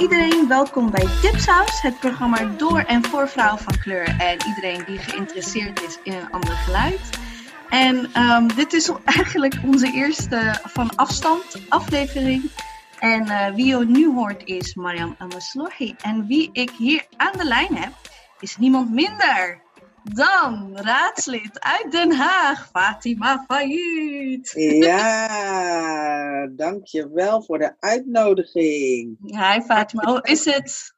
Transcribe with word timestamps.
iedereen, 0.00 0.48
welkom 0.48 0.90
bij 0.90 1.06
Tipshouse, 1.22 1.86
het 1.86 1.98
programma 1.98 2.44
door 2.44 2.78
en 2.78 3.04
voor 3.04 3.28
vrouwen 3.28 3.58
van 3.58 3.78
kleur 3.78 4.14
en 4.18 4.38
iedereen 4.46 4.84
die 4.86 4.98
geïnteresseerd 4.98 5.82
is 5.82 5.98
in 6.02 6.12
een 6.12 6.30
ander 6.30 6.54
geluid. 6.54 7.18
En 7.68 8.22
um, 8.22 8.54
dit 8.54 8.72
is 8.72 8.90
eigenlijk 9.16 9.54
onze 9.64 9.92
eerste 9.92 10.58
van 10.62 10.96
afstand 10.96 11.44
aflevering. 11.68 12.50
En 12.98 13.26
uh, 13.26 13.54
wie 13.54 13.66
je 13.66 13.84
nu 13.84 14.12
hoort 14.12 14.44
is 14.44 14.74
Mariam 14.74 15.14
Amaslohi. 15.18 15.94
En 16.02 16.26
wie 16.26 16.50
ik 16.52 16.70
hier 16.70 17.06
aan 17.16 17.38
de 17.38 17.44
lijn 17.44 17.76
heb, 17.76 17.92
is 18.40 18.56
niemand 18.56 18.90
minder 18.90 19.60
dan 20.02 20.76
raadslid 20.76 21.60
uit 21.60 21.92
Den 21.92 22.12
Haag, 22.12 22.68
Fatima 22.70 23.44
Fayoud. 23.48 24.50
Ja, 24.82 26.46
dankjewel 26.64 27.42
voor 27.42 27.58
de 27.58 27.74
uitnodiging. 27.78 29.16
Hi 29.20 29.60
Fatima, 29.60 30.04
hoe 30.04 30.22
is 30.22 30.44
het? 30.44 30.94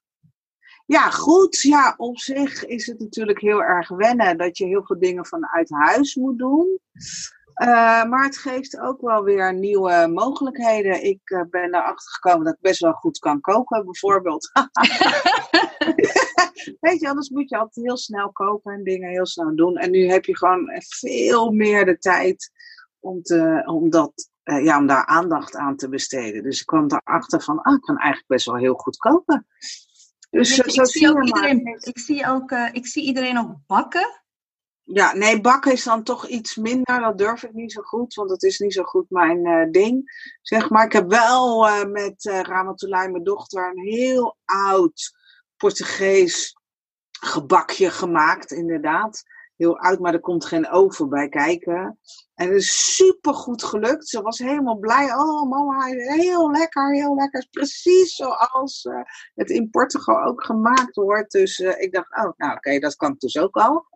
Ja, 0.86 1.10
goed. 1.10 1.60
Ja, 1.60 1.94
op 1.96 2.18
zich 2.18 2.64
is 2.64 2.86
het 2.86 2.98
natuurlijk 2.98 3.40
heel 3.40 3.62
erg 3.62 3.88
wennen 3.88 4.38
dat 4.38 4.58
je 4.58 4.66
heel 4.66 4.84
veel 4.84 4.98
dingen 4.98 5.26
vanuit 5.26 5.70
huis 5.70 6.14
moet 6.14 6.38
doen. 6.38 6.78
Uh, 7.54 8.04
maar 8.04 8.24
het 8.24 8.38
geeft 8.38 8.80
ook 8.80 9.00
wel 9.00 9.22
weer 9.22 9.54
nieuwe 9.54 10.10
mogelijkheden. 10.14 11.04
Ik 11.04 11.30
uh, 11.30 11.42
ben 11.50 11.74
erachter 11.74 12.12
gekomen 12.12 12.44
dat 12.44 12.54
ik 12.54 12.60
best 12.60 12.80
wel 12.80 12.92
goed 12.92 13.18
kan 13.18 13.40
koken, 13.40 13.84
bijvoorbeeld. 13.84 14.50
Weet 16.80 17.00
je, 17.00 17.08
anders 17.08 17.28
moet 17.28 17.48
je 17.48 17.58
altijd 17.58 17.86
heel 17.86 17.96
snel 17.96 18.32
koken 18.32 18.72
en 18.72 18.84
dingen 18.84 19.10
heel 19.10 19.26
snel 19.26 19.56
doen. 19.56 19.76
En 19.76 19.90
nu 19.90 20.08
heb 20.08 20.24
je 20.24 20.36
gewoon 20.36 20.70
veel 20.88 21.50
meer 21.50 21.84
de 21.84 21.98
tijd 21.98 22.50
om, 23.00 23.22
te, 23.22 23.62
om, 23.66 23.90
dat, 23.90 24.30
uh, 24.44 24.64
ja, 24.64 24.78
om 24.78 24.86
daar 24.86 25.06
aandacht 25.06 25.56
aan 25.56 25.76
te 25.76 25.88
besteden. 25.88 26.42
Dus 26.42 26.60
ik 26.60 26.66
kwam 26.66 26.86
erachter 26.86 27.42
van, 27.42 27.62
ah, 27.62 27.74
ik 27.74 27.80
kan 27.80 27.96
eigenlijk 27.96 28.28
best 28.28 28.46
wel 28.46 28.56
heel 28.56 28.74
goed 28.74 28.96
koken. 28.96 29.46
Dus 30.30 30.58
ik, 30.58 30.70
zo 30.70 30.82
ik, 30.82 30.88
zie 30.88 31.24
iedereen, 31.24 31.78
ik, 31.80 31.98
zie 31.98 32.26
ook, 32.26 32.50
ik 32.50 32.86
zie 32.86 33.02
iedereen 33.02 33.38
ook 33.38 33.56
bakken. 33.66 34.21
Ja, 34.84 35.14
nee, 35.14 35.40
bakken 35.40 35.72
is 35.72 35.84
dan 35.84 36.02
toch 36.02 36.26
iets 36.26 36.56
minder. 36.56 37.00
Dat 37.00 37.18
durf 37.18 37.42
ik 37.42 37.52
niet 37.52 37.72
zo 37.72 37.82
goed, 37.82 38.14
want 38.14 38.28
dat 38.28 38.42
is 38.42 38.58
niet 38.58 38.72
zo 38.72 38.82
goed 38.82 39.10
mijn 39.10 39.46
uh, 39.46 39.70
ding. 39.70 40.10
Zeg 40.42 40.70
maar, 40.70 40.84
ik 40.84 40.92
heb 40.92 41.10
wel 41.10 41.68
uh, 41.68 41.84
met 41.84 42.24
uh, 42.24 42.62
mijn 42.90 43.22
dochter, 43.22 43.70
een 43.70 43.82
heel 43.82 44.36
oud 44.44 45.16
Portugees 45.56 46.56
gebakje 47.10 47.90
gemaakt, 47.90 48.50
inderdaad. 48.50 49.22
Heel 49.56 49.78
oud, 49.78 49.98
maar 49.98 50.14
er 50.14 50.20
komt 50.20 50.44
geen 50.44 50.70
oven 50.70 51.08
bij 51.08 51.28
kijken. 51.28 51.98
En 52.34 52.46
het 52.46 52.56
is 52.56 52.94
super 52.94 53.34
goed 53.34 53.64
gelukt. 53.64 54.08
Ze 54.08 54.22
was 54.22 54.38
helemaal 54.38 54.78
blij. 54.78 55.14
Oh, 55.14 55.50
mama, 55.50 55.84
heel 55.86 56.50
lekker, 56.50 56.94
heel 56.94 57.14
lekker. 57.14 57.46
Precies 57.50 58.14
zoals 58.14 58.88
het 59.34 59.50
in 59.50 59.70
Portugal 59.70 60.24
ook 60.24 60.44
gemaakt 60.44 60.94
wordt. 60.94 61.32
Dus 61.32 61.58
ik 61.58 61.92
dacht, 61.92 62.16
oh, 62.16 62.32
nou 62.36 62.56
oké, 62.56 62.78
dat 62.78 62.96
kan 62.96 63.14
dus 63.18 63.38
ook 63.38 63.56
al. 63.56 63.86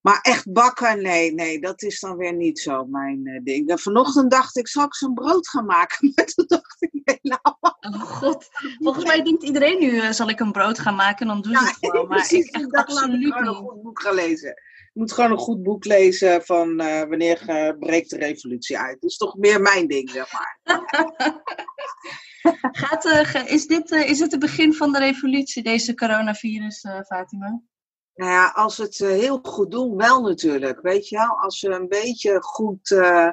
Maar 0.00 0.20
echt 0.20 0.52
bakken, 0.52 1.02
nee, 1.02 1.34
nee, 1.34 1.60
dat 1.60 1.82
is 1.82 2.00
dan 2.00 2.16
weer 2.16 2.34
niet 2.34 2.58
zo 2.58 2.84
mijn 2.84 3.26
uh, 3.26 3.40
ding. 3.42 3.68
En 3.68 3.78
vanochtend 3.78 4.30
dacht 4.30 4.56
ik, 4.56 4.68
zal 4.68 4.84
ik 4.84 4.94
zo'n 4.94 5.14
brood 5.14 5.48
gaan 5.48 5.66
maken? 5.66 6.12
Maar 6.14 6.24
toen 6.24 6.44
dacht 6.48 6.82
ik, 6.82 6.90
nee, 7.04 7.18
nou. 7.22 7.40
Oh 7.80 8.00
god, 8.00 8.48
volgens 8.78 9.04
mij 9.04 9.22
denkt 9.22 9.42
iedereen 9.42 9.78
nu, 9.78 9.90
uh, 9.90 10.10
zal 10.10 10.28
ik 10.28 10.40
een 10.40 10.52
brood 10.52 10.78
gaan 10.78 10.94
maken? 10.94 11.26
Dan 11.26 11.40
doen 11.42 11.56
ze 11.56 11.64
het 11.64 11.76
gewoon. 11.80 12.06
Maar 12.08 12.18
precies, 12.18 12.46
ik 12.46 12.54
echt 12.54 12.72
absoluut 12.72 13.26
ik 13.26 13.32
gewoon 13.32 13.48
een 13.48 13.54
goed 13.54 13.82
boek 13.82 14.00
gaan 14.00 14.14
lezen. 14.14 14.48
Je 14.92 15.00
moet 15.04 15.12
gewoon 15.12 15.30
een 15.30 15.38
goed 15.38 15.62
boek 15.62 15.84
lezen 15.84 16.44
van 16.44 16.82
uh, 16.82 17.00
wanneer 17.00 17.76
breekt 17.78 18.10
de 18.10 18.16
revolutie 18.16 18.78
uit. 18.78 19.00
Dat 19.00 19.10
is 19.10 19.16
toch 19.16 19.36
meer 19.36 19.60
mijn 19.60 19.86
ding, 19.86 20.10
zeg 20.10 20.32
maar. 20.32 20.58
Gaat, 22.72 23.04
is, 23.46 23.66
dit, 23.66 23.90
is 23.90 24.18
het 24.18 24.30
het 24.30 24.40
begin 24.40 24.74
van 24.74 24.92
de 24.92 24.98
revolutie, 24.98 25.62
deze 25.62 25.94
coronavirus, 25.94 26.84
Fatima? 27.06 27.60
Nou 28.18 28.30
ja, 28.30 28.52
als 28.54 28.76
het 28.76 28.98
heel 28.98 29.38
goed 29.42 29.70
doen, 29.70 29.96
wel 29.96 30.22
natuurlijk. 30.22 30.80
Weet 30.80 31.08
je 31.08 31.16
wel, 31.16 31.38
als 31.40 31.60
we 31.60 31.68
een 31.68 31.88
beetje 31.88 32.42
goed 32.42 32.90
uh, 32.90 33.28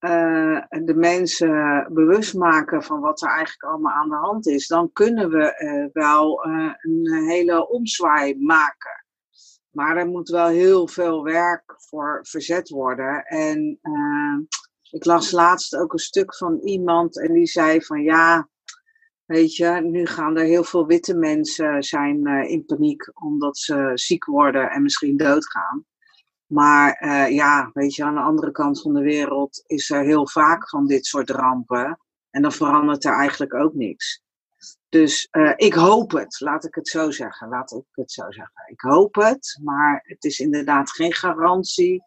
uh, 0.00 0.62
de 0.68 0.94
mensen 0.96 1.86
bewust 1.92 2.34
maken 2.34 2.82
van 2.82 3.00
wat 3.00 3.22
er 3.22 3.28
eigenlijk 3.28 3.62
allemaal 3.62 3.92
aan 3.92 4.08
de 4.08 4.16
hand 4.16 4.46
is, 4.46 4.66
dan 4.66 4.92
kunnen 4.92 5.30
we 5.30 5.90
wel 5.92 6.44
een 6.44 7.24
hele 7.28 7.68
omzwaai 7.68 8.38
maken. 8.38 9.04
Maar 9.70 9.96
er 9.96 10.06
moet 10.06 10.28
wel 10.28 10.46
heel 10.46 10.88
veel 10.88 11.22
werk 11.22 11.74
voor 11.76 12.18
verzet 12.22 12.68
worden. 12.68 13.24
En 13.24 13.80
ik 14.90 15.04
las 15.04 15.30
laatst 15.30 15.76
ook 15.76 15.92
een 15.92 15.98
stuk 15.98 16.36
van 16.36 16.58
iemand 16.58 17.20
en 17.20 17.32
die 17.32 17.46
zei 17.46 17.82
van 17.82 18.02
ja, 18.02 18.48
Weet 19.30 19.56
je, 19.56 19.80
nu 19.82 20.06
gaan 20.06 20.36
er 20.36 20.44
heel 20.44 20.64
veel 20.64 20.86
witte 20.86 21.14
mensen 21.14 21.82
zijn 21.82 22.28
uh, 22.28 22.50
in 22.50 22.64
paniek 22.64 23.10
omdat 23.22 23.58
ze 23.58 23.90
ziek 23.94 24.24
worden 24.24 24.70
en 24.70 24.82
misschien 24.82 25.16
doodgaan. 25.16 25.84
Maar 26.46 27.02
uh, 27.04 27.34
ja, 27.34 27.70
weet 27.72 27.94
je, 27.94 28.04
aan 28.04 28.14
de 28.14 28.20
andere 28.20 28.50
kant 28.50 28.80
van 28.80 28.94
de 28.94 29.00
wereld 29.00 29.62
is 29.66 29.90
er 29.90 30.02
heel 30.02 30.28
vaak 30.28 30.68
van 30.68 30.86
dit 30.86 31.06
soort 31.06 31.30
rampen. 31.30 32.00
En 32.30 32.42
dan 32.42 32.52
verandert 32.52 33.04
er 33.04 33.12
eigenlijk 33.12 33.54
ook 33.54 33.74
niks. 33.74 34.22
Dus 34.88 35.28
uh, 35.32 35.52
ik 35.56 35.74
hoop 35.74 36.10
het, 36.10 36.40
laat 36.40 36.64
ik 36.64 36.74
het 36.74 36.88
zo 36.88 37.10
zeggen. 37.10 37.48
Laat 37.48 37.72
ik 37.72 37.84
het 37.90 38.12
zo 38.12 38.30
zeggen. 38.30 38.64
Ik 38.66 38.80
hoop 38.80 39.14
het, 39.14 39.58
maar 39.62 40.04
het 40.06 40.24
is 40.24 40.38
inderdaad 40.38 40.90
geen 40.90 41.12
garantie 41.12 42.02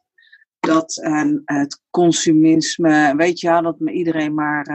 dat 0.60 0.94
het 1.46 1.82
consumisme, 1.90 3.14
weet 3.16 3.40
je, 3.40 3.62
dat 3.62 3.78
iedereen 3.80 4.34
maar 4.34 4.66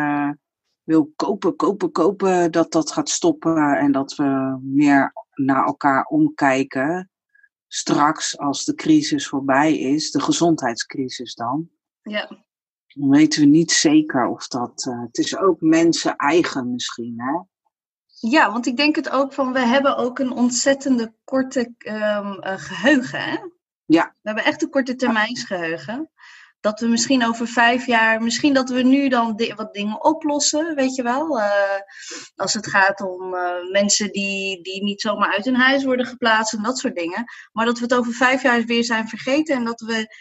wil 0.89 1.13
kopen, 1.17 1.57
kopen, 1.57 1.93
kopen, 1.93 2.51
dat 2.51 2.73
dat 2.73 2.93
gaat 2.93 3.09
stoppen 3.09 3.77
en 3.77 3.93
dat 3.93 4.15
we 4.15 4.59
meer 4.63 5.13
naar 5.35 5.65
elkaar 5.65 6.05
omkijken. 6.05 7.11
Straks, 7.67 8.39
als 8.39 8.65
de 8.65 8.75
crisis 8.75 9.29
voorbij 9.29 9.79
is, 9.79 10.11
de 10.11 10.21
gezondheidscrisis 10.21 11.35
dan. 11.35 11.69
Ja. 12.03 12.27
Dan 12.87 13.09
weten 13.09 13.41
we 13.41 13.47
niet 13.47 13.73
zeker 13.73 14.27
of 14.27 14.49
dat. 14.49 14.87
Uh, 14.89 15.03
het 15.03 15.19
is 15.19 15.37
ook 15.37 15.61
mensen 15.61 16.17
eigen 16.17 16.73
misschien, 16.73 17.15
hè? 17.17 17.41
Ja, 18.31 18.53
want 18.53 18.67
ik 18.67 18.77
denk 18.77 18.97
het 18.97 19.11
ook 19.11 19.33
van, 19.33 19.53
we 19.53 19.61
hebben 19.61 19.97
ook 19.97 20.19
een 20.19 20.33
ontzettende 20.33 21.15
korte 21.25 21.75
um, 21.79 22.45
uh, 22.45 22.55
geheugen, 22.57 23.21
hè? 23.21 23.37
Ja. 23.85 24.05
We 24.05 24.29
hebben 24.29 24.45
echt 24.45 24.63
een 24.63 24.71
korte 24.71 24.95
termijnsgeheugen 24.95 26.11
dat 26.61 26.81
we 26.81 26.87
misschien 26.87 27.27
over 27.27 27.47
vijf 27.47 27.87
jaar, 27.87 28.23
misschien 28.23 28.55
dat 28.55 28.69
we 28.69 28.83
nu 28.83 29.09
dan 29.09 29.41
wat 29.57 29.75
dingen 29.75 30.05
oplossen, 30.05 30.75
weet 30.75 30.95
je 30.95 31.03
wel. 31.03 31.39
Uh, 31.39 31.81
als 32.35 32.55
het 32.55 32.67
gaat 32.67 33.01
om 33.01 33.35
uh, 33.35 33.71
mensen 33.71 34.13
die, 34.13 34.63
die 34.63 34.83
niet 34.83 35.01
zomaar 35.01 35.33
uit 35.33 35.45
hun 35.45 35.57
huis 35.57 35.85
worden 35.85 36.07
geplaatst 36.07 36.53
en 36.53 36.63
dat 36.63 36.79
soort 36.79 36.95
dingen. 36.95 37.25
Maar 37.53 37.67
dat 37.67 37.79
we 37.79 37.85
het 37.85 37.95
over 37.95 38.13
vijf 38.13 38.43
jaar 38.43 38.65
weer 38.65 38.85
zijn 38.85 39.09
vergeten 39.09 39.57
en 39.57 39.65
dat 39.65 39.81
we, 39.81 40.15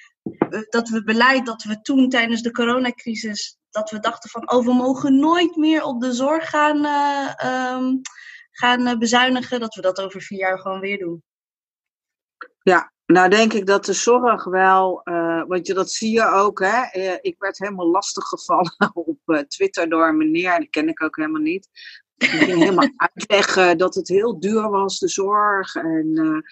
uh, 0.49 0.61
dat 0.69 0.89
we 0.89 1.03
beleid 1.03 1.45
dat 1.45 1.63
we 1.63 1.81
toen 1.81 2.09
tijdens 2.09 2.41
de 2.41 2.51
coronacrisis, 2.51 3.57
dat 3.69 3.89
we 3.89 3.99
dachten 3.99 4.29
van, 4.29 4.51
oh, 4.51 4.65
we 4.65 4.73
mogen 4.73 5.19
nooit 5.19 5.55
meer 5.55 5.83
op 5.83 6.01
de 6.01 6.13
zorg 6.13 6.49
gaan, 6.49 6.85
um, 7.81 8.01
gaan 8.51 8.99
bezuinigen, 8.99 9.59
dat 9.59 9.75
we 9.75 9.81
dat 9.81 10.01
over 10.01 10.21
vier 10.21 10.39
jaar 10.39 10.59
gewoon 10.59 10.79
weer 10.79 10.97
doen. 10.97 11.23
Ja, 12.61 12.91
nou 13.07 13.29
denk 13.29 13.53
ik 13.53 13.65
dat 13.65 13.85
de 13.85 13.93
zorg 13.93 14.43
wel, 14.43 15.01
uh, 15.03 15.43
want 15.47 15.67
je, 15.67 15.73
dat 15.73 15.91
zie 15.91 16.11
je 16.11 16.25
ook, 16.25 16.59
hè. 16.59 16.99
Uh, 16.99 17.17
ik 17.21 17.35
werd 17.39 17.57
helemaal 17.57 17.87
lastig 17.89 18.23
gevallen 18.23 18.75
op 18.93 19.19
uh, 19.25 19.39
Twitter 19.39 19.89
door 19.89 20.07
een 20.07 20.17
meneer, 20.17 20.59
die 20.59 20.69
ken 20.69 20.87
ik 20.87 21.03
ook 21.03 21.15
helemaal 21.15 21.41
niet. 21.41 21.69
Die 22.15 22.29
ging 22.29 22.59
helemaal 22.59 22.89
uitleggen 23.13 23.77
dat 23.77 23.95
het 23.95 24.07
heel 24.07 24.39
duur 24.39 24.69
was, 24.69 24.99
de 24.99 25.07
zorg. 25.07 25.75
En 25.75 26.43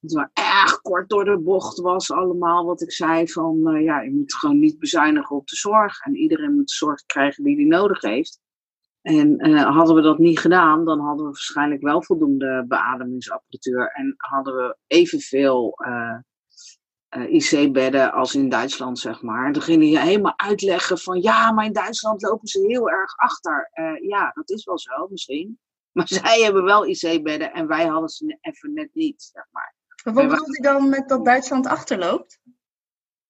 het 0.00 0.12
wel 0.12 0.28
erg 0.32 0.80
kort 0.80 1.08
door 1.08 1.24
de 1.24 1.38
bocht 1.38 1.78
was 1.78 2.10
allemaal 2.10 2.64
wat 2.64 2.82
ik 2.82 2.92
zei 2.92 3.28
van, 3.28 3.82
ja, 3.82 4.00
je 4.00 4.10
moet 4.10 4.34
gewoon 4.34 4.58
niet 4.58 4.78
bezuinigen 4.78 5.36
op 5.36 5.46
de 5.46 5.56
zorg. 5.56 6.00
En 6.00 6.16
iedereen 6.16 6.54
moet 6.54 6.68
de 6.68 6.74
zorg 6.74 7.06
krijgen 7.06 7.44
die 7.44 7.56
hij 7.56 7.64
nodig 7.64 8.00
heeft. 8.00 8.40
En 9.02 9.48
uh, 9.48 9.76
hadden 9.76 9.94
we 9.94 10.02
dat 10.02 10.18
niet 10.18 10.38
gedaan, 10.38 10.84
dan 10.84 11.00
hadden 11.00 11.24
we 11.24 11.32
waarschijnlijk 11.32 11.82
wel 11.82 12.02
voldoende 12.02 12.64
beademingsapparatuur 12.68 13.90
en 13.92 14.14
hadden 14.16 14.54
we 14.54 14.76
evenveel 14.86 15.78
uh, 15.86 16.18
uh, 17.16 17.32
IC-bedden 17.32 18.12
als 18.12 18.34
in 18.34 18.48
Duitsland, 18.48 18.98
zeg 18.98 19.22
maar. 19.22 19.46
En 19.46 19.52
toen 19.52 19.62
ging 19.62 19.90
je 19.90 19.98
helemaal 19.98 20.38
uitleggen 20.38 20.98
van 20.98 21.20
ja, 21.20 21.52
maar 21.52 21.64
in 21.64 21.72
Duitsland 21.72 22.22
lopen 22.22 22.48
ze 22.48 22.66
heel 22.66 22.90
erg 22.90 23.16
achter. 23.16 23.70
ja, 24.02 24.30
dat 24.34 24.50
is 24.50 24.64
wel 24.64 24.78
zo, 24.78 25.08
misschien. 25.10 25.58
Maar 25.92 26.08
zij 26.08 26.40
hebben 26.42 26.64
wel 26.64 26.86
IC-bedden 26.86 27.52
en 27.52 27.66
wij 27.66 27.86
hadden 27.86 28.08
ze 28.08 28.38
even 28.40 28.72
net 28.72 28.88
niet, 28.92 29.22
zeg 29.22 29.44
maar. 29.50 29.74
Maar 30.04 30.14
wat 30.14 30.28
bedoelt 30.28 30.58
u 30.58 30.62
dan 30.62 30.88
met 30.88 31.08
dat 31.08 31.24
Duitsland 31.24 31.66
achterloopt? 31.66 32.40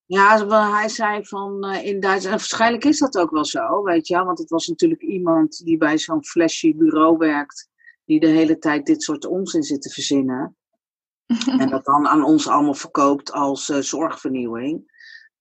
Ja, 0.06 0.46
hij 0.72 0.88
zei 0.88 1.24
van 1.24 1.66
uh, 1.66 1.84
in 1.84 2.00
Duitsland, 2.00 2.24
en 2.24 2.30
waarschijnlijk 2.30 2.84
is 2.84 2.98
dat 2.98 3.18
ook 3.18 3.30
wel 3.30 3.44
zo, 3.44 3.82
weet 3.82 4.06
je, 4.06 4.24
want 4.24 4.38
het 4.38 4.50
was 4.50 4.66
natuurlijk 4.66 5.02
iemand 5.02 5.64
die 5.64 5.76
bij 5.76 5.98
zo'n 5.98 6.24
flashy 6.24 6.76
bureau 6.76 7.18
werkt, 7.18 7.68
die 8.04 8.20
de 8.20 8.26
hele 8.26 8.58
tijd 8.58 8.86
dit 8.86 9.02
soort 9.02 9.26
onzin 9.26 9.62
zit 9.62 9.82
te 9.82 9.90
verzinnen. 9.90 10.56
en 11.58 11.70
dat 11.70 11.84
dan 11.84 12.08
aan 12.08 12.24
ons 12.24 12.48
allemaal 12.48 12.74
verkoopt 12.74 13.32
als 13.32 13.68
uh, 13.68 13.78
zorgvernieuwing. 13.78 14.90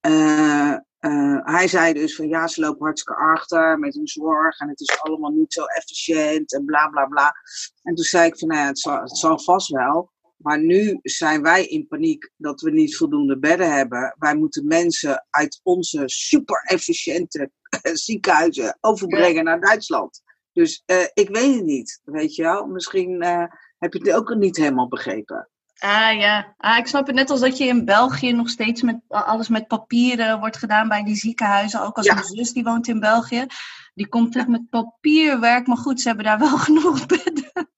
Uh, 0.06 0.76
uh, 1.00 1.38
hij 1.42 1.68
zei 1.68 1.92
dus 1.92 2.16
van 2.16 2.28
ja, 2.28 2.46
ze 2.46 2.60
lopen 2.60 2.84
hartstikke 2.84 3.20
achter 3.20 3.78
met 3.78 3.94
hun 3.94 4.08
zorg 4.08 4.58
en 4.58 4.68
het 4.68 4.80
is 4.80 5.00
allemaal 5.00 5.30
niet 5.30 5.52
zo 5.52 5.64
efficiënt 5.64 6.52
en 6.52 6.64
bla 6.64 6.88
bla 6.88 7.06
bla. 7.06 7.34
En 7.82 7.94
toen 7.94 8.04
zei 8.04 8.26
ik 8.26 8.38
van 8.38 8.48
nou 8.48 8.60
ja, 8.60 8.66
het 8.66 8.78
zal, 8.78 9.00
het 9.00 9.18
zal 9.18 9.38
vast 9.38 9.68
wel. 9.68 10.11
Maar 10.42 10.60
nu 10.60 10.98
zijn 11.02 11.42
wij 11.42 11.66
in 11.66 11.86
paniek 11.86 12.30
dat 12.36 12.60
we 12.60 12.70
niet 12.70 12.96
voldoende 12.96 13.38
bedden 13.38 13.72
hebben. 13.72 14.14
Wij 14.18 14.34
moeten 14.34 14.66
mensen 14.66 15.26
uit 15.30 15.60
onze 15.62 16.02
super 16.06 16.62
efficiënte 16.64 17.50
ziekenhuizen 17.92 18.78
overbrengen 18.80 19.44
naar 19.44 19.60
Duitsland. 19.60 20.22
Dus 20.52 20.82
uh, 20.86 20.96
ik 21.14 21.28
weet 21.28 21.54
het 21.54 21.64
niet, 21.64 22.00
weet 22.04 22.34
je 22.34 22.42
wel. 22.42 22.66
Misschien 22.66 23.22
uh, 23.22 23.44
heb 23.78 23.92
je 23.92 23.98
het 23.98 24.12
ook 24.12 24.34
niet 24.34 24.56
helemaal 24.56 24.88
begrepen. 24.88 25.48
Ah 25.78 26.18
ja, 26.18 26.54
ah, 26.56 26.78
ik 26.78 26.86
snap 26.86 27.06
het 27.06 27.16
net 27.16 27.30
als 27.30 27.40
dat 27.40 27.58
je 27.58 27.64
in 27.64 27.84
België 27.84 28.32
nog 28.32 28.48
steeds 28.48 28.82
met 28.82 29.00
alles 29.08 29.48
met 29.48 29.66
papieren 29.66 30.38
wordt 30.40 30.56
gedaan 30.56 30.88
bij 30.88 31.02
die 31.02 31.16
ziekenhuizen. 31.16 31.82
Ook 31.82 31.96
als 31.96 32.06
ja. 32.06 32.14
mijn 32.14 32.26
zus 32.26 32.52
die 32.52 32.64
woont 32.64 32.88
in 32.88 33.00
België, 33.00 33.46
die 33.94 34.08
komt 34.08 34.36
echt 34.36 34.48
met 34.48 34.70
papierwerk. 34.70 35.66
Maar 35.66 35.76
goed, 35.76 36.00
ze 36.00 36.08
hebben 36.08 36.24
daar 36.24 36.38
wel 36.38 36.58
genoeg 36.68 37.06
bedden. 37.06 37.71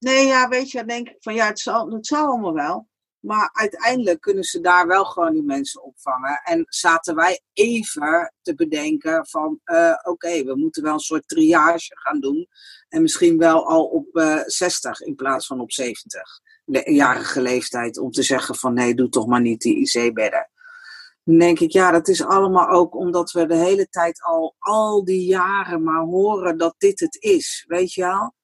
Nee, 0.00 0.26
ja, 0.26 0.48
weet 0.48 0.70
je, 0.70 0.78
dan 0.78 0.86
denk 0.86 1.08
ik 1.08 1.16
van 1.18 1.34
ja, 1.34 1.46
het 1.46 1.58
zal, 1.58 1.90
het 1.90 2.06
zal 2.06 2.26
allemaal 2.26 2.54
wel. 2.54 2.88
Maar 3.20 3.50
uiteindelijk 3.52 4.20
kunnen 4.20 4.44
ze 4.44 4.60
daar 4.60 4.86
wel 4.86 5.04
gewoon 5.04 5.32
die 5.32 5.42
mensen 5.42 5.82
opvangen. 5.82 6.40
En 6.44 6.64
zaten 6.68 7.14
wij 7.14 7.40
even 7.52 8.34
te 8.42 8.54
bedenken 8.54 9.26
van 9.26 9.60
uh, 9.64 9.94
oké, 10.02 10.44
we 10.44 10.56
moeten 10.56 10.82
wel 10.82 10.92
een 10.92 10.98
soort 10.98 11.28
triage 11.28 11.98
gaan 11.98 12.20
doen. 12.20 12.48
En 12.88 13.02
misschien 13.02 13.38
wel 13.38 13.66
al 13.66 13.84
op 13.84 14.06
uh, 14.12 14.40
60 14.44 15.00
in 15.00 15.14
plaats 15.14 15.46
van 15.46 15.60
op 15.60 15.72
70 15.72 16.40
jarige 16.84 17.40
leeftijd 17.40 17.98
om 17.98 18.10
te 18.10 18.22
zeggen 18.22 18.54
van 18.54 18.74
nee, 18.74 18.94
doe 18.94 19.08
toch 19.08 19.26
maar 19.26 19.40
niet 19.40 19.60
die 19.60 19.76
IC-bedden. 19.76 20.50
Dan 21.24 21.38
denk 21.38 21.60
ik, 21.60 21.70
ja, 21.70 21.90
dat 21.90 22.08
is 22.08 22.24
allemaal 22.24 22.68
ook 22.68 22.94
omdat 22.94 23.30
we 23.30 23.46
de 23.46 23.56
hele 23.56 23.88
tijd 23.88 24.22
al, 24.22 24.54
al 24.58 25.04
die 25.04 25.24
jaren 25.24 25.82
maar 25.82 26.02
horen 26.02 26.58
dat 26.58 26.74
dit 26.78 27.00
het 27.00 27.16
is. 27.22 27.64
Weet 27.68 27.92
je 27.92 28.02
wel? 28.02 28.34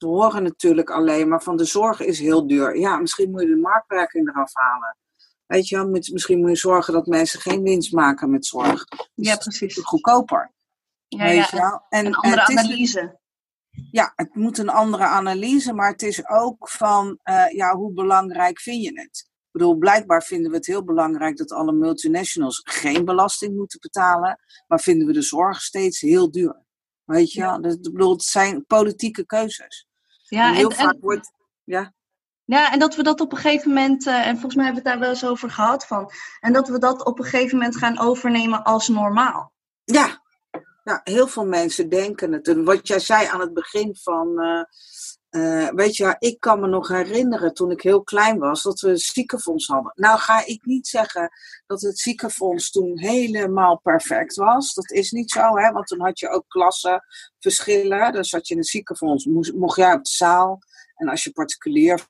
We 0.00 0.06
horen 0.06 0.42
natuurlijk 0.42 0.90
alleen 0.90 1.28
maar 1.28 1.42
van 1.42 1.56
de 1.56 1.64
zorg 1.64 2.00
is 2.00 2.18
heel 2.18 2.46
duur. 2.46 2.78
Ja, 2.78 2.96
misschien 2.96 3.30
moet 3.30 3.40
je 3.40 3.46
de 3.46 3.56
marktwerking 3.56 4.28
eraf 4.28 4.50
halen. 4.54 4.96
Weet 5.46 5.68
je 5.68 5.76
wel, 5.76 5.88
misschien 5.88 6.40
moet 6.40 6.50
je 6.50 6.56
zorgen 6.56 6.92
dat 6.92 7.06
mensen 7.06 7.40
geen 7.40 7.62
winst 7.62 7.92
maken 7.92 8.30
met 8.30 8.46
zorg. 8.46 8.84
ja, 9.14 9.36
precies. 9.36 9.78
Goedkoper. 9.82 10.52
Ja, 11.08 11.24
weet 11.24 11.34
ja, 11.34 11.48
je 11.50 11.56
wel? 11.56 11.86
En, 11.88 12.06
een 12.06 12.14
andere 12.14 12.46
analyse 12.46 13.18
ja, 13.90 14.12
het 14.16 14.34
moet 14.34 14.58
een 14.58 14.68
andere 14.68 15.04
analyse, 15.04 15.72
maar 15.72 15.90
het 15.90 16.02
is 16.02 16.28
ook 16.28 16.68
van, 16.68 17.18
uh, 17.24 17.50
ja, 17.52 17.76
hoe 17.76 17.92
belangrijk 17.92 18.60
vind 18.60 18.82
je 18.82 19.00
het? 19.00 19.28
Ik 19.28 19.58
bedoel, 19.58 19.76
blijkbaar 19.76 20.22
vinden 20.22 20.50
we 20.50 20.56
het 20.56 20.66
heel 20.66 20.84
belangrijk 20.84 21.36
dat 21.36 21.52
alle 21.52 21.72
multinationals 21.72 22.60
geen 22.64 23.04
belasting 23.04 23.56
moeten 23.56 23.80
betalen, 23.80 24.38
maar 24.66 24.80
vinden 24.80 25.06
we 25.06 25.12
de 25.12 25.22
zorg 25.22 25.62
steeds 25.62 26.00
heel 26.00 26.30
duur. 26.30 26.64
Weet 27.04 27.32
je, 27.32 27.40
ja. 27.40 27.58
dus, 27.58 27.74
ik 27.74 27.82
bedoel, 27.82 28.12
het 28.12 28.22
zijn 28.22 28.66
politieke 28.66 29.26
keuzes. 29.26 29.86
Ja, 30.30 30.48
en 30.48 30.54
heel 30.54 30.70
en, 30.70 30.76
vaak 30.76 30.96
wordt, 31.00 31.32
ja. 31.64 31.92
Ja, 32.44 32.72
en 32.72 32.78
dat 32.78 32.96
we 32.96 33.02
dat 33.02 33.20
op 33.20 33.32
een 33.32 33.38
gegeven 33.38 33.68
moment, 33.68 34.06
uh, 34.06 34.26
en 34.26 34.32
volgens 34.32 34.54
mij 34.54 34.64
hebben 34.64 34.82
we 34.82 34.88
het 34.88 34.98
daar 34.98 35.08
wel 35.08 35.16
eens 35.16 35.26
over 35.26 35.50
gehad 35.50 35.86
van, 35.86 36.10
en 36.40 36.52
dat 36.52 36.68
we 36.68 36.78
dat 36.78 37.04
op 37.04 37.18
een 37.18 37.24
gegeven 37.24 37.58
moment 37.58 37.76
gaan 37.76 37.98
overnemen 37.98 38.62
als 38.64 38.88
normaal. 38.88 39.52
Ja, 39.84 40.22
ja, 40.84 41.00
heel 41.04 41.26
veel 41.26 41.46
mensen 41.46 41.88
denken 41.88 42.32
het. 42.32 42.48
En 42.48 42.64
wat 42.64 42.88
jij 42.88 42.98
zei 42.98 43.26
aan 43.26 43.40
het 43.40 43.54
begin 43.54 43.96
van. 44.02 44.40
Uh, 44.40 44.62
uh, 45.30 45.68
weet 45.68 45.96
je, 45.96 46.16
ik 46.18 46.40
kan 46.40 46.60
me 46.60 46.66
nog 46.66 46.88
herinneren 46.88 47.54
toen 47.54 47.70
ik 47.70 47.82
heel 47.82 48.02
klein 48.02 48.38
was 48.38 48.62
dat 48.62 48.80
we 48.80 48.88
een 48.88 48.98
ziekenfonds 48.98 49.66
hadden. 49.66 49.92
Nou 49.94 50.18
ga 50.18 50.46
ik 50.46 50.64
niet 50.64 50.86
zeggen 50.86 51.30
dat 51.66 51.80
het 51.80 51.98
ziekenfonds 51.98 52.70
toen 52.70 52.98
helemaal 52.98 53.80
perfect 53.80 54.34
was. 54.34 54.74
Dat 54.74 54.90
is 54.90 55.10
niet 55.10 55.30
zo, 55.30 55.56
hè? 55.56 55.72
want 55.72 55.86
toen 55.86 56.00
had 56.00 56.18
je 56.18 56.28
ook 56.28 56.44
klassenverschillen. 56.48 58.12
Dan 58.12 58.24
zat 58.24 58.48
je 58.48 58.56
het 58.56 58.66
ziekenfonds, 58.66 59.24
moest, 59.24 59.52
mocht 59.52 59.76
jij 59.76 59.92
op 59.92 60.04
de 60.04 60.10
zaal. 60.10 60.58
En 60.94 61.08
als 61.08 61.24
je 61.24 61.32
particulier 61.32 62.06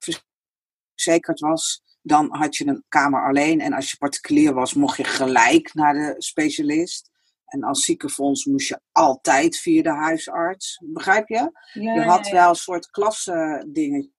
verzekerd 0.95 1.41
was, 1.41 1.83
dan 2.03 2.37
had 2.37 2.57
je 2.57 2.67
een 2.67 2.85
kamer 2.89 3.29
alleen. 3.29 3.61
En 3.61 3.73
als 3.73 3.91
je 3.91 3.97
particulier 3.97 4.55
was, 4.55 4.75
mocht 4.75 4.97
je 4.97 5.05
gelijk 5.05 5.75
naar 5.75 5.95
de 5.95 6.15
specialist. 6.19 7.10
En 7.51 7.63
als 7.63 7.85
ziekenfonds 7.85 8.45
moest 8.45 8.69
je 8.69 8.81
altijd 8.93 9.57
via 9.57 9.83
de 9.83 9.93
huisarts. 9.93 10.83
Begrijp 10.85 11.29
je? 11.29 11.51
Ja, 11.73 11.95
je 11.95 12.01
had 12.01 12.29
wel 12.29 12.49
een 12.49 12.55
soort 12.55 12.91
klasse 12.91 13.67
dingetje. 13.69 14.11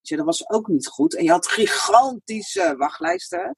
Dat 0.00 0.24
was 0.24 0.48
ook 0.48 0.68
niet 0.68 0.86
goed. 0.86 1.16
En 1.16 1.24
je 1.24 1.30
had 1.30 1.46
gigantische 1.46 2.74
wachtlijsten. 2.76 3.56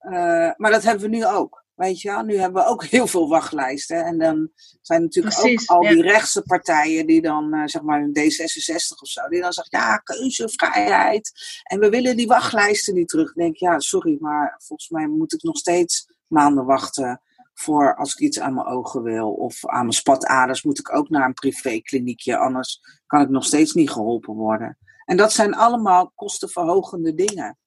Uh, 0.00 0.50
maar 0.56 0.70
dat 0.70 0.82
hebben 0.82 1.10
we 1.10 1.16
nu 1.16 1.26
ook. 1.26 1.66
Weet 1.74 2.00
je, 2.00 2.22
nu 2.24 2.36
hebben 2.36 2.62
we 2.62 2.68
ook 2.68 2.84
heel 2.84 3.06
veel 3.06 3.28
wachtlijsten. 3.28 4.04
En 4.04 4.18
dan 4.18 4.50
zijn 4.82 5.02
natuurlijk 5.02 5.34
Precies, 5.34 5.70
ook 5.70 5.76
al 5.76 5.88
die 5.88 6.02
rechtse 6.02 6.42
partijen 6.42 7.06
die 7.06 7.22
dan, 7.22 7.54
uh, 7.54 7.62
zeg 7.64 7.82
maar 7.82 8.00
een 8.00 8.18
D66 8.18 9.00
of 9.00 9.08
zo, 9.08 9.28
die 9.28 9.40
dan 9.40 9.52
zeggen, 9.52 9.78
ja, 9.78 9.96
keuzevrijheid. 9.96 11.32
En 11.62 11.78
we 11.78 11.88
willen 11.88 12.16
die 12.16 12.26
wachtlijsten 12.26 12.94
niet 12.94 13.08
terug. 13.08 13.34
Dan 13.34 13.44
denk 13.44 13.54
ik, 13.54 13.60
ja, 13.60 13.78
sorry, 13.78 14.16
maar 14.20 14.54
volgens 14.66 14.88
mij 14.88 15.06
moet 15.06 15.32
ik 15.32 15.42
nog 15.42 15.56
steeds 15.56 16.12
maanden 16.26 16.64
wachten 16.64 17.22
voor 17.60 17.96
als 17.96 18.12
ik 18.12 18.18
iets 18.18 18.40
aan 18.40 18.54
mijn 18.54 18.66
ogen 18.66 19.02
wil 19.02 19.32
of 19.32 19.66
aan 19.66 19.80
mijn 19.80 19.92
spataders, 19.92 20.62
moet 20.62 20.78
ik 20.78 20.94
ook 20.94 21.08
naar 21.08 21.24
een 21.24 21.34
privékliniekje. 21.34 22.36
Anders 22.36 22.80
kan 23.06 23.20
ik 23.20 23.28
nog 23.28 23.44
steeds 23.44 23.72
niet 23.72 23.90
geholpen 23.90 24.34
worden. 24.34 24.78
En 25.04 25.16
dat 25.16 25.32
zijn 25.32 25.54
allemaal 25.54 26.12
kostenverhogende 26.14 27.14
dingen. 27.14 27.58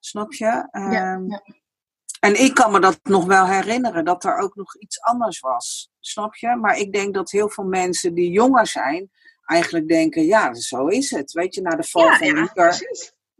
Snap 0.00 0.32
je? 0.32 0.68
Ja, 0.70 1.14
um, 1.14 1.30
ja. 1.30 1.42
En 2.20 2.40
ik 2.40 2.54
kan 2.54 2.72
me 2.72 2.80
dat 2.80 2.98
nog 3.02 3.24
wel 3.24 3.46
herinneren, 3.46 4.04
dat 4.04 4.24
er 4.24 4.36
ook 4.36 4.54
nog 4.54 4.76
iets 4.76 5.00
anders 5.00 5.40
was. 5.40 5.90
Snap 6.00 6.34
je? 6.34 6.56
Maar 6.56 6.76
ik 6.76 6.92
denk 6.92 7.14
dat 7.14 7.30
heel 7.30 7.50
veel 7.50 7.64
mensen 7.64 8.14
die 8.14 8.30
jonger 8.30 8.66
zijn, 8.66 9.10
eigenlijk 9.44 9.88
denken, 9.88 10.24
ja, 10.24 10.54
zo 10.54 10.86
is 10.86 11.10
het. 11.10 11.32
Weet 11.32 11.54
je, 11.54 11.60
na 11.60 11.70
de 11.70 11.84
val 11.84 12.04
ja, 12.04 12.18
van 12.18 12.36
Hitler 12.36 12.78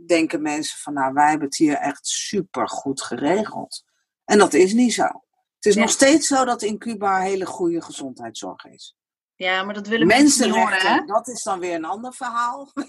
denken 0.07 0.43
mensen 0.43 0.79
van, 0.79 0.93
nou, 0.93 1.13
wij 1.13 1.29
hebben 1.29 1.47
het 1.47 1.57
hier 1.57 1.77
echt 1.77 2.07
super 2.07 2.69
goed 2.69 3.03
geregeld. 3.03 3.85
En 4.25 4.39
dat 4.39 4.55
is 4.55 4.73
niet 4.73 4.93
zo. 4.93 5.09
Het 5.61 5.69
is 5.69 5.75
ja. 5.75 5.81
nog 5.81 5.91
steeds 5.91 6.27
zo 6.27 6.45
dat 6.45 6.63
in 6.63 6.79
Cuba 6.79 7.19
hele 7.19 7.47
goede 7.47 7.83
gezondheidszorg 7.83 8.65
is. 8.65 8.97
Ja, 9.35 9.63
maar 9.63 9.75
dat 9.75 9.87
willen 9.87 10.07
mensen 10.07 10.47
niet 10.47 10.57
horen, 10.57 11.07
Dat 11.07 11.29
is 11.29 11.43
dan 11.43 11.59
weer 11.59 11.75
een 11.75 11.85
ander 11.85 12.15
verhaal. 12.15 12.71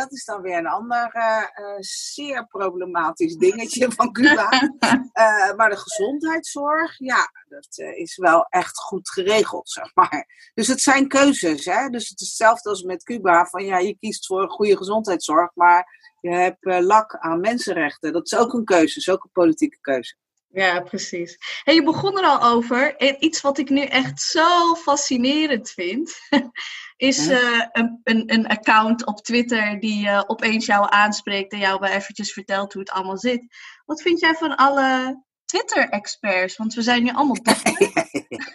dat 0.00 0.12
is 0.12 0.24
dan 0.24 0.42
weer 0.42 0.58
een 0.58 0.66
ander 0.66 1.16
uh, 1.16 1.66
uh, 1.66 1.76
zeer 1.78 2.46
problematisch 2.46 3.36
dingetje 3.36 3.92
van 3.92 4.12
Cuba. 4.12 4.52
uh, 4.52 5.54
maar 5.56 5.70
de 5.70 5.76
gezondheidszorg, 5.76 6.98
ja, 6.98 7.30
dat 7.48 7.78
is 7.96 8.16
wel 8.16 8.46
echt 8.48 8.78
goed 8.78 9.10
geregeld, 9.10 9.70
zeg 9.70 9.94
maar. 9.94 10.50
Dus 10.54 10.66
het 10.66 10.80
zijn 10.80 11.08
keuzes, 11.08 11.64
hè. 11.64 11.88
Dus 11.88 12.08
het 12.08 12.20
is 12.20 12.26
hetzelfde 12.26 12.68
als 12.68 12.82
met 12.82 13.02
Cuba. 13.02 13.46
Van 13.46 13.64
ja, 13.64 13.78
je 13.78 13.96
kiest 13.98 14.26
voor 14.26 14.50
goede 14.50 14.76
gezondheidszorg, 14.76 15.50
maar 15.54 16.16
je 16.20 16.30
hebt 16.30 16.84
lak 16.84 17.16
aan 17.16 17.40
mensenrechten. 17.40 18.12
Dat 18.12 18.24
is 18.24 18.38
ook 18.38 18.52
een 18.52 18.64
keuze, 18.64 18.94
dat 18.94 18.96
is 18.96 19.08
ook 19.08 19.24
een 19.24 19.30
politieke 19.32 19.78
keuze. 19.80 20.20
Ja, 20.52 20.80
precies. 20.80 21.38
Hey, 21.64 21.74
je 21.74 21.82
begon 21.82 22.18
er 22.18 22.24
al 22.24 22.42
over. 22.42 23.00
Iets 23.20 23.40
wat 23.40 23.58
ik 23.58 23.68
nu 23.68 23.82
echt 23.84 24.20
zo 24.20 24.74
fascinerend 24.74 25.70
vind, 25.70 26.18
is 26.96 27.28
uh, 27.28 27.66
een, 27.72 28.00
een, 28.04 28.32
een, 28.32 28.46
account 28.46 29.06
op 29.06 29.22
Twitter 29.22 29.80
die 29.80 30.06
uh, 30.06 30.22
opeens 30.26 30.66
jou 30.66 30.86
aanspreekt 30.90 31.52
en 31.52 31.58
jou 31.58 31.78
wel 31.80 31.90
eventjes 31.90 32.32
vertelt 32.32 32.72
hoe 32.72 32.82
het 32.82 32.90
allemaal 32.90 33.18
zit. 33.18 33.44
Wat 33.84 34.02
vind 34.02 34.20
jij 34.20 34.34
van 34.34 34.56
alle 34.56 35.22
Twitter-experts? 35.44 36.56
Want 36.56 36.74
we 36.74 36.82
zijn 36.82 37.02
nu 37.02 37.10
allemaal 37.10 37.36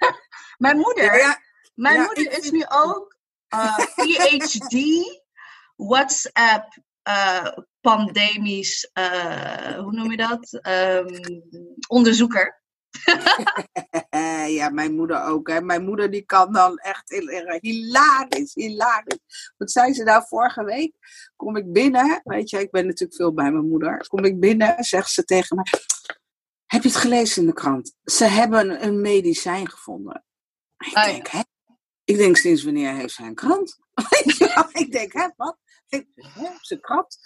Mijn 0.58 0.78
moeder, 0.78 1.04
ja, 1.04 1.16
ja. 1.16 1.40
Mijn 1.76 2.00
ja, 2.00 2.06
moeder 2.06 2.38
is 2.38 2.52
nu 2.52 2.66
ook 2.68 3.18
uh, 3.54 3.78
PhD 3.78 4.76
WhatsApp 5.76 6.78
pandemisch, 7.82 8.90
uh, 8.94 9.78
hoe 9.78 9.92
noem 9.92 10.12
je 10.12 10.18
dat? 10.18 10.60
Um, 10.68 11.44
onderzoeker. 11.88 12.62
ja, 14.60 14.70
mijn 14.70 14.96
moeder 14.96 15.24
ook. 15.24 15.50
Hè. 15.50 15.62
Mijn 15.62 15.84
moeder 15.84 16.12
die 16.12 16.22
kan 16.22 16.54
dan 16.54 16.78
echt 16.78 17.10
hilarisch, 17.62 18.54
hilarisch. 18.54 19.54
Wat 19.58 19.72
zei 19.72 19.94
ze 19.94 20.04
nou 20.04 20.24
vorige 20.28 20.64
week? 20.64 20.94
Kom 21.36 21.56
ik 21.56 21.72
binnen, 21.72 22.22
weet 22.24 22.50
je, 22.50 22.60
ik 22.60 22.72
ben 22.72 22.86
natuurlijk 22.86 23.20
veel 23.20 23.34
bij 23.34 23.52
mijn 23.52 23.68
moeder. 23.68 24.08
Kom 24.08 24.24
ik 24.24 24.40
binnen, 24.40 24.84
zegt 24.84 25.10
ze 25.10 25.24
tegen 25.24 25.56
mij, 25.56 25.66
heb 26.66 26.82
je 26.82 26.88
het 26.88 26.98
gelezen 26.98 27.42
in 27.42 27.48
de 27.48 27.54
krant? 27.54 27.96
Ze 28.04 28.26
hebben 28.26 28.86
een 28.86 29.02
medicijn 29.02 29.70
gevonden. 29.70 30.24
Ik 30.78 30.98
oh, 30.98 31.06
denk, 31.06 31.28
hè? 31.28 31.42
Ik 32.04 32.18
denk, 32.18 32.38
sinds 32.38 32.64
wanneer 32.64 32.94
heeft 32.94 33.14
zij 33.14 33.26
een 33.26 33.36
krant? 33.36 33.78
ik 34.84 34.92
denk, 34.92 35.14
hè, 35.14 35.30
wat? 35.36 35.58
Ik, 35.88 36.08
hè, 36.16 36.50
ze 36.62 36.80
krant? 36.80 37.18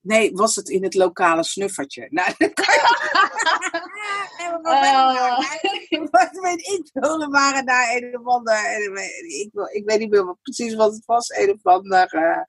Nee, 0.00 0.32
was 0.32 0.56
het 0.56 0.68
in 0.68 0.82
het 0.82 0.94
lokale 0.94 1.44
snuffertje? 1.44 2.08
Nou, 2.10 2.34
dan 2.38 2.52
kan 2.52 2.74
je... 2.74 2.80
Wat 6.10 6.30
weet 6.46 6.66
ik 6.68 6.88
veel, 6.92 7.22
er 7.22 7.30
waren 7.30 7.66
daar 7.66 7.96
een 7.96 8.18
of 8.18 8.26
ander... 8.26 8.56
Ik, 9.22 9.50
ik 9.72 9.82
weet 9.84 9.98
niet 9.98 10.10
meer 10.10 10.36
precies 10.42 10.74
wat 10.74 10.92
het 10.92 11.04
was. 11.04 11.28
Een 11.28 11.52
of 11.52 11.62
ander... 11.62 12.14
Uh, 12.14 12.42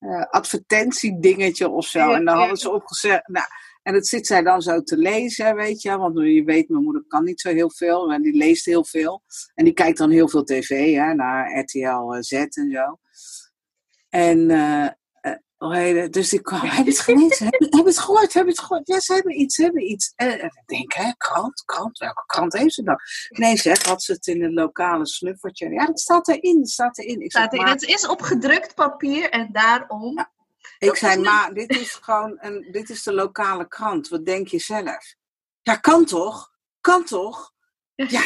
uh, 0.00 0.24
advertentiedingetje 0.30 1.68
of 1.68 1.86
zo. 1.86 2.12
En 2.12 2.24
dan 2.24 2.36
hadden 2.36 2.56
ze 2.56 2.70
opgezet. 2.70 3.28
Nou, 3.28 3.46
en 3.82 3.92
dat 3.92 4.06
zit 4.06 4.26
zij 4.26 4.42
dan 4.42 4.62
zo 4.62 4.82
te 4.82 4.96
lezen, 4.96 5.56
weet 5.56 5.82
je. 5.82 5.96
Want 5.96 6.18
je 6.18 6.44
weet, 6.44 6.68
mijn 6.68 6.82
moeder 6.82 7.04
kan 7.08 7.24
niet 7.24 7.40
zo 7.40 7.48
heel 7.48 7.70
veel. 7.70 8.12
En 8.12 8.22
die 8.22 8.36
leest 8.36 8.64
heel 8.64 8.84
veel. 8.84 9.22
En 9.54 9.64
die 9.64 9.74
kijkt 9.74 9.98
dan 9.98 10.10
heel 10.10 10.28
veel 10.28 10.44
tv, 10.44 10.94
hè, 10.94 11.14
naar 11.14 11.58
RTL 11.58 12.16
Z 12.20 12.32
en 12.32 12.70
zo. 12.70 12.98
En 14.16 14.38
uh, 14.50 14.88
uh, 15.58 16.10
dus 16.10 16.32
ik 16.32 16.42
kwam, 16.42 16.60
heb 16.60 16.84
je 16.84 16.90
het 16.90 17.00
gelezen? 17.00 17.46
heb, 17.46 17.70
je 17.70 17.82
het 17.84 17.98
gehoord? 17.98 18.32
Heb 18.32 18.44
je 18.44 18.50
het 18.50 18.60
gehoord? 18.60 18.86
Ja, 18.86 19.00
ze 19.00 19.12
hebben 19.12 19.40
iets, 19.40 19.54
ze 19.54 19.62
hebben 19.62 19.90
iets. 19.90 20.12
En 20.14 20.44
ik 20.44 20.62
denk, 20.66 20.92
hè, 20.92 21.12
krant, 21.16 21.64
krant, 21.64 21.98
welke 21.98 22.24
krant 22.26 22.52
heeft 22.52 22.74
ze 22.74 22.82
dan? 22.82 22.98
Nee, 23.28 23.56
zeg, 23.56 23.82
had 23.82 24.02
ze 24.02 24.12
het 24.12 24.26
in 24.26 24.42
een 24.42 24.52
lokale 24.52 25.06
snuffertje. 25.06 25.70
Ja, 25.70 25.86
dat 25.86 26.00
staat 26.00 26.28
erin, 26.28 26.58
dat 26.58 26.68
staat 26.68 26.98
erin. 26.98 27.20
Ik 27.20 27.30
staat 27.30 27.52
erin. 27.52 27.66
Het 27.66 27.82
is 27.82 28.06
op 28.06 28.22
gedrukt 28.22 28.74
papier 28.74 29.30
en 29.30 29.48
daarom... 29.52 30.28
Ik 30.78 30.96
zei, 30.96 31.20
maar 31.20 31.54
dit 31.54 31.70
is 31.70 31.92
gewoon 31.92 32.36
een, 32.40 32.68
dit 32.72 32.90
is 32.90 33.02
de 33.02 33.12
lokale 33.12 33.68
krant. 33.68 34.08
Wat 34.08 34.24
denk 34.24 34.48
je 34.48 34.58
zelf? 34.58 35.14
Ja, 35.62 35.76
kan 35.76 36.04
toch? 36.04 36.50
Kan 36.80 37.04
toch? 37.04 37.54
Ja, 37.96 38.22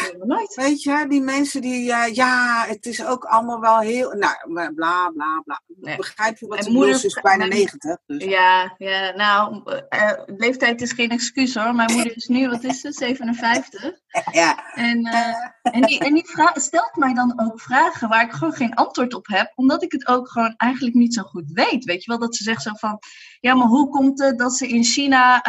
weet 0.55 0.83
je, 0.83 1.05
die 1.09 1.21
mensen 1.21 1.61
die, 1.61 1.91
uh, 1.91 2.15
ja, 2.15 2.65
het 2.67 2.87
is 2.87 3.05
ook 3.05 3.25
allemaal 3.25 3.61
wel 3.61 3.79
heel, 3.79 4.13
nou, 4.13 4.73
bla 4.75 5.11
bla 5.11 5.43
bla. 5.45 5.63
Nee. 5.67 5.97
Begrijp 5.97 6.39
je 6.39 6.47
wat 6.47 6.65
ze 6.65 6.71
moeder 6.71 7.05
is? 7.05 7.21
bijna 7.23 7.47
90. 7.47 7.99
Dus. 8.07 8.25
Ja, 8.25 8.75
ja, 8.79 9.13
nou, 9.17 9.63
uh, 9.91 10.13
leeftijd 10.27 10.81
is 10.81 10.93
geen 10.93 11.11
excuus 11.11 11.55
hoor. 11.55 11.75
Mijn 11.75 11.93
moeder 11.93 12.17
is 12.17 12.27
nu, 12.27 12.49
wat 12.49 12.65
is 12.65 12.81
ze, 12.81 12.93
57. 12.93 13.93
Ja. 14.33 14.75
En, 14.75 15.07
uh, 15.07 15.75
en 15.75 15.83
die, 15.83 15.99
en 15.99 16.15
die 16.15 16.27
stelt 16.55 16.97
mij 16.97 17.15
dan 17.15 17.41
ook 17.41 17.61
vragen 17.61 18.09
waar 18.09 18.25
ik 18.25 18.33
gewoon 18.33 18.55
geen 18.55 18.75
antwoord 18.75 19.15
op 19.15 19.27
heb, 19.27 19.53
omdat 19.55 19.83
ik 19.83 19.93
het 19.93 20.07
ook 20.07 20.31
gewoon 20.31 20.55
eigenlijk 20.57 20.95
niet 20.95 21.15
zo 21.15 21.23
goed 21.23 21.51
weet. 21.53 21.85
Weet 21.85 22.05
je 22.05 22.11
wel, 22.11 22.19
dat 22.19 22.37
ze 22.37 22.43
zegt 22.43 22.63
zo 22.63 22.71
van, 22.75 22.99
ja, 23.41 23.55
maar 23.55 23.67
hoe 23.67 23.89
komt 23.89 24.21
het 24.21 24.39
dat 24.39 24.53
ze 24.53 24.69
in 24.69 24.85
China 24.85 25.41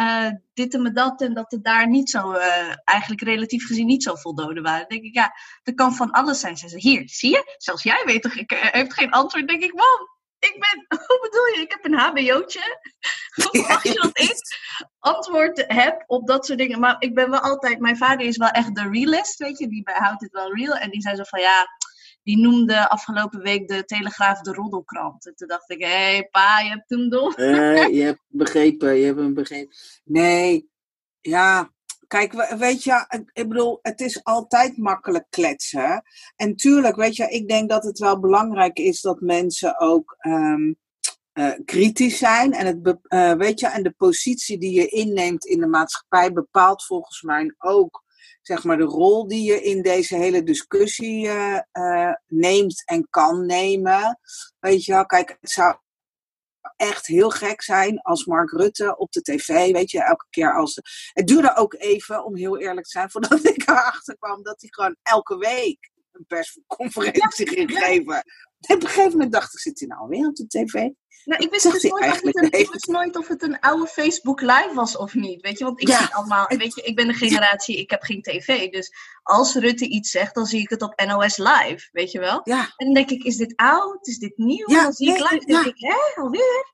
dit 0.54 0.74
en 0.74 0.94
dat 0.94 1.20
en 1.20 1.34
dat 1.34 1.52
er 1.52 1.62
daar 1.62 1.88
niet 1.88 2.10
zo, 2.10 2.32
eigenlijk 2.84 3.22
relatief 3.22 3.66
gezien 3.66 3.86
niet 3.86 4.02
zoveel 4.02 4.34
doden 4.34 4.62
waren? 4.62 4.80
Dan 4.80 4.88
denk 4.88 5.04
ik, 5.04 5.14
ja, 5.14 5.32
dat 5.62 5.74
kan 5.74 5.94
van 5.94 6.10
alles 6.10 6.40
zijn. 6.40 6.56
Ze 6.56 6.68
zeggen, 6.68 6.90
hier, 6.90 7.02
zie 7.08 7.30
je? 7.30 7.54
Zelfs 7.58 7.82
jij 7.82 8.02
weet 8.04 8.22
toch, 8.22 8.34
ik 8.34 8.70
heeft 8.72 8.94
geen 8.94 9.10
antwoord. 9.10 9.48
denk 9.48 9.62
ik, 9.62 9.72
wow, 9.72 10.08
ik 10.38 10.56
ben, 10.58 10.86
hoe 11.06 11.18
bedoel 11.22 11.46
je? 11.46 11.60
Ik 11.60 11.70
heb 11.70 11.84
een 11.84 11.98
HBO'tje. 11.98 12.60
Als 13.74 13.82
je 13.82 13.94
dat 13.94 14.18
ik 14.18 14.36
antwoord 14.98 15.64
heb 15.66 16.04
op 16.06 16.26
dat 16.26 16.46
soort 16.46 16.58
dingen. 16.58 16.80
Maar 16.80 16.96
ik 16.98 17.14
ben 17.14 17.30
wel 17.30 17.40
altijd, 17.40 17.78
mijn 17.78 17.96
vader 17.96 18.26
is 18.26 18.36
wel 18.36 18.48
echt 18.48 18.74
de 18.74 18.88
realist, 18.88 19.38
weet 19.38 19.58
je. 19.58 19.68
Die 19.68 19.82
houdt 19.84 20.22
het 20.22 20.32
wel 20.32 20.54
real. 20.54 20.74
En 20.74 20.90
die 20.90 21.00
zei 21.00 21.16
zo 21.16 21.22
van, 21.22 21.40
ja, 21.40 21.66
die 22.22 22.38
noemde 22.38 22.88
afgelopen 22.88 23.42
week 23.42 23.68
de 23.68 23.84
Telegraaf 23.84 24.40
de 24.40 24.52
roddelkrant. 24.52 25.26
En 25.26 25.34
toen 25.34 25.48
dacht 25.48 25.70
ik, 25.70 25.80
hé 25.80 25.86
hey, 25.86 26.28
pa, 26.30 26.60
je 26.60 26.68
hebt 26.68 26.90
hem 26.90 27.08
door. 27.08 27.34
Uh, 27.40 27.88
je 27.88 28.02
hebt 28.02 28.22
begrepen, 28.28 28.94
je 28.94 29.04
hebt 29.04 29.18
hem 29.18 29.34
begrepen. 29.34 29.76
Nee, 30.04 30.68
ja, 31.20 31.70
Kijk, 32.12 32.56
weet 32.58 32.84
je, 32.84 33.24
ik 33.32 33.48
bedoel, 33.48 33.78
het 33.82 34.00
is 34.00 34.24
altijd 34.24 34.76
makkelijk 34.76 35.26
kletsen. 35.30 36.02
En 36.36 36.56
tuurlijk, 36.56 36.96
weet 36.96 37.16
je, 37.16 37.28
ik 37.28 37.48
denk 37.48 37.70
dat 37.70 37.84
het 37.84 37.98
wel 37.98 38.20
belangrijk 38.20 38.78
is 38.78 39.00
dat 39.00 39.20
mensen 39.20 39.80
ook 39.80 40.16
um, 40.20 40.76
uh, 41.34 41.52
kritisch 41.64 42.18
zijn. 42.18 42.52
En, 42.52 42.66
het, 42.66 42.98
uh, 43.08 43.32
weet 43.32 43.60
je, 43.60 43.66
en 43.66 43.82
de 43.82 43.90
positie 43.90 44.58
die 44.58 44.72
je 44.72 44.86
inneemt 44.86 45.44
in 45.44 45.60
de 45.60 45.66
maatschappij 45.66 46.32
bepaalt 46.32 46.84
volgens 46.84 47.22
mij 47.22 47.54
ook 47.58 48.01
zeg 48.42 48.64
maar, 48.64 48.76
de 48.76 48.84
rol 48.84 49.28
die 49.28 49.44
je 49.44 49.62
in 49.62 49.82
deze 49.82 50.16
hele 50.16 50.42
discussie 50.42 51.26
uh, 51.26 52.12
neemt 52.26 52.82
en 52.84 53.06
kan 53.10 53.46
nemen. 53.46 54.18
Weet 54.58 54.84
je 54.84 54.92
wel, 54.92 55.06
kijk, 55.06 55.36
het 55.40 55.50
zou 55.50 55.76
echt 56.76 57.06
heel 57.06 57.30
gek 57.30 57.62
zijn 57.62 58.00
als 58.00 58.24
Mark 58.24 58.50
Rutte 58.50 58.96
op 58.96 59.12
de 59.12 59.22
tv, 59.22 59.72
weet 59.72 59.90
je, 59.90 60.02
elke 60.02 60.26
keer 60.30 60.54
als... 60.54 60.80
Het 61.12 61.26
duurde 61.26 61.56
ook 61.56 61.74
even, 61.74 62.24
om 62.24 62.36
heel 62.36 62.58
eerlijk 62.58 62.84
te 62.86 62.90
zijn, 62.90 63.10
voordat 63.10 63.44
ik 63.54 63.68
erachter 63.68 64.18
kwam 64.18 64.42
dat 64.42 64.60
hij 64.60 64.70
gewoon 64.72 64.96
elke 65.02 65.36
week 65.36 65.90
een 66.12 66.26
persconferentie 66.26 67.48
ging 67.48 67.70
geven. 67.78 68.24
Op 68.60 68.82
een 68.82 68.88
gegeven 68.88 69.10
moment 69.10 69.32
dacht 69.32 69.54
ik, 69.54 69.60
zit 69.60 69.78
hij 69.78 69.88
nou 69.88 70.08
weer 70.08 70.26
op 70.26 70.36
de 70.36 70.46
tv? 70.46 70.88
Nou, 71.24 71.42
ik 71.42 71.50
wist, 71.50 71.72
dus 71.72 71.82
nooit 71.82 72.10
of 72.12 72.20
het 72.22 72.36
een, 72.36 72.52
ik 72.60 72.70
wist 72.72 72.86
nooit 72.86 73.16
of 73.16 73.28
het 73.28 73.42
een 73.42 73.60
oude 73.60 73.86
Facebook 73.86 74.40
live 74.40 74.70
was 74.74 74.96
of 74.96 75.14
niet. 75.14 75.40
Weet 75.40 75.58
je, 75.58 75.64
want 75.64 75.80
ik 75.80 75.88
zie 75.88 76.14
allemaal, 76.14 76.46
weet 76.48 76.74
je, 76.74 76.82
ik 76.82 76.96
ben 76.96 77.06
de 77.06 77.14
generatie, 77.14 77.78
ik 77.78 77.90
heb 77.90 78.02
geen 78.02 78.22
tv. 78.22 78.70
Dus 78.70 78.92
als 79.22 79.54
Rutte 79.54 79.88
iets 79.88 80.10
zegt, 80.10 80.34
dan 80.34 80.46
zie 80.46 80.60
ik 80.60 80.70
het 80.70 80.82
op 80.82 81.02
NOS 81.06 81.36
live, 81.36 81.88
weet 81.92 82.10
je 82.10 82.18
wel? 82.18 82.40
Ja. 82.44 82.72
En 82.76 82.86
dan 82.86 82.94
denk 82.94 83.10
ik, 83.10 83.22
is 83.22 83.36
dit 83.36 83.56
oud? 83.56 84.06
Is 84.06 84.18
dit 84.18 84.36
nieuw? 84.36 84.70
Ja, 84.70 84.82
dan 84.82 84.92
zie 84.92 85.08
ik 85.08 85.30
live, 85.30 85.44
denk 85.44 85.64
ik, 85.66 85.78
hè, 85.78 86.22
alweer? 86.22 86.70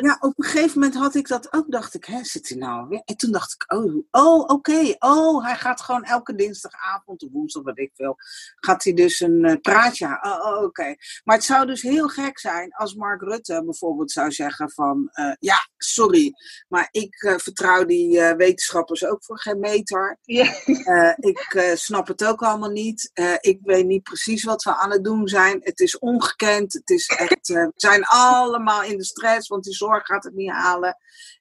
Ja, 0.00 0.16
op 0.20 0.38
een 0.38 0.44
gegeven 0.44 0.80
moment 0.80 0.98
had 0.98 1.14
ik 1.14 1.28
dat 1.28 1.52
ook, 1.52 1.70
dacht 1.70 1.94
ik, 1.94 2.04
hè, 2.04 2.24
zit 2.24 2.48
hij 2.48 2.58
nou 2.58 2.88
weer? 2.88 3.02
En 3.04 3.16
toen 3.16 3.32
dacht 3.32 3.52
ik, 3.52 3.72
oh, 3.72 4.04
oh 4.10 4.40
oké, 4.46 4.94
oh, 4.98 5.44
hij 5.44 5.56
gaat 5.56 5.80
gewoon 5.80 6.04
elke 6.04 6.34
dinsdagavond 6.34 7.22
of 7.22 7.28
woensdag, 7.32 7.62
wat 7.62 7.78
ik 7.78 7.90
veel, 7.94 8.16
gaat 8.56 8.84
hij 8.84 8.92
dus 8.92 9.20
een 9.20 9.44
uh, 9.44 9.56
praatje 9.60 10.20
Oh, 10.22 10.46
oh 10.46 10.62
oké. 10.62 10.94
Maar 11.24 11.36
het 11.36 11.44
zou 11.44 11.66
dus 11.66 11.82
heel 11.82 12.08
gek 12.08 12.38
zijn 12.38 12.72
als 12.72 12.94
Mark 12.94 13.22
Rutte 13.22 13.52
bijvoorbeeld 13.52 13.81
zou 14.04 14.32
zeggen 14.32 14.70
van, 14.70 15.10
uh, 15.14 15.32
ja, 15.38 15.68
sorry, 15.76 16.32
maar 16.68 16.88
ik 16.90 17.22
uh, 17.22 17.36
vertrouw 17.36 17.84
die 17.84 18.16
uh, 18.16 18.32
wetenschappers 18.32 19.04
ook 19.04 19.24
voor 19.24 19.40
geen 19.40 19.58
meter. 19.58 20.18
Yeah. 20.22 21.14
ik 21.18 21.72
snap 21.74 22.08
het 22.08 22.24
ook 22.24 22.42
allemaal 22.42 22.70
niet. 22.70 23.10
ik 23.40 23.58
weet 23.62 23.86
niet 23.86 24.02
precies 24.02 24.44
wat 24.44 24.62
we 24.62 24.76
aan 24.76 24.90
het 24.90 25.04
doen 25.04 25.28
zijn. 25.28 25.60
Het 25.62 25.80
is 25.80 25.98
ongekend. 25.98 26.72
Het 26.72 26.90
is 26.90 27.06
echt, 27.06 27.48
we 27.48 27.72
zijn 27.76 28.04
allemaal 28.04 28.82
in 28.82 28.96
de 28.96 29.04
stress, 29.04 29.48
want 29.48 29.64
die 29.64 29.74
zorg 29.74 30.06
gaat 30.06 30.24
het 30.24 30.34
niet 30.34 30.50
halen. 30.50 30.96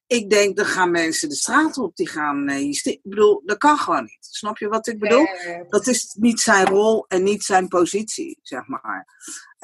Ik 0.07 0.29
denk, 0.29 0.55
dan 0.57 0.65
gaan 0.65 0.91
mensen 0.91 1.29
de 1.29 1.35
straat 1.35 1.77
op, 1.77 1.95
die 1.95 2.09
gaan. 2.09 2.49
ik 2.49 2.99
bedoel, 3.03 3.41
dat 3.45 3.57
kan 3.57 3.77
gewoon 3.77 4.03
niet. 4.03 4.17
Snap 4.19 4.57
je 4.57 4.67
wat 4.67 4.87
ik 4.87 4.99
bedoel? 4.99 5.27
Dat 5.67 5.87
is 5.87 6.15
niet 6.19 6.39
zijn 6.39 6.65
rol 6.65 7.05
en 7.07 7.23
niet 7.23 7.43
zijn 7.43 7.67
positie, 7.67 8.39
zeg 8.41 8.67
maar. 8.67 9.07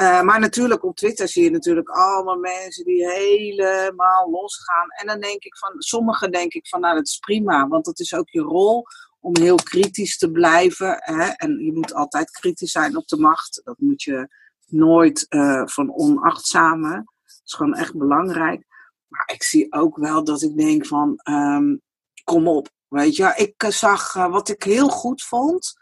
Uh, 0.02 0.22
maar 0.22 0.40
natuurlijk 0.40 0.84
op 0.84 0.96
Twitter 0.96 1.28
zie 1.28 1.44
je 1.44 1.50
natuurlijk 1.50 1.90
allemaal 1.90 2.38
mensen 2.38 2.86
die 2.86 3.12
helemaal 3.12 4.30
losgaan. 4.30 4.90
En 4.90 5.08
dan 5.08 5.20
denk 5.20 5.44
ik 5.44 5.58
van, 5.58 5.74
sommigen 5.78 6.32
denk 6.32 6.54
ik 6.54 6.68
van, 6.68 6.82
nou 6.82 6.96
dat 6.96 7.08
is 7.08 7.18
prima, 7.18 7.68
want 7.68 7.86
dat 7.86 8.00
is 8.00 8.14
ook 8.14 8.30
je 8.30 8.42
rol 8.42 8.86
om 9.20 9.38
heel 9.38 9.56
kritisch 9.56 10.18
te 10.18 10.32
blijven. 10.32 10.98
Hè? 11.00 11.26
En 11.28 11.60
je 11.60 11.74
moet 11.74 11.94
altijd 11.94 12.32
kritisch 12.32 12.72
zijn 12.72 12.98
op 12.98 13.08
de 13.08 13.18
macht. 13.18 13.62
Dat 13.64 13.78
moet 13.78 14.04
je 14.04 14.28
nooit 14.66 15.26
uh, 15.30 15.62
van 15.66 15.94
onachtzamen. 15.94 16.92
Dat 17.24 17.42
is 17.46 17.54
gewoon 17.54 17.76
echt 17.76 17.98
belangrijk. 17.98 18.66
Maar 19.08 19.32
ik 19.34 19.44
zie 19.44 19.74
ook 19.74 19.98
wel 19.98 20.24
dat 20.24 20.42
ik 20.42 20.58
denk 20.58 20.86
van, 20.86 21.20
um, 21.30 21.82
kom 22.24 22.48
op. 22.48 22.70
Weet 22.88 23.16
je, 23.16 23.34
ik 23.36 23.64
uh, 23.64 23.70
zag 23.70 24.14
wat 24.14 24.50
ik 24.50 24.64
heel 24.64 24.90
goed 24.90 25.24
vond 25.24 25.74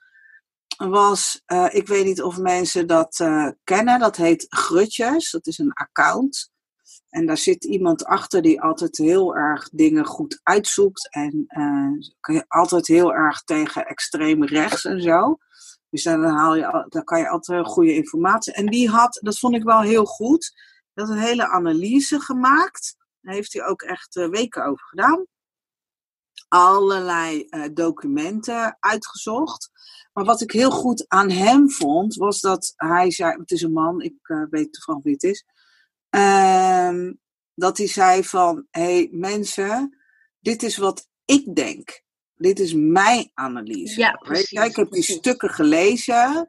was, 0.78 1.42
uh, 1.48 1.68
ik 1.70 1.88
weet 1.88 2.06
niet 2.06 2.22
of 2.22 2.38
mensen 2.38 2.88
dat 2.88 3.20
uh, 3.20 3.50
kennen, 3.64 4.00
dat 4.00 4.16
heet 4.16 4.46
Grutjes. 4.50 5.32
Dat 5.32 5.48
is 5.48 5.58
een 5.58 5.74
account. 5.74 6.54
En 7.10 7.26
daar 7.26 7.38
zit 7.38 7.64
iemand 7.64 8.06
achter 8.06 8.42
die 8.42 8.62
altijd 8.62 8.98
heel 8.98 9.36
erg 9.36 9.70
dingen 9.70 10.06
goed 10.06 10.40
uitzoekt. 10.44 11.10
En 11.10 11.46
uh, 12.28 12.42
altijd 12.48 12.88
heel 12.88 13.14
erg 13.14 13.44
tegen 13.44 13.86
extreem 13.86 14.44
rechts 14.44 14.86
en 14.86 15.02
zo. 15.02 15.38
Dus 15.90 16.04
dan, 16.04 16.24
haal 16.24 16.56
je, 16.56 16.86
dan 16.90 17.04
kan 17.04 17.20
je 17.20 17.30
altijd 17.30 17.66
goede 17.66 17.94
informatie. 17.94 18.54
En 18.54 18.66
die 18.66 18.90
had, 18.90 19.20
dat 19.24 19.40
vond 19.40 19.56
ik 19.56 19.64
wel 19.64 19.82
heel 19.82 20.06
goed, 20.06 20.54
dat 20.94 21.10
een 21.10 21.18
hele 21.18 21.48
analyse 21.48 22.20
gemaakt. 22.20 22.96
Daar 23.22 23.34
heeft 23.34 23.54
hij 23.54 23.66
ook 23.66 23.82
echt 23.82 24.14
weken 24.16 24.66
over 24.66 24.86
gedaan. 24.86 25.26
Allerlei 26.58 27.48
documenten 27.74 28.78
uitgezocht. 28.80 29.72
Maar 30.16 30.26
wat 30.26 30.42
ik 30.42 30.52
heel 30.52 30.72
goed 30.72 31.06
aan 31.08 31.30
hem 31.30 31.72
vond, 31.72 32.16
was 32.16 32.40
dat 32.40 32.74
hij 32.76 33.12
zei, 33.12 33.38
het 33.38 33.52
is 33.52 33.62
een 33.62 33.72
man, 33.72 34.02
ik 34.02 34.16
uh, 34.24 34.46
weet 34.50 34.74
toevallig 34.74 35.04
wie 35.04 35.14
het 35.14 35.24
is, 35.24 35.46
uh, 36.10 37.12
dat 37.54 37.78
hij 37.78 37.88
zei 37.88 38.24
van, 38.24 38.68
hé 38.70 38.82
hey, 38.82 39.08
mensen, 39.12 39.98
dit 40.40 40.64
is 40.64 40.78
wat 40.78 41.08
ik 41.26 41.56
denk. 41.56 42.04
Dit 42.36 42.60
is 42.60 42.74
mijn 42.74 43.32
analyse. 43.34 44.00
Ja, 44.00 44.12
precies, 44.12 44.50
Weet 44.50 44.64
je, 44.64 44.70
ik 44.70 44.76
heb 44.76 44.92
die 44.92 45.04
stukken 45.04 45.50
gelezen 45.50 46.46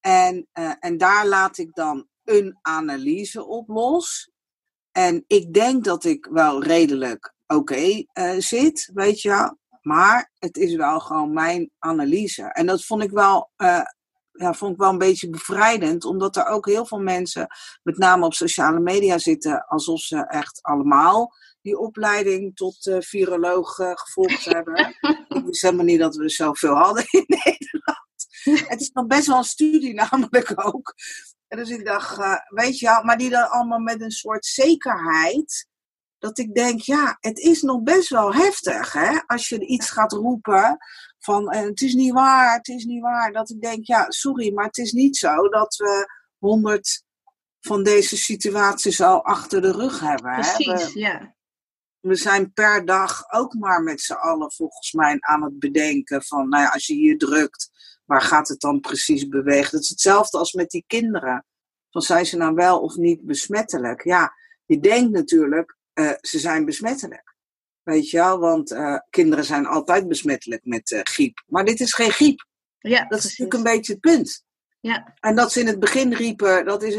en, 0.00 0.48
uh, 0.54 0.72
en 0.78 0.98
daar 0.98 1.26
laat 1.26 1.58
ik 1.58 1.74
dan 1.74 2.08
een 2.24 2.58
analyse 2.62 3.46
op 3.46 3.68
los. 3.68 4.30
En 4.92 5.24
ik 5.26 5.54
denk 5.54 5.84
dat 5.84 6.04
ik 6.04 6.28
wel 6.30 6.62
redelijk 6.62 7.34
oké 7.48 7.60
okay, 7.60 8.08
uh, 8.14 8.40
zit, 8.40 8.90
weet 8.94 9.20
je 9.20 9.56
maar 9.88 10.30
het 10.38 10.56
is 10.56 10.74
wel 10.74 11.00
gewoon 11.00 11.32
mijn 11.32 11.70
analyse. 11.78 12.42
En 12.42 12.66
dat 12.66 12.84
vond 12.84 13.02
ik 13.02 13.10
wel, 13.10 13.50
uh, 13.56 13.82
ja, 14.32 14.54
vond 14.54 14.72
ik 14.72 14.78
wel 14.78 14.90
een 14.90 14.98
beetje 14.98 15.30
bevrijdend, 15.30 16.04
omdat 16.04 16.36
er 16.36 16.46
ook 16.46 16.66
heel 16.66 16.86
veel 16.86 17.00
mensen, 17.00 17.46
met 17.82 17.98
name 17.98 18.24
op 18.24 18.34
sociale 18.34 18.80
media, 18.80 19.18
zitten 19.18 19.66
alsof 19.66 20.00
ze 20.00 20.26
echt 20.26 20.62
allemaal 20.62 21.32
die 21.62 21.78
opleiding 21.78 22.56
tot 22.56 22.86
uh, 22.86 22.96
viroloog 23.00 23.78
uh, 23.78 23.90
gevolgd 23.94 24.44
hebben. 24.54 24.96
ik 25.28 25.42
wist 25.44 25.62
helemaal 25.62 25.84
niet 25.84 25.98
dat 25.98 26.16
we 26.16 26.22
er 26.22 26.30
zoveel 26.30 26.74
hadden 26.74 27.04
in 27.10 27.24
Nederland. 27.44 28.68
Het 28.68 28.80
is 28.80 28.90
nog 28.90 29.06
best 29.06 29.26
wel 29.26 29.36
een 29.36 29.44
studie 29.44 29.94
namelijk 30.10 30.52
ook. 30.66 30.94
En 31.48 31.58
dus 31.58 31.70
ik 31.70 31.84
dacht, 31.84 32.18
uh, 32.18 32.34
weet 32.48 32.78
je 32.78 32.86
wel, 32.86 33.02
maar 33.02 33.18
die 33.18 33.30
dan 33.30 33.50
allemaal 33.50 33.78
met 33.78 34.00
een 34.00 34.10
soort 34.10 34.46
zekerheid. 34.46 35.67
Dat 36.18 36.38
ik 36.38 36.54
denk, 36.54 36.80
ja, 36.80 37.16
het 37.20 37.38
is 37.38 37.62
nog 37.62 37.82
best 37.82 38.08
wel 38.08 38.34
heftig, 38.34 38.92
hè? 38.92 39.18
Als 39.26 39.48
je 39.48 39.66
iets 39.66 39.90
gaat 39.90 40.12
roepen 40.12 40.76
van, 41.18 41.54
uh, 41.54 41.60
het 41.60 41.80
is 41.80 41.94
niet 41.94 42.12
waar, 42.12 42.56
het 42.56 42.68
is 42.68 42.84
niet 42.84 43.02
waar. 43.02 43.32
Dat 43.32 43.50
ik 43.50 43.60
denk, 43.60 43.86
ja, 43.86 44.10
sorry, 44.10 44.54
maar 44.54 44.64
het 44.64 44.78
is 44.78 44.92
niet 44.92 45.16
zo 45.16 45.48
dat 45.48 45.76
we 45.76 46.06
honderd 46.38 47.02
van 47.60 47.82
deze 47.82 48.16
situaties 48.16 49.00
al 49.00 49.24
achter 49.24 49.62
de 49.62 49.72
rug 49.72 50.00
hebben. 50.00 50.32
Precies, 50.32 50.66
hè? 50.66 50.92
We, 50.92 50.98
ja. 50.98 51.36
We 52.00 52.14
zijn 52.14 52.52
per 52.52 52.84
dag 52.84 53.32
ook 53.32 53.54
maar 53.54 53.82
met 53.82 54.00
z'n 54.00 54.12
allen 54.12 54.52
volgens 54.52 54.92
mij 54.92 55.16
aan 55.20 55.42
het 55.42 55.58
bedenken 55.58 56.22
van, 56.22 56.48
nou 56.48 56.62
ja, 56.62 56.68
als 56.68 56.86
je 56.86 56.94
hier 56.94 57.18
drukt, 57.18 57.70
waar 58.04 58.22
gaat 58.22 58.48
het 58.48 58.60
dan 58.60 58.80
precies 58.80 59.28
bewegen? 59.28 59.70
Dat 59.70 59.82
is 59.82 59.88
hetzelfde 59.88 60.38
als 60.38 60.52
met 60.52 60.70
die 60.70 60.84
kinderen. 60.86 61.44
Van 61.90 62.02
zijn 62.02 62.26
ze 62.26 62.36
nou 62.36 62.54
wel 62.54 62.80
of 62.80 62.96
niet 62.96 63.24
besmettelijk? 63.24 64.04
Ja, 64.04 64.32
je 64.64 64.80
denkt 64.80 65.10
natuurlijk, 65.10 65.77
uh, 65.98 66.12
ze 66.20 66.38
zijn 66.38 66.64
besmettelijk. 66.64 67.36
Weet 67.82 68.10
je 68.10 68.16
wel, 68.16 68.38
want 68.38 68.72
uh, 68.72 68.98
kinderen 69.10 69.44
zijn 69.44 69.66
altijd 69.66 70.08
besmettelijk 70.08 70.64
met 70.64 70.90
uh, 70.90 71.00
griep. 71.02 71.44
Maar 71.46 71.64
dit 71.64 71.80
is 71.80 71.94
geen 71.94 72.10
griep. 72.10 72.46
Ja, 72.78 73.04
dat 73.04 73.18
is 73.18 73.24
natuurlijk 73.24 73.54
een 73.54 73.76
beetje 73.76 73.92
het 73.92 74.00
punt. 74.00 74.44
Ja. 74.80 75.14
En 75.20 75.34
dat 75.34 75.52
ze 75.52 75.60
in 75.60 75.66
het 75.66 75.80
begin 75.80 76.14
riepen, 76.14 76.64
dat 76.64 76.82
is 76.82 76.94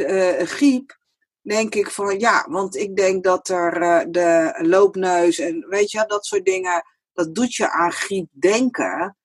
griep, 0.51 0.97
denk 1.41 1.75
ik 1.75 1.91
van 1.91 2.19
ja, 2.19 2.45
want 2.49 2.75
ik 2.75 2.95
denk 2.95 3.23
dat 3.23 3.49
er 3.49 4.05
de 4.11 4.59
loopneus 4.61 5.39
en 5.39 5.65
weet 5.69 5.91
je, 5.91 6.05
dat 6.07 6.25
soort 6.25 6.45
dingen, 6.45 6.83
dat 7.13 7.35
doet 7.35 7.55
je 7.55 7.71
aan 7.71 7.91
griep 7.91 8.27
denken. 8.31 9.17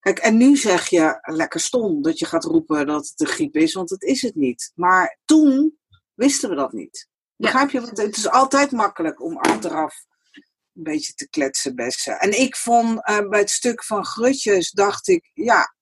Kijk, 0.00 0.18
en 0.18 0.36
nu 0.36 0.56
zeg 0.56 0.88
je 0.88 1.18
lekker 1.22 1.60
stom 1.60 2.02
dat 2.02 2.18
je 2.18 2.26
gaat 2.26 2.44
roepen 2.44 2.86
dat 2.86 3.06
het 3.06 3.18
de 3.18 3.26
griep 3.26 3.56
is, 3.56 3.72
want 3.74 3.90
het 3.90 4.02
is 4.02 4.22
het 4.22 4.34
niet. 4.34 4.72
Maar 4.74 5.18
toen 5.24 5.78
wisten 6.14 6.50
we 6.50 6.56
dat 6.56 6.72
niet. 6.72 7.08
Begrijp 7.36 7.70
je? 7.70 7.80
Want 7.80 7.96
het 7.96 8.16
is 8.16 8.28
altijd 8.28 8.70
makkelijk 8.70 9.22
om 9.22 9.36
achteraf 9.36 10.04
een 10.74 10.82
beetje 10.82 11.12
te 11.14 11.28
kletsen 11.28 11.74
bessen. 11.74 12.18
En 12.18 12.40
ik 12.40 12.56
vond 12.56 13.08
uh, 13.08 13.28
bij 13.28 13.40
het 13.40 13.50
stuk 13.50 13.84
van 13.84 14.04
Grutjes, 14.04 14.70
dacht 14.70 15.08
ik, 15.08 15.30
ja, 15.34 15.74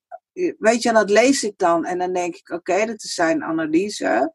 weet 0.58 0.82
je, 0.82 0.92
dat 0.92 1.11
lees 1.11 1.42
ik 1.42 1.58
dan 1.58 1.84
en 1.84 1.99
dan 1.99 2.12
denk 2.12 2.34
ik, 2.34 2.50
oké, 2.50 2.70
okay, 2.70 2.87
dat 2.87 3.02
is 3.02 3.14
zijn 3.14 3.44
analyse. 3.44 4.32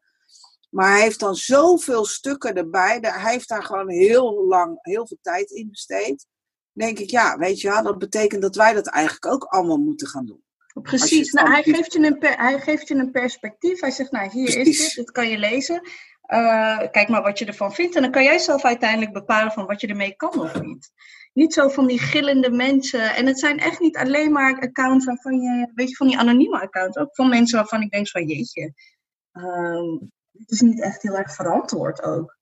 Maar 0.70 0.90
hij 0.90 1.00
heeft 1.00 1.20
dan 1.20 1.34
zoveel 1.34 2.04
stukken 2.04 2.54
erbij. 2.54 2.98
Hij 3.00 3.32
heeft 3.32 3.48
daar 3.48 3.62
gewoon 3.62 3.90
heel 3.90 4.46
lang, 4.46 4.78
heel 4.80 5.06
veel 5.06 5.18
tijd 5.22 5.50
in 5.50 5.70
besteed. 5.70 6.26
denk 6.72 6.98
ik, 6.98 7.10
ja, 7.10 7.38
weet 7.38 7.60
je 7.60 7.80
dat 7.82 7.98
betekent 7.98 8.42
dat 8.42 8.56
wij 8.56 8.72
dat 8.72 8.86
eigenlijk 8.86 9.26
ook 9.26 9.44
allemaal 9.44 9.76
moeten 9.76 10.06
gaan 10.06 10.26
doen. 10.26 10.42
Precies, 10.82 11.32
nou, 11.32 11.50
hij, 11.50 11.62
geeft 11.62 11.92
je 11.92 11.98
een 11.98 12.18
per, 12.18 12.36
hij 12.36 12.60
geeft 12.60 12.88
je 12.88 12.94
een 12.94 13.10
perspectief. 13.10 13.80
Hij 13.80 13.90
zegt, 13.90 14.10
nou, 14.10 14.30
hier 14.30 14.44
Precies. 14.44 14.78
is 14.78 14.86
dit, 14.86 14.94
dit 14.94 15.10
kan 15.10 15.28
je 15.28 15.38
lezen. 15.38 15.88
Uh, 16.32 16.78
kijk 16.90 17.08
maar 17.08 17.22
wat 17.22 17.38
je 17.38 17.44
ervan 17.44 17.72
vindt. 17.72 17.96
En 17.96 18.02
dan 18.02 18.10
kan 18.10 18.22
jij 18.22 18.38
zelf 18.38 18.64
uiteindelijk 18.64 19.12
bepalen 19.12 19.52
van 19.52 19.66
wat 19.66 19.80
je 19.80 19.86
ermee 19.86 20.16
kan 20.16 20.40
of 20.40 20.60
niet. 20.60 20.90
Niet 21.32 21.52
zo 21.52 21.68
van 21.68 21.86
die 21.86 21.98
gillende 21.98 22.50
mensen. 22.50 23.14
En 23.14 23.26
het 23.26 23.38
zijn 23.38 23.58
echt 23.58 23.80
niet 23.80 23.96
alleen 23.96 24.32
maar 24.32 24.60
accounts 24.60 25.04
waarvan 25.04 25.40
je, 25.40 25.70
weet 25.74 25.88
je, 25.88 25.96
van 25.96 26.06
die 26.06 26.18
anonieme 26.18 26.60
accounts. 26.60 26.96
Ook 26.96 27.14
van 27.14 27.28
mensen 27.28 27.58
waarvan 27.58 27.82
ik 27.82 27.90
denk 27.90 28.08
van, 28.08 28.26
jeetje, 28.26 28.72
uh, 29.32 29.98
dit 30.30 30.50
is 30.50 30.60
niet 30.60 30.80
echt 30.80 31.02
heel 31.02 31.16
erg 31.16 31.34
verantwoord 31.34 32.02
ook. 32.02 32.38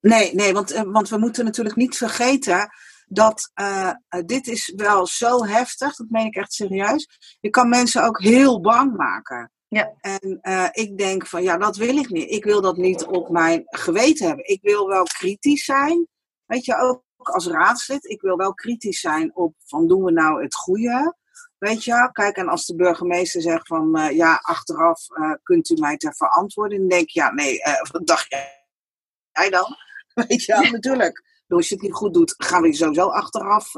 Nee, 0.00 0.34
nee, 0.34 0.52
want, 0.52 0.72
uh, 0.72 0.82
want 0.82 1.08
we 1.08 1.18
moeten 1.18 1.44
natuurlijk 1.44 1.76
niet 1.76 1.96
vergeten 1.96 2.68
dat 3.06 3.50
uh, 3.54 3.92
dit 4.26 4.46
is 4.46 4.72
wel 4.76 5.06
zo 5.06 5.44
heftig, 5.44 5.96
dat 5.96 6.10
meen 6.10 6.26
ik 6.26 6.36
echt 6.36 6.52
serieus. 6.52 7.36
Je 7.40 7.50
kan 7.50 7.68
mensen 7.68 8.04
ook 8.04 8.20
heel 8.20 8.60
bang 8.60 8.96
maken. 8.96 9.52
Ja. 9.68 9.94
En 10.00 10.38
uh, 10.42 10.68
ik 10.72 10.98
denk 10.98 11.26
van 11.26 11.42
ja, 11.42 11.56
dat 11.56 11.76
wil 11.76 11.96
ik 11.96 12.08
niet. 12.08 12.30
Ik 12.30 12.44
wil 12.44 12.60
dat 12.60 12.76
niet 12.76 13.04
op 13.04 13.28
mijn 13.28 13.62
geweten 13.66 14.26
hebben. 14.26 14.48
Ik 14.48 14.62
wil 14.62 14.88
wel 14.88 15.02
kritisch 15.02 15.64
zijn. 15.64 16.08
Weet 16.46 16.64
je, 16.64 16.76
ook 16.76 17.02
als 17.16 17.46
raadslid. 17.46 18.04
Ik 18.04 18.20
wil 18.20 18.36
wel 18.36 18.54
kritisch 18.54 19.00
zijn 19.00 19.36
op 19.36 19.54
van 19.64 19.86
doen 19.86 20.04
we 20.04 20.10
nou 20.10 20.42
het 20.42 20.54
goede. 20.54 21.16
Weet 21.58 21.84
je, 21.84 22.08
kijk, 22.12 22.36
en 22.36 22.48
als 22.48 22.66
de 22.66 22.74
burgemeester 22.74 23.42
zegt 23.42 23.66
van 23.66 23.98
uh, 23.98 24.10
ja, 24.10 24.40
achteraf 24.42 25.08
uh, 25.08 25.34
kunt 25.42 25.70
u 25.70 25.74
mij 25.74 25.96
ter 25.96 26.14
verantwoorden. 26.14 26.78
Dan 26.78 26.88
denk 26.88 27.02
ik, 27.02 27.10
ja, 27.10 27.32
nee, 27.32 27.58
wat 27.92 28.06
dacht 28.06 28.28
jij 28.28 29.50
dan? 29.50 29.76
Weet 30.28 30.44
je, 30.44 30.52
ja, 30.52 30.70
natuurlijk. 30.70 31.24
Dus 31.46 31.56
als 31.56 31.68
je 31.68 31.74
het 31.74 31.82
niet 31.82 31.94
goed 31.94 32.14
doet, 32.14 32.34
gaan 32.36 32.62
we 32.62 32.68
je 32.68 32.74
sowieso 32.74 33.08
achteraf 33.08 33.70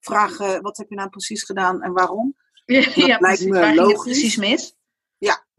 vragen: 0.00 0.62
wat 0.62 0.76
heb 0.76 0.88
je 0.88 0.94
nou 0.94 1.08
precies 1.08 1.42
gedaan 1.42 1.82
en 1.82 1.92
waarom? 1.92 2.36
Ja, 2.64 2.84
dat 2.84 2.94
ja, 2.94 3.18
lijkt 3.18 3.44
me 3.44 3.58
Waar 3.58 3.74
logisch. 3.74 4.02
precies 4.02 4.36
mis? 4.36 4.77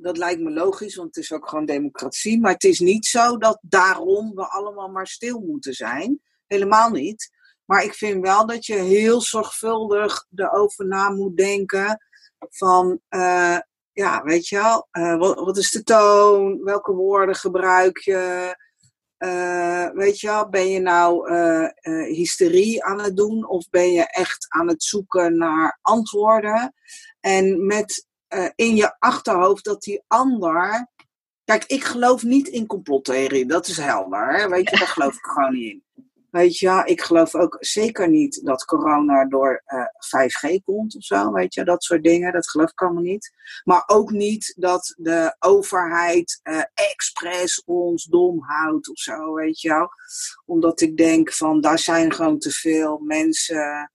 Dat 0.01 0.17
lijkt 0.17 0.41
me 0.41 0.51
logisch, 0.51 0.95
want 0.95 1.15
het 1.15 1.23
is 1.23 1.31
ook 1.31 1.49
gewoon 1.49 1.65
democratie. 1.65 2.39
Maar 2.39 2.53
het 2.53 2.63
is 2.63 2.79
niet 2.79 3.05
zo 3.05 3.37
dat 3.37 3.59
daarom 3.61 4.35
we 4.35 4.47
allemaal 4.47 4.87
maar 4.87 5.07
stil 5.07 5.39
moeten 5.39 5.73
zijn. 5.73 6.21
Helemaal 6.47 6.89
niet. 6.89 7.29
Maar 7.65 7.83
ik 7.83 7.93
vind 7.93 8.21
wel 8.21 8.45
dat 8.45 8.65
je 8.65 8.75
heel 8.75 9.21
zorgvuldig 9.21 10.25
erover 10.35 10.87
na 10.87 11.09
moet 11.09 11.37
denken. 11.37 12.03
Van, 12.49 12.99
uh, 13.09 13.57
ja, 13.91 14.23
weet 14.23 14.47
je 14.47 14.55
wel, 14.55 14.87
uh, 14.91 15.17
wat, 15.17 15.57
is 15.57 15.71
de 15.71 15.83
toon? 15.83 16.63
Welke 16.63 16.91
woorden 16.91 17.35
gebruik 17.35 17.97
je? 17.97 18.55
Uh, 19.17 19.89
weet 19.89 20.19
je 20.19 20.27
wel, 20.27 20.49
ben 20.49 20.69
je 20.69 20.79
nou 20.79 21.33
hysterie 22.13 22.83
aan 22.83 23.01
het 23.01 23.17
doen? 23.17 23.47
Of 23.47 23.69
ben 23.69 23.91
je 23.91 24.07
echt 24.07 24.45
aan 24.49 24.67
het 24.67 24.83
zoeken 24.83 25.37
naar 25.37 25.79
antwoorden? 25.81 26.73
En 27.19 27.65
met 27.65 28.07
uh, 28.29 28.49
in 28.55 28.75
je 28.75 28.99
achterhoofd 28.99 29.63
dat 29.63 29.81
die 29.81 30.03
ander. 30.07 30.87
Kijk, 31.43 31.63
ik 31.65 31.83
geloof 31.83 32.23
niet 32.23 32.47
in 32.47 32.65
complottheorie, 32.65 33.45
dat 33.45 33.67
is 33.67 33.77
helder. 33.77 34.33
Hè? 34.35 34.49
Weet 34.49 34.69
je, 34.69 34.77
daar 34.77 34.87
geloof 34.87 35.13
ik 35.13 35.25
gewoon 35.33 35.53
niet 35.53 35.71
in. 35.71 35.83
Weet 36.31 36.57
je, 36.57 36.81
ik 36.85 37.01
geloof 37.01 37.35
ook 37.35 37.57
zeker 37.59 38.09
niet 38.09 38.45
dat 38.45 38.65
corona 38.65 39.25
door 39.25 39.63
uh, 39.67 39.79
eh, 39.79 40.29
5G 40.29 40.63
komt 40.63 40.95
of 40.95 41.03
zo. 41.03 41.31
Weet 41.31 41.53
je, 41.53 41.63
dat 41.63 41.83
soort 41.83 42.03
dingen, 42.03 42.33
dat 42.33 42.49
geloof 42.49 42.71
ik 42.71 42.81
allemaal 42.81 43.03
niet. 43.03 43.31
Maar 43.63 43.83
ook 43.85 44.11
niet 44.11 44.53
dat 44.57 44.93
de 44.97 45.35
overheid 45.39 46.39
uh, 46.43 46.61
expres 46.73 47.63
ons 47.65 48.03
dom 48.03 48.43
houdt 48.43 48.89
of 48.89 48.97
zo, 48.97 49.33
weet 49.33 49.61
je 49.61 49.69
wel. 49.69 49.89
Omdat 50.45 50.81
ik 50.81 50.97
denk 50.97 51.33
van, 51.33 51.61
daar 51.61 51.79
zijn 51.79 52.13
gewoon 52.13 52.39
te 52.39 52.51
veel 52.51 52.99
mensen 52.99 53.91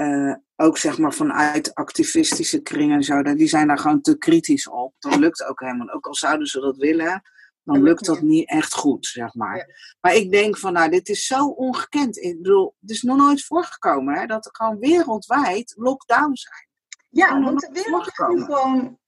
uh, 0.00 0.34
ook 0.56 0.78
zeg 0.78 0.98
maar 0.98 1.12
vanuit 1.12 1.74
activistische 1.74 2.60
kringen 2.60 2.96
en 2.96 3.02
zo, 3.02 3.22
die 3.22 3.48
zijn 3.48 3.66
daar 3.66 3.78
gewoon 3.78 4.00
te 4.00 4.18
kritisch 4.18 4.68
op. 4.68 4.94
Dat 4.98 5.16
lukt 5.16 5.44
ook 5.44 5.60
helemaal. 5.60 5.90
Ook 5.90 6.06
al 6.06 6.14
zouden 6.14 6.46
ze 6.46 6.60
dat 6.60 6.76
willen, 6.76 7.22
dan 7.62 7.82
lukt 7.82 8.04
dat 8.04 8.20
niet 8.20 8.48
echt 8.48 8.74
goed, 8.74 9.06
zeg 9.06 9.34
maar. 9.34 9.56
Ja. 9.56 9.66
Maar 10.00 10.14
ik 10.14 10.30
denk 10.30 10.58
van, 10.58 10.72
nou, 10.72 10.90
dit 10.90 11.08
is 11.08 11.26
zo 11.26 11.46
ongekend. 11.46 12.16
Ik 12.16 12.42
bedoel, 12.42 12.74
het 12.80 12.90
is 12.90 13.02
nog 13.02 13.16
nooit 13.16 13.44
voorgekomen 13.44 14.14
hè, 14.14 14.26
dat 14.26 14.44
er 14.44 14.54
gewoon 14.54 14.78
wereldwijd 14.78 15.74
lockdown 15.76 16.34
zijn. 16.34 16.68
Ja, 17.08 17.40
want 17.40 17.60
de 17.60 17.70
wereld 17.72 18.04
ligt 18.04 18.44
gewoon, 18.44 18.98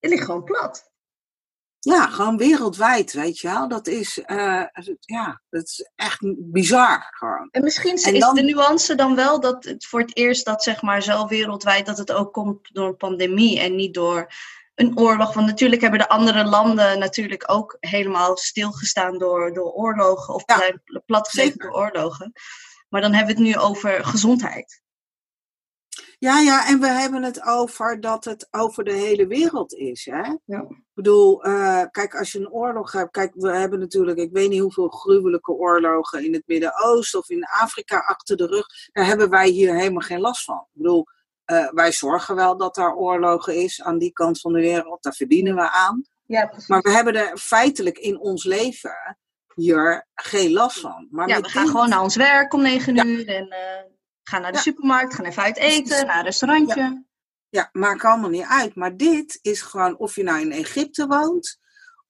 ligt 0.00 0.24
gewoon 0.24 0.44
plat. 0.44 0.91
Ja, 1.84 2.06
gewoon 2.06 2.36
wereldwijd, 2.36 3.12
weet 3.12 3.38
je 3.38 3.48
wel. 3.48 3.68
Dat 3.68 3.86
is, 3.86 4.18
uh, 4.26 4.64
ja, 5.00 5.42
dat 5.50 5.62
is 5.62 5.90
echt 5.94 6.20
bizar 6.36 7.08
gewoon. 7.10 7.48
En 7.50 7.62
misschien 7.62 7.96
en 7.96 8.14
is 8.14 8.28
de 8.32 8.42
nuance 8.42 8.94
dan 8.94 9.14
wel 9.14 9.40
dat 9.40 9.64
het 9.64 9.86
voor 9.86 10.00
het 10.00 10.16
eerst 10.16 10.44
dat 10.44 10.62
zeg 10.62 10.82
maar 10.82 11.02
zo 11.02 11.26
wereldwijd 11.26 11.86
dat 11.86 11.98
het 11.98 12.12
ook 12.12 12.32
komt 12.32 12.74
door 12.74 12.88
een 12.88 12.96
pandemie 12.96 13.60
en 13.60 13.74
niet 13.74 13.94
door 13.94 14.32
een 14.74 14.98
oorlog. 14.98 15.34
Want 15.34 15.46
natuurlijk 15.46 15.80
hebben 15.80 15.98
de 15.98 16.08
andere 16.08 16.44
landen 16.44 16.98
natuurlijk 16.98 17.44
ook 17.46 17.76
helemaal 17.80 18.36
stilgestaan 18.36 19.18
door, 19.18 19.52
door 19.52 19.72
oorlogen 19.72 20.34
of 20.34 20.42
ja, 20.46 21.00
platgezeten 21.06 21.58
door 21.58 21.72
oorlogen. 21.72 22.32
Maar 22.88 23.00
dan 23.00 23.12
hebben 23.12 23.36
we 23.36 23.42
het 23.42 23.50
nu 23.50 23.58
over 23.62 24.04
gezondheid. 24.04 24.82
Ja, 26.22 26.38
ja, 26.38 26.68
en 26.68 26.80
we 26.80 26.86
hebben 26.86 27.22
het 27.22 27.46
over 27.46 28.00
dat 28.00 28.24
het 28.24 28.48
over 28.50 28.84
de 28.84 28.92
hele 28.92 29.26
wereld 29.26 29.74
is. 29.74 30.04
Hè? 30.04 30.36
Ja. 30.44 30.60
Ik 30.68 30.92
bedoel, 30.94 31.46
uh, 31.46 31.82
kijk, 31.90 32.14
als 32.14 32.32
je 32.32 32.38
een 32.38 32.50
oorlog 32.50 32.92
hebt. 32.92 33.10
Kijk, 33.10 33.32
we 33.34 33.50
hebben 33.50 33.78
natuurlijk, 33.78 34.18
ik 34.18 34.32
weet 34.32 34.48
niet 34.48 34.60
hoeveel 34.60 34.88
gruwelijke 34.88 35.52
oorlogen 35.52 36.24
in 36.24 36.32
het 36.32 36.42
Midden-Oosten 36.46 37.18
of 37.18 37.28
in 37.28 37.44
Afrika 37.44 37.98
achter 37.98 38.36
de 38.36 38.46
rug. 38.46 38.66
Daar 38.92 39.06
hebben 39.06 39.30
wij 39.30 39.48
hier 39.48 39.74
helemaal 39.74 40.00
geen 40.00 40.20
last 40.20 40.44
van. 40.44 40.56
Ik 40.56 40.82
bedoel, 40.82 41.06
uh, 41.46 41.70
wij 41.70 41.92
zorgen 41.92 42.34
wel 42.34 42.56
dat 42.56 42.76
er 42.76 42.94
oorlogen 42.94 43.54
is 43.54 43.82
aan 43.82 43.98
die 43.98 44.12
kant 44.12 44.40
van 44.40 44.52
de 44.52 44.60
wereld. 44.60 45.02
Daar 45.02 45.14
verdienen 45.14 45.54
we 45.54 45.70
aan. 45.70 46.04
Ja, 46.26 46.46
precies. 46.46 46.68
Maar 46.68 46.80
we 46.80 46.90
hebben 46.90 47.14
er 47.14 47.38
feitelijk 47.38 47.98
in 47.98 48.18
ons 48.18 48.44
leven 48.44 49.18
hier 49.54 50.06
geen 50.14 50.52
last 50.52 50.80
van. 50.80 51.08
Maar 51.10 51.28
ja, 51.28 51.40
we 51.40 51.48
gaan 51.48 51.66
gewoon 51.66 51.88
naar 51.88 52.02
ons 52.02 52.16
werk 52.16 52.52
om 52.52 52.62
negen 52.62 52.94
ja. 52.94 53.04
uur 53.04 53.28
en... 53.28 53.46
Uh... 53.46 53.91
Ga 54.22 54.38
naar 54.38 54.50
de 54.50 54.56
ja. 54.56 54.62
supermarkt, 54.62 55.14
ga 55.14 55.24
even 55.24 55.42
uit 55.42 55.56
eten, 55.56 56.06
naar 56.06 56.18
een 56.18 56.24
restaurantje. 56.24 56.80
Ja. 56.80 57.04
ja, 57.48 57.68
maakt 57.72 58.04
allemaal 58.04 58.30
niet 58.30 58.46
uit. 58.48 58.74
Maar 58.74 58.96
dit 58.96 59.38
is 59.42 59.62
gewoon, 59.62 59.98
of 59.98 60.16
je 60.16 60.22
nou 60.22 60.40
in 60.40 60.52
Egypte 60.52 61.06
woont 61.06 61.60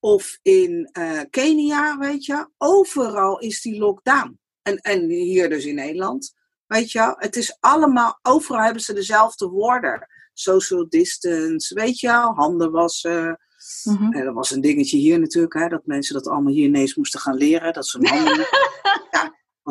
of 0.00 0.38
in 0.42 0.90
uh, 0.98 1.20
Kenia, 1.30 1.98
weet 1.98 2.24
je, 2.24 2.48
overal 2.58 3.38
is 3.38 3.60
die 3.60 3.78
lockdown. 3.78 4.38
En, 4.62 4.76
en 4.76 5.08
hier 5.08 5.48
dus 5.48 5.64
in 5.64 5.74
Nederland, 5.74 6.34
weet 6.66 6.92
je, 6.92 7.14
het 7.18 7.36
is 7.36 7.56
allemaal, 7.60 8.18
overal 8.22 8.62
hebben 8.62 8.82
ze 8.82 8.92
dezelfde 8.92 9.48
woorden. 9.48 10.06
Social 10.32 10.88
distance, 10.88 11.74
weet 11.74 11.98
je, 11.98 12.10
handen 12.10 12.70
wassen, 12.70 13.38
Mhm. 13.82 14.12
En 14.12 14.24
dat 14.24 14.34
was 14.34 14.50
een 14.50 14.60
dingetje 14.60 14.96
hier 14.96 15.20
natuurlijk, 15.20 15.54
hè, 15.54 15.68
dat 15.68 15.86
mensen 15.86 16.14
dat 16.14 16.26
allemaal 16.26 16.52
hier 16.52 16.66
ineens 16.66 16.94
moesten 16.94 17.20
gaan 17.20 17.34
leren. 17.34 17.72
Dat 17.72 17.86
ze 17.86 17.98
handen. 18.08 18.46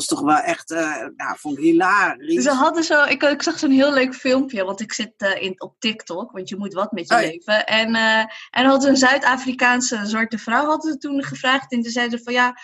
was 0.08 0.20
toch 0.20 0.36
wel 0.36 0.44
echt, 0.44 0.72
uh, 0.72 1.06
nou, 1.16 1.38
vond 1.38 1.58
ik 1.58 1.64
hilarisch. 1.64 2.44
Ze 2.44 2.52
hadden 2.52 2.84
zo, 2.84 3.04
ik, 3.04 3.24
ik 3.24 3.42
zag 3.42 3.60
zo'n 3.60 3.72
heel 3.72 3.94
leuk 3.94 4.16
filmpje, 4.16 4.64
want 4.64 4.82
ik 4.82 4.94
zit 4.94 5.14
uh, 5.18 5.42
in, 5.42 5.62
op 5.62 5.76
TikTok, 5.80 6.32
want 6.32 6.50
je 6.50 6.58
moet 6.58 6.74
wat 6.74 6.92
met 6.92 7.08
je 7.08 7.16
leven. 7.16 7.66
En, 7.66 7.96
uh, 7.96 8.20
en 8.50 8.66
hadden 8.66 8.90
een 8.90 8.98
Zuid-Afrikaanse 8.98 10.06
zwarte 10.06 10.38
vrouw 10.38 10.66
hadden 10.66 10.92
ze 10.92 10.98
toen 10.98 11.24
gevraagd 11.24 11.72
en 11.72 11.84
ze 11.84 11.90
zeiden 11.90 12.24
van 12.24 12.34
ja, 12.34 12.58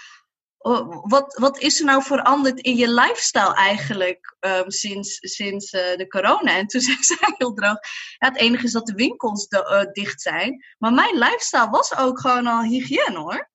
wat, 1.02 1.38
wat 1.40 1.60
is 1.60 1.80
er 1.80 1.86
nou 1.86 2.04
veranderd 2.04 2.60
in 2.60 2.76
je 2.76 2.90
lifestyle 2.90 3.54
eigenlijk 3.54 4.36
um, 4.40 4.72
sinds, 4.72 5.18
sinds 5.22 5.72
de 5.72 6.06
corona? 6.08 6.58
En 6.58 6.68
toen 6.68 6.82
zei 6.88 6.98
zij 7.00 7.34
heel 7.38 7.54
droog, 7.54 7.78
ja, 8.18 8.28
het 8.28 8.38
enige 8.38 8.64
is 8.64 8.72
dat 8.72 8.86
de 8.86 8.94
winkels 8.94 9.48
de, 9.48 9.90
dicht 9.92 10.22
zijn, 10.22 10.66
maar 10.78 10.94
mijn 10.94 11.18
lifestyle 11.18 11.70
was 11.70 11.98
ook 11.98 12.20
gewoon 12.20 12.48
al 12.48 12.62
hygiëne 12.62 13.18
hoor. 13.18 13.50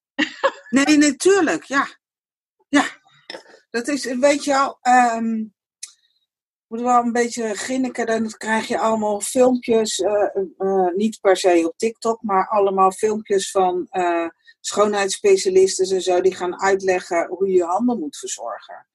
nee, 0.68 0.97
natuurlijk, 0.97 1.64
ja. 1.64 1.88
Ja, 2.68 2.85
dat 3.72 3.88
is 3.88 4.04
een 4.04 4.20
beetje 4.20 4.58
al. 4.58 4.78
Um, 5.16 5.54
moet 6.66 6.80
wel 6.80 7.02
een 7.02 7.12
beetje 7.12 7.56
ginniken, 7.56 8.06
dan 8.06 8.30
krijg 8.30 8.68
je 8.68 8.78
allemaal 8.78 9.20
filmpjes, 9.20 9.98
uh, 9.98 10.28
uh, 10.58 10.94
niet 10.94 11.20
per 11.20 11.37
se 11.37 11.62
op 11.68 11.76
TikTok, 11.76 12.22
maar 12.22 12.48
allemaal 12.48 12.92
filmpjes 12.92 13.50
van 13.50 13.87
uh, 13.90 14.28
schoonheidsspecialisten 14.61 15.96
en 15.96 16.02
zo, 16.02 16.20
die 16.20 16.35
gaan 16.35 16.61
uitleggen 16.61 17.26
hoe 17.26 17.46
je 17.46 17.52
je 17.52 17.64
handen 17.64 17.98
moet 17.98 18.16
verzorgen. 18.16 18.87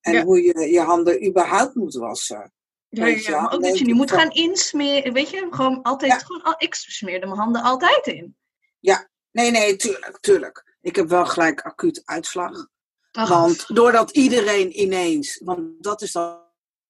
En 0.00 0.22
hoe 0.22 0.42
je 0.42 0.70
je 0.70 0.80
handen 0.80 1.26
überhaupt 1.26 1.74
moet 1.74 1.94
wassen. 1.94 2.52
Ja, 2.88 3.06
ja, 3.06 3.18
ja, 3.20 3.40
maar 3.40 3.52
ook 3.52 3.62
dat 3.62 3.78
je 3.78 3.84
niet 3.84 3.94
moet 3.94 4.10
gaan 4.10 4.30
insmeren. 4.30 5.12
Weet 5.12 5.30
je, 5.30 5.46
gewoon 5.50 5.82
altijd. 5.82 6.22
Gewoon, 6.22 6.54
ik 6.58 6.74
smeerde 6.74 7.26
mijn 7.26 7.38
handen 7.38 7.62
altijd 7.62 8.06
in. 8.06 8.36
Ja, 8.78 9.08
nee, 9.30 9.50
nee, 9.50 9.76
tuurlijk, 9.76 10.18
tuurlijk. 10.20 10.76
Ik 10.80 10.96
heb 10.96 11.08
wel 11.08 11.26
gelijk 11.26 11.60
acuut 11.60 12.02
uitslag. 12.04 12.66
Want 13.12 13.74
doordat 13.74 14.10
iedereen 14.10 14.80
ineens, 14.80 15.40
want 15.44 15.82
dat 15.82 16.02
is 16.02 16.12
dan 16.12 16.40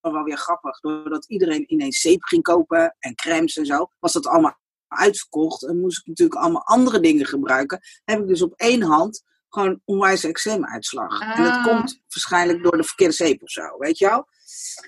wel 0.00 0.22
weer 0.22 0.37
grappig, 0.37 0.80
doordat 0.80 1.24
iedereen 1.24 1.72
ineens 1.72 2.00
zeep 2.00 2.22
ging 2.22 2.42
kopen 2.42 2.96
en 2.98 3.14
crèmes 3.14 3.56
en 3.56 3.66
zo, 3.66 3.90
was 3.98 4.12
dat 4.12 4.26
allemaal 4.26 4.61
uitverkocht 4.88 5.66
en 5.66 5.80
moest 5.80 5.98
ik 5.98 6.06
natuurlijk 6.06 6.40
allemaal 6.40 6.66
andere 6.66 7.00
dingen 7.00 7.26
gebruiken. 7.26 7.80
Heb 8.04 8.20
ik 8.20 8.28
dus 8.28 8.42
op 8.42 8.52
één 8.56 8.82
hand 8.82 9.22
gewoon 9.48 9.80
onwijs 9.85 10.24
eczeemuitslag. 10.24 11.20
Ah. 11.20 11.38
En 11.38 11.44
dat 11.44 11.52
ah. 11.52 11.64
komt 11.64 12.00
waarschijnlijk 12.08 12.62
door 12.62 12.76
de 12.76 12.85
verkeerde 12.85 13.14
zeep 13.14 13.42
of 13.42 13.50
zo, 13.50 13.78
weet 13.78 13.98
je 13.98 14.06
wel? 14.06 14.26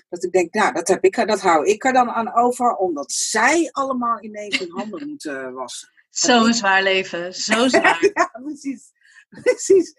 Dat 0.09 0.23
ik 0.23 0.31
denk, 0.31 0.53
nou, 0.53 0.73
dat, 0.73 0.87
heb 0.87 1.03
ik, 1.03 1.27
dat 1.27 1.41
hou 1.41 1.65
ik 1.65 1.83
er 1.83 1.93
dan 1.93 2.09
aan 2.09 2.35
over, 2.35 2.75
omdat 2.75 3.11
zij 3.11 3.69
allemaal 3.71 4.23
ineens 4.23 4.59
hun 4.59 4.71
handen 4.71 5.07
moeten 5.07 5.53
wassen. 5.53 5.89
Zo'n 6.09 6.53
zwaar 6.53 6.83
leven, 6.83 7.33
zo 7.33 7.67
zwaar. 7.67 8.09
ja, 8.13 8.39
precies. 8.43 8.91
Precies. 9.43 9.93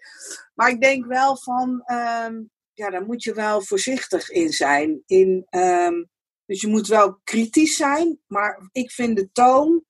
Maar 0.53 0.69
ik 0.69 0.81
denk 0.81 1.05
wel 1.05 1.37
van, 1.37 1.81
ehm, 1.85 2.41
ja, 2.73 2.89
daar 2.89 3.05
moet 3.05 3.23
je 3.23 3.33
wel 3.33 3.61
voorzichtig 3.61 4.29
in 4.29 4.51
zijn. 4.51 5.03
In, 5.05 5.45
ehm, 5.49 6.03
dus 6.45 6.61
je 6.61 6.67
moet 6.67 6.87
wel 6.87 7.19
kritisch 7.23 7.75
zijn, 7.75 8.19
maar 8.27 8.69
ik 8.71 8.91
vind 8.91 9.17
de 9.17 9.31
toon 9.31 9.83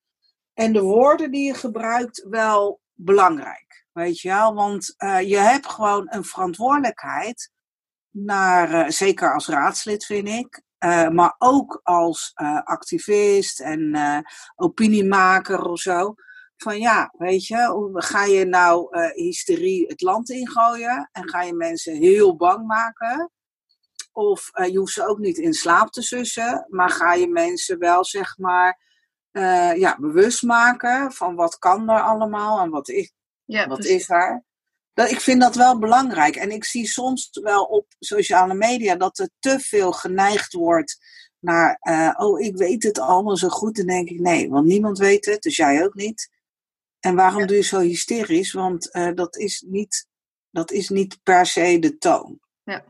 en 0.54 0.74
de 0.74 0.82
woorden 0.82 1.32
die 1.32 1.48
je 1.48 1.54
gebruikt 1.54 2.26
wel 2.30 2.82
belangrijk. 2.94 3.86
Weet 3.92 4.20
je 4.20 4.30
wel? 4.30 4.54
Want 4.54 4.94
uh, 4.98 5.22
je 5.22 5.38
hebt 5.38 5.68
gewoon 5.68 6.06
een 6.10 6.24
verantwoordelijkheid, 6.24 7.52
naar, 8.10 8.72
uh, 8.72 8.90
zeker 8.90 9.34
als 9.34 9.48
raadslid 9.48 10.06
vind 10.06 10.28
ik, 10.28 10.62
uh, 10.80 11.10
maar 11.10 11.36
ook 11.38 11.80
als 11.84 12.32
activist 12.64 13.60
en 13.60 13.98
opiniemaker 14.56 15.62
of 15.62 15.80
zo 15.80 16.16
van 16.58 16.80
ja, 16.80 17.14
weet 17.18 17.46
je, 17.46 17.92
ga 17.94 18.24
je 18.24 18.46
nou 18.46 18.98
uh, 18.98 19.10
hysterie 19.12 19.88
het 19.88 20.02
land 20.02 20.30
ingooien 20.30 21.10
en 21.12 21.30
ga 21.30 21.42
je 21.42 21.54
mensen 21.54 21.96
heel 21.96 22.36
bang 22.36 22.68
maken? 22.68 23.32
Of 24.12 24.50
uh, 24.54 24.68
je 24.68 24.78
hoeft 24.78 24.94
ze 24.94 25.08
ook 25.08 25.18
niet 25.18 25.38
in 25.38 25.54
slaap 25.54 25.92
te 25.92 26.02
sussen, 26.02 26.66
maar 26.70 26.90
ga 26.90 27.14
je 27.14 27.28
mensen 27.28 27.80
wel 27.80 28.06
zeg 28.06 28.38
maar 28.38 28.80
uh, 29.32 29.76
ja, 29.76 29.98
bewust 30.00 30.44
maken 30.44 31.12
van 31.12 31.36
wat 31.36 31.58
kan 31.58 31.90
er 31.90 32.02
allemaal 32.02 32.60
en 32.60 32.70
wat 32.70 32.90
is, 32.90 33.14
ja, 33.46 33.68
wat 33.68 33.86
is 33.86 34.10
er. 34.10 34.44
Dat, 34.94 35.12
ik 35.12 35.20
vind 35.20 35.42
dat 35.42 35.56
wel 35.56 35.80
belangrijk. 35.80 36.36
En 36.36 36.52
ik 36.52 36.66
zie 36.66 36.88
soms 36.88 37.30
wel 37.42 37.64
op 37.64 37.86
sociale 38.00 38.54
media 38.54 38.96
dat 38.96 39.20
er 39.20 39.30
te 39.40 39.60
veel 39.60 39.92
geneigd 39.92 40.54
wordt 40.54 40.98
naar, 41.40 41.80
oh, 42.18 42.40
ik 42.40 42.58
weet 42.58 42.84
het 42.84 43.00
allemaal 43.00 43.38
zo 43.38 43.48
goed. 43.48 43.76
Dan 43.76 43.86
denk 43.86 44.10
ik, 44.10 44.20
nee, 44.20 44.50
want 44.50 44.66
niemand 44.66 44.98
weet 44.98 45.26
het, 45.26 45.42
dus 45.42 45.56
jij 45.56 45.84
ook 45.84 45.94
niet. 45.94 46.30
En 47.00 47.16
waarom 47.16 47.46
doe 47.46 47.56
je 47.56 47.64
zo 47.64 47.80
hysterisch? 47.80 48.52
Want 48.52 48.96
uh, 48.96 49.14
dat, 49.14 49.38
is 49.38 49.64
niet, 49.68 50.08
dat 50.50 50.72
is 50.72 50.90
niet 50.90 51.20
per 51.24 51.46
se 51.46 51.80
de 51.80 51.98
toon. 51.98 52.40
Ja. 52.64 52.84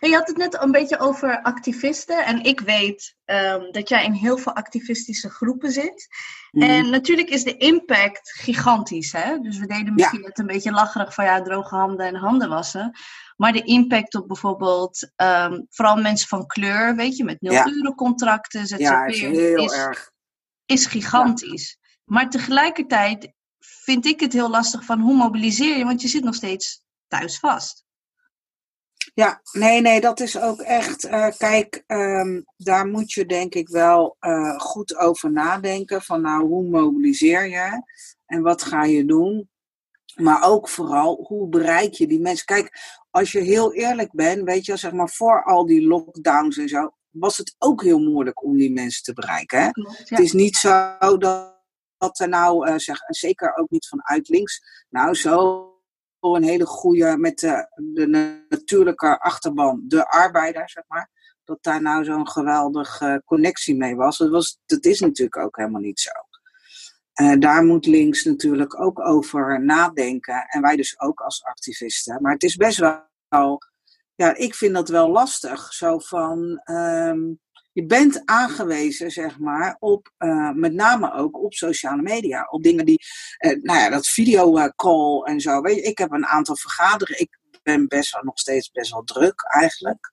En 0.00 0.08
je 0.08 0.16
had 0.16 0.28
het 0.28 0.36
net 0.36 0.62
een 0.62 0.70
beetje 0.70 0.98
over 0.98 1.42
activisten. 1.42 2.24
En 2.24 2.42
ik 2.42 2.60
weet 2.60 3.16
um, 3.24 3.72
dat 3.72 3.88
jij 3.88 4.04
in 4.04 4.12
heel 4.12 4.38
veel 4.38 4.54
activistische 4.54 5.30
groepen 5.30 5.72
zit. 5.72 6.06
Mhm. 6.50 6.70
En 6.70 6.90
natuurlijk 6.90 7.28
is 7.28 7.44
de 7.44 7.56
impact 7.56 8.32
gigantisch. 8.32 9.12
Hè? 9.12 9.38
Dus 9.38 9.58
we 9.58 9.66
deden 9.66 9.94
misschien 9.94 10.20
ja. 10.20 10.26
net 10.26 10.38
een 10.38 10.46
beetje 10.46 10.70
lacherig 10.70 11.14
van 11.14 11.24
ja, 11.24 11.42
droge 11.42 11.74
handen 11.74 12.06
en 12.06 12.14
handen 12.14 12.48
wassen. 12.48 12.98
Maar 13.36 13.52
de 13.52 13.62
impact 13.62 14.14
op 14.14 14.26
bijvoorbeeld 14.26 15.10
um, 15.16 15.66
vooral 15.70 15.96
mensen 15.96 16.28
van 16.28 16.46
kleur, 16.46 16.96
weet 16.96 17.16
je, 17.16 17.24
met 17.24 17.40
nul 17.40 17.52
ja. 17.52 17.62
ZZP'ers, 17.64 18.78
ja, 18.78 19.04
is, 19.04 19.20
is, 19.22 20.10
is 20.64 20.86
gigantisch. 20.86 21.78
Maar 22.04 22.30
tegelijkertijd 22.30 23.32
vind 23.84 24.06
ik 24.06 24.20
het 24.20 24.32
heel 24.32 24.50
lastig 24.50 24.84
van 24.84 25.00
hoe 25.00 25.16
mobiliseer 25.16 25.76
je, 25.78 25.84
want 25.84 26.02
je 26.02 26.08
zit 26.08 26.24
nog 26.24 26.34
steeds 26.34 26.84
thuis 27.08 27.38
vast. 27.38 27.84
Ja, 29.14 29.40
nee, 29.52 29.80
nee, 29.80 30.00
dat 30.00 30.20
is 30.20 30.38
ook 30.38 30.60
echt. 30.60 31.04
Uh, 31.04 31.28
kijk, 31.36 31.84
um, 31.86 32.44
daar 32.56 32.86
moet 32.86 33.12
je 33.12 33.26
denk 33.26 33.54
ik 33.54 33.68
wel 33.68 34.16
uh, 34.20 34.58
goed 34.58 34.96
over 34.96 35.32
nadenken. 35.32 36.02
Van 36.02 36.20
nou, 36.20 36.46
hoe 36.46 36.68
mobiliseer 36.68 37.48
je 37.48 37.82
en 38.26 38.42
wat 38.42 38.62
ga 38.62 38.84
je 38.84 39.04
doen? 39.04 39.48
Maar 40.14 40.42
ook 40.42 40.68
vooral, 40.68 41.24
hoe 41.26 41.48
bereik 41.48 41.94
je 41.94 42.06
die 42.06 42.20
mensen? 42.20 42.46
Kijk, 42.46 42.78
als 43.10 43.32
je 43.32 43.40
heel 43.40 43.74
eerlijk 43.74 44.12
bent, 44.12 44.42
weet 44.42 44.64
je, 44.64 44.76
zeg 44.76 44.92
maar, 44.92 45.08
voor 45.08 45.44
al 45.44 45.66
die 45.66 45.86
lockdowns 45.86 46.56
en 46.56 46.68
zo, 46.68 46.90
was 47.10 47.36
het 47.36 47.54
ook 47.58 47.82
heel 47.82 47.98
moeilijk 47.98 48.44
om 48.44 48.56
die 48.56 48.72
mensen 48.72 49.02
te 49.02 49.12
bereiken. 49.12 49.58
Hè? 49.58 49.64
Ja. 49.64 49.72
Het 50.04 50.18
is 50.18 50.32
niet 50.32 50.56
zo 50.56 51.16
dat 51.18 51.53
dat 51.98 52.18
er 52.18 52.28
nou, 52.28 52.68
uh, 52.68 52.78
zeg, 52.78 52.98
zeker 53.06 53.56
ook 53.56 53.70
niet 53.70 53.88
vanuit 53.88 54.28
links, 54.28 54.84
nou 54.88 55.14
zo 55.14 55.68
een 56.32 56.42
hele 56.42 56.66
goede 56.66 57.16
met 57.16 57.38
de, 57.38 57.68
de 57.92 58.06
natuurlijke 58.48 59.20
achterban, 59.20 59.82
de 59.86 60.08
arbeider, 60.08 60.70
zeg 60.70 60.84
maar, 60.88 61.10
dat 61.44 61.62
daar 61.62 61.82
nou 61.82 62.04
zo'n 62.04 62.28
geweldige 62.28 63.22
connectie 63.24 63.76
mee 63.76 63.96
was. 63.96 64.18
Dat, 64.18 64.30
was. 64.30 64.58
dat 64.66 64.84
is 64.84 65.00
natuurlijk 65.00 65.36
ook 65.36 65.56
helemaal 65.56 65.80
niet 65.80 66.00
zo. 66.00 66.10
Daar 67.38 67.64
moet 67.64 67.86
links 67.86 68.24
natuurlijk 68.24 68.80
ook 68.80 69.00
over 69.00 69.64
nadenken. 69.64 70.46
En 70.48 70.60
wij 70.60 70.76
dus 70.76 71.00
ook 71.00 71.20
als 71.20 71.44
activisten. 71.44 72.22
Maar 72.22 72.32
het 72.32 72.42
is 72.42 72.56
best 72.56 72.78
wel. 72.78 73.62
Ja, 74.14 74.34
ik 74.34 74.54
vind 74.54 74.74
dat 74.74 74.88
wel 74.88 75.10
lastig. 75.10 75.72
Zo 75.72 75.98
van. 75.98 76.60
Um, 76.64 77.40
je 77.74 77.86
bent 77.86 78.22
aangewezen, 78.24 79.10
zeg 79.10 79.38
maar, 79.38 79.76
op 79.78 80.12
uh, 80.18 80.50
met 80.50 80.72
name 80.72 81.12
ook 81.12 81.42
op 81.42 81.54
sociale 81.54 82.02
media. 82.02 82.46
Op 82.50 82.62
dingen 82.62 82.84
die, 82.84 83.00
uh, 83.38 83.62
nou 83.62 83.78
ja, 83.78 83.88
dat 83.88 84.06
videocall 84.06 85.22
en 85.22 85.40
zo. 85.40 85.60
Weet 85.60 85.76
je, 85.76 85.82
ik 85.82 85.98
heb 85.98 86.12
een 86.12 86.26
aantal 86.26 86.56
vergaderingen. 86.56 87.20
Ik 87.20 87.38
ben 87.62 87.88
best 87.88 88.12
wel 88.12 88.22
nog 88.24 88.38
steeds 88.38 88.70
best 88.70 88.92
wel 88.92 89.02
druk 89.04 89.42
eigenlijk. 89.42 90.12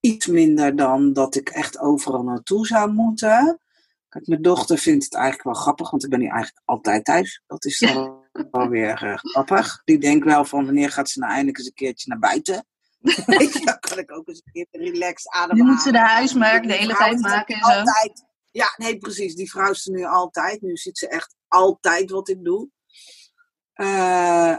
Iets 0.00 0.26
minder 0.26 0.76
dan 0.76 1.12
dat 1.12 1.34
ik 1.34 1.48
echt 1.48 1.78
overal 1.78 2.22
naartoe 2.22 2.66
zou 2.66 2.92
moeten. 2.92 3.60
Kijk, 4.08 4.26
mijn 4.26 4.42
dochter 4.42 4.78
vindt 4.78 5.04
het 5.04 5.14
eigenlijk 5.14 5.44
wel 5.44 5.62
grappig, 5.62 5.90
want 5.90 6.04
ik 6.04 6.10
ben 6.10 6.20
hier 6.20 6.32
eigenlijk 6.32 6.62
altijd 6.64 7.04
thuis. 7.04 7.42
Dat 7.46 7.64
is 7.64 7.78
dan 7.78 8.24
wel 8.50 8.68
weer 8.68 9.04
uh, 9.04 9.16
grappig. 9.16 9.82
Die 9.84 9.98
denkt 9.98 10.24
wel 10.24 10.44
van 10.44 10.64
wanneer 10.64 10.90
gaat 10.90 11.08
ze 11.08 11.18
nou 11.18 11.30
eindelijk 11.30 11.58
eens 11.58 11.66
een 11.66 11.74
keertje 11.74 12.08
naar 12.08 12.18
buiten. 12.18 12.66
Dan 13.00 13.78
kan 13.88 13.98
ik 13.98 14.12
ook 14.12 14.28
eens 14.28 14.42
een 14.44 14.52
keer 14.52 14.66
relaxed 14.70 15.32
ademhalen. 15.32 15.64
Nu 15.64 15.70
moet 15.70 15.82
ze 15.82 15.92
de 15.92 15.98
huismerk 15.98 16.62
de 16.66 16.72
hele 16.72 16.94
tijd 16.94 17.20
maken 17.20 17.54
en 17.54 17.86
zo. 17.86 17.92
Ja, 18.50 18.74
nee, 18.76 18.98
precies. 18.98 19.34
Die 19.34 19.50
vrouw 19.50 19.70
is 19.70 19.86
er 19.86 19.92
nu 19.92 20.04
altijd. 20.04 20.60
Nu 20.60 20.76
ziet 20.76 20.98
ze 20.98 21.08
echt 21.08 21.36
altijd 21.48 22.10
wat 22.10 22.28
ik 22.28 22.44
doe. 22.44 22.68
Uh, 23.74 24.56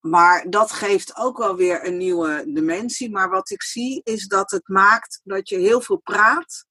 maar 0.00 0.50
dat 0.50 0.72
geeft 0.72 1.16
ook 1.16 1.38
wel 1.38 1.56
weer 1.56 1.86
een 1.86 1.96
nieuwe 1.96 2.44
dimensie. 2.46 3.10
Maar 3.10 3.30
wat 3.30 3.50
ik 3.50 3.62
zie 3.62 4.00
is 4.02 4.26
dat 4.26 4.50
het 4.50 4.68
maakt 4.68 5.20
dat 5.24 5.48
je 5.48 5.58
heel 5.58 5.80
veel 5.80 5.98
praat 5.98 6.66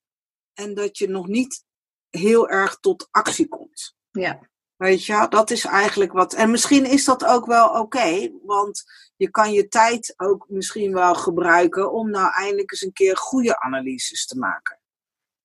en 0.54 0.74
dat 0.74 0.98
je 0.98 1.10
nog 1.10 1.28
niet 1.28 1.64
heel 2.10 2.50
erg 2.50 2.80
tot 2.80 3.08
actie 3.12 3.48
komt. 3.48 3.96
Ja. 4.12 4.50
Weet 4.82 5.06
je, 5.06 5.26
dat 5.30 5.52
is 5.52 5.65
eigenlijk 5.65 6.12
wat. 6.12 6.34
En 6.34 6.52
misschien 6.52 6.86
is 6.86 7.06
dat 7.06 7.26
ook 7.26 7.46
wel 7.46 7.67
oké, 7.67 8.32
want 8.44 8.84
je 9.15 9.30
kan 9.30 9.52
je 9.52 9.67
tijd 9.67 10.13
ook 10.17 10.46
misschien 10.50 10.94
wel 10.94 11.15
gebruiken 11.15 11.91
om 11.91 12.10
nou 12.10 12.32
eindelijk 12.34 12.72
eens 12.72 12.82
een 12.82 12.94
keer 12.94 13.17
goede 13.17 13.60
analyses 13.60 14.26
te 14.26 14.38
maken. 14.38 14.80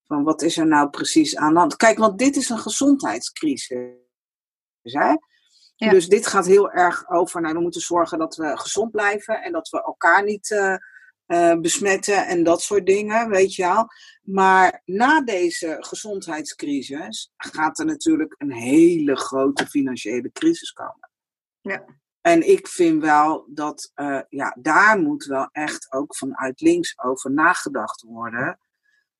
Van 0.07 0.25
wat 0.25 0.43
is 0.43 0.57
er 0.57 0.67
nou 0.67 0.91
precies 0.91 1.37
aan 1.37 1.53
de 1.53 1.59
hand? 1.59 1.77
Kijk, 1.77 1.99
want 1.99 2.19
dit 2.19 2.37
is 2.37 2.49
een 2.49 2.59
gezondheidscrisis. 2.59 3.89
Hè? 4.83 5.15
Dus 5.77 6.09
dit 6.09 6.27
gaat 6.27 6.47
heel 6.47 6.71
erg 6.71 7.09
over, 7.11 7.41
nou, 7.41 7.55
we 7.55 7.61
moeten 7.61 7.81
zorgen 7.81 8.19
dat 8.19 8.37
we 8.37 8.59
gezond 8.59 8.91
blijven 8.91 9.43
en 9.43 9.53
dat 9.53 9.69
we 9.69 9.83
elkaar 9.83 10.25
niet 10.25 10.51
uh, 10.51 10.77
uh, 11.27 11.61
besmetten 11.61 12.27
en 12.27 12.43
dat 12.43 12.63
soort 12.63 12.87
dingen, 12.87 13.29
weet 13.29 13.55
je 13.55 13.63
wel. 13.63 13.87
Maar 14.27 14.83
na 14.85 15.21
deze 15.21 15.77
gezondheidscrisis 15.81 17.33
gaat 17.37 17.79
er 17.79 17.85
natuurlijk 17.85 18.35
een 18.39 18.53
hele 18.53 19.17
grote 19.17 19.67
financiële 19.67 20.33
crisis 20.33 20.73
komen. 20.73 21.11
Ja. 21.61 21.85
En 22.21 22.49
ik 22.49 22.69
vind 22.69 23.03
wel 23.03 23.47
dat, 23.49 23.93
uh, 23.95 24.21
ja, 24.29 24.57
daar 24.61 24.99
moet 25.01 25.25
wel 25.25 25.49
echt 25.53 25.93
ook 25.93 26.17
vanuit 26.17 26.61
links 26.61 26.99
over 26.99 27.31
nagedacht 27.33 28.03
worden. 28.03 28.59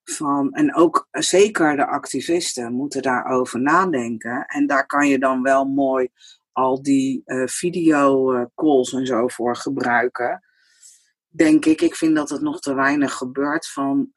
Van, 0.05 0.53
en 0.53 0.75
ook 0.75 1.09
zeker 1.11 1.77
de 1.77 1.87
activisten 1.87 2.73
moeten 2.73 3.03
daarover 3.03 3.61
nadenken. 3.61 4.45
En 4.47 4.67
daar 4.67 4.87
kan 4.87 5.09
je 5.09 5.19
dan 5.19 5.43
wel 5.43 5.65
mooi 5.65 6.09
al 6.53 6.83
die 6.83 7.23
uh, 7.25 7.47
videocalls 7.47 8.93
en 8.93 9.07
zo 9.07 9.29
voor 9.29 9.57
gebruiken. 9.57 10.43
Denk 11.29 11.65
ik, 11.65 11.81
ik 11.81 11.95
vind 11.95 12.17
dat 12.17 12.29
het 12.29 12.41
nog 12.41 12.61
te 12.61 12.75
weinig 12.75 13.13
gebeurt 13.13 13.69
van, 13.69 14.11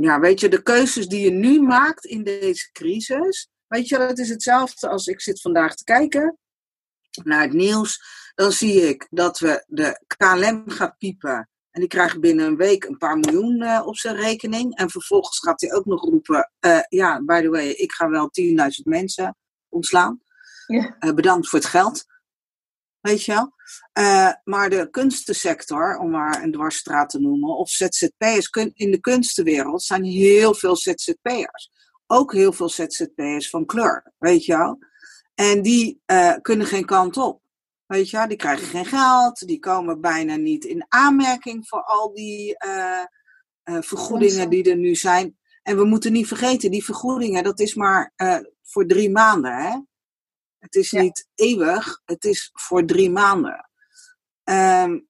ja, 0.00 0.20
weet 0.20 0.40
je, 0.40 0.48
de 0.48 0.62
keuzes 0.62 1.08
die 1.08 1.20
je 1.20 1.30
nu 1.30 1.60
maakt 1.60 2.04
in 2.04 2.24
deze 2.24 2.72
crisis. 2.72 3.48
Weet 3.66 3.88
je, 3.88 3.98
dat 3.98 4.18
is 4.18 4.28
hetzelfde 4.28 4.88
als 4.88 5.06
ik 5.06 5.20
zit 5.20 5.40
vandaag 5.40 5.74
te 5.74 5.84
kijken 5.84 6.38
naar 7.24 7.42
het 7.42 7.52
nieuws. 7.52 8.00
Dan 8.34 8.52
zie 8.52 8.88
ik 8.88 9.06
dat 9.10 9.38
we 9.38 9.64
de 9.66 10.04
KLM 10.16 10.70
gaat 10.70 10.98
piepen. 10.98 11.50
En 11.70 11.80
die 11.80 11.88
krijgt 11.88 12.20
binnen 12.20 12.46
een 12.46 12.56
week 12.56 12.84
een 12.84 12.96
paar 12.96 13.18
miljoen 13.18 13.62
uh, 13.62 13.82
op 13.84 13.96
zijn 13.96 14.16
rekening. 14.16 14.76
En 14.76 14.90
vervolgens 14.90 15.38
gaat 15.38 15.60
hij 15.60 15.72
ook 15.72 15.84
nog 15.84 16.02
roepen: 16.02 16.50
uh, 16.60 16.80
Ja, 16.88 17.22
by 17.24 17.40
the 17.40 17.48
way, 17.48 17.68
ik 17.68 17.92
ga 17.92 18.08
wel 18.08 18.30
10.000 18.40 18.48
mensen 18.82 19.36
ontslaan. 19.68 20.20
Ja. 20.66 20.96
Uh, 21.00 21.14
bedankt 21.14 21.48
voor 21.48 21.58
het 21.58 21.68
geld. 21.68 22.04
Weet 23.06 23.24
je 23.24 23.32
wel? 23.32 23.52
Uh, 23.98 24.32
maar 24.44 24.70
de 24.70 24.90
kunstensector, 24.90 25.98
om 25.98 26.10
maar 26.10 26.42
een 26.42 26.52
dwarsstraat 26.52 27.10
te 27.10 27.20
noemen, 27.20 27.56
of 27.56 27.68
ZZP'ers, 27.68 28.50
in 28.74 28.90
de 28.90 29.00
kunstenwereld 29.00 29.82
zijn 29.82 30.04
heel 30.04 30.54
veel 30.54 30.76
ZZP'ers. 30.76 31.70
Ook 32.06 32.32
heel 32.32 32.52
veel 32.52 32.68
ZZP'ers 32.68 33.50
van 33.50 33.66
kleur, 33.66 34.12
weet 34.18 34.44
je 34.44 34.56
wel? 34.56 34.78
En 35.34 35.62
die 35.62 36.00
uh, 36.06 36.34
kunnen 36.42 36.66
geen 36.66 36.84
kant 36.84 37.16
op. 37.16 37.40
Weet 37.86 38.10
je, 38.10 38.26
die 38.26 38.36
krijgen 38.36 38.66
geen 38.66 38.86
geld, 38.86 39.46
die 39.46 39.58
komen 39.58 40.00
bijna 40.00 40.36
niet 40.36 40.64
in 40.64 40.86
aanmerking 40.88 41.68
voor 41.68 41.82
al 41.82 42.14
die 42.14 42.56
uh, 42.66 43.04
uh, 43.64 43.82
vergoedingen 43.82 44.50
die 44.50 44.70
er 44.70 44.76
nu 44.76 44.94
zijn. 44.94 45.38
En 45.62 45.76
we 45.76 45.84
moeten 45.84 46.12
niet 46.12 46.26
vergeten, 46.26 46.70
die 46.70 46.84
vergoedingen, 46.84 47.44
dat 47.44 47.60
is 47.60 47.74
maar 47.74 48.12
voor 48.62 48.86
drie 48.86 49.10
maanden. 49.10 49.56
Hè? 49.56 49.76
Het 50.66 50.74
is 50.74 50.90
ja. 50.90 51.00
niet 51.00 51.28
eeuwig, 51.34 52.00
het 52.04 52.24
is 52.24 52.50
voor 52.52 52.84
drie 52.84 53.10
maanden. 53.10 53.70
Um, 54.44 55.08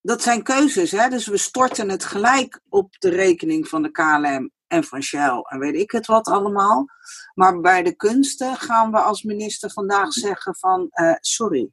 dat 0.00 0.22
zijn 0.22 0.42
keuzes, 0.42 0.90
hè? 0.90 1.08
dus 1.08 1.26
we 1.26 1.36
storten 1.36 1.88
het 1.88 2.04
gelijk 2.04 2.60
op 2.68 2.94
de 2.98 3.08
rekening 3.08 3.68
van 3.68 3.82
de 3.82 3.90
KLM 3.90 4.50
en 4.66 4.84
van 4.84 5.02
Shell 5.02 5.42
en 5.42 5.58
weet 5.58 5.74
ik 5.74 5.90
het 5.90 6.06
wat 6.06 6.26
allemaal. 6.26 6.86
Maar 7.34 7.60
bij 7.60 7.82
de 7.82 7.96
kunsten 7.96 8.56
gaan 8.56 8.90
we 8.90 8.98
als 8.98 9.22
minister 9.22 9.70
vandaag 9.70 10.12
zeggen 10.12 10.56
van 10.56 10.88
uh, 10.92 11.14
sorry. 11.20 11.60
Het 11.60 11.70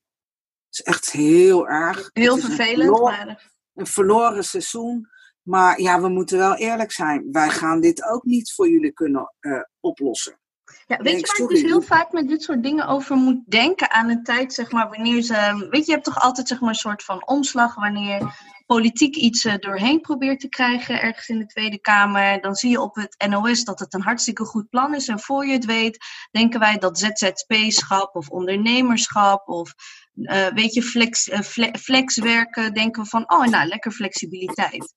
is 0.69 0.81
echt 0.81 1.11
heel 1.11 1.67
erg. 1.67 2.09
Heel 2.13 2.37
vervelend. 2.37 2.77
Een 2.77 2.85
verloren, 2.85 3.25
maar... 3.25 3.51
een 3.73 3.87
verloren 3.87 4.43
seizoen. 4.43 5.09
Maar 5.41 5.81
ja, 5.81 6.01
we 6.01 6.09
moeten 6.09 6.37
wel 6.37 6.55
eerlijk 6.55 6.91
zijn. 6.91 7.31
Wij 7.31 7.49
gaan 7.49 7.79
dit 7.79 8.03
ook 8.03 8.23
niet 8.23 8.53
voor 8.53 8.69
jullie 8.69 8.91
kunnen 8.91 9.33
uh, 9.39 9.61
oplossen. 9.79 10.39
Ja, 10.87 10.97
weet 10.97 11.19
je 11.19 11.27
waar 11.27 11.41
ik 11.41 11.47
dus 11.47 11.61
heel 11.61 11.81
vaak 11.81 12.11
met 12.11 12.27
dit 12.27 12.43
soort 12.43 12.63
dingen 12.63 12.87
over 12.87 13.15
moet 13.15 13.41
denken 13.45 13.91
aan 13.91 14.09
een 14.09 14.23
tijd, 14.23 14.53
zeg 14.53 14.71
maar, 14.71 14.89
wanneer 14.89 15.21
ze. 15.21 15.67
Weet 15.69 15.79
je, 15.79 15.85
je 15.85 15.91
hebt 15.91 16.03
toch 16.03 16.21
altijd 16.21 16.47
zeg 16.47 16.59
maar 16.59 16.69
een 16.69 16.75
soort 16.75 17.03
van 17.03 17.27
omslag 17.27 17.75
wanneer 17.75 18.33
politiek 18.65 19.15
iets 19.15 19.45
uh, 19.45 19.53
doorheen 19.57 20.01
probeert 20.01 20.39
te 20.39 20.49
krijgen 20.49 21.01
ergens 21.01 21.27
in 21.27 21.39
de 21.39 21.45
Tweede 21.45 21.79
Kamer. 21.79 22.41
Dan 22.41 22.55
zie 22.55 22.69
je 22.69 22.81
op 22.81 22.95
het 22.95 23.25
NOS 23.29 23.63
dat 23.63 23.79
het 23.79 23.93
een 23.93 24.01
hartstikke 24.01 24.45
goed 24.45 24.69
plan 24.69 24.95
is. 24.95 25.07
En 25.07 25.19
voor 25.19 25.45
je 25.45 25.53
het 25.53 25.65
weet, 25.65 25.97
denken 26.31 26.59
wij 26.59 26.77
dat 26.77 26.99
ZZP-schap 26.99 28.15
of 28.15 28.29
ondernemerschap 28.29 29.47
of 29.47 29.73
uh, 30.15 30.47
weet 30.47 30.73
je, 30.73 30.83
flex, 30.83 31.27
uh, 31.27 31.39
flexwerken, 31.71 32.73
denken 32.73 33.03
we 33.03 33.09
van, 33.09 33.31
oh 33.31 33.45
nou, 33.45 33.67
lekker 33.67 33.91
flexibiliteit. 33.91 34.93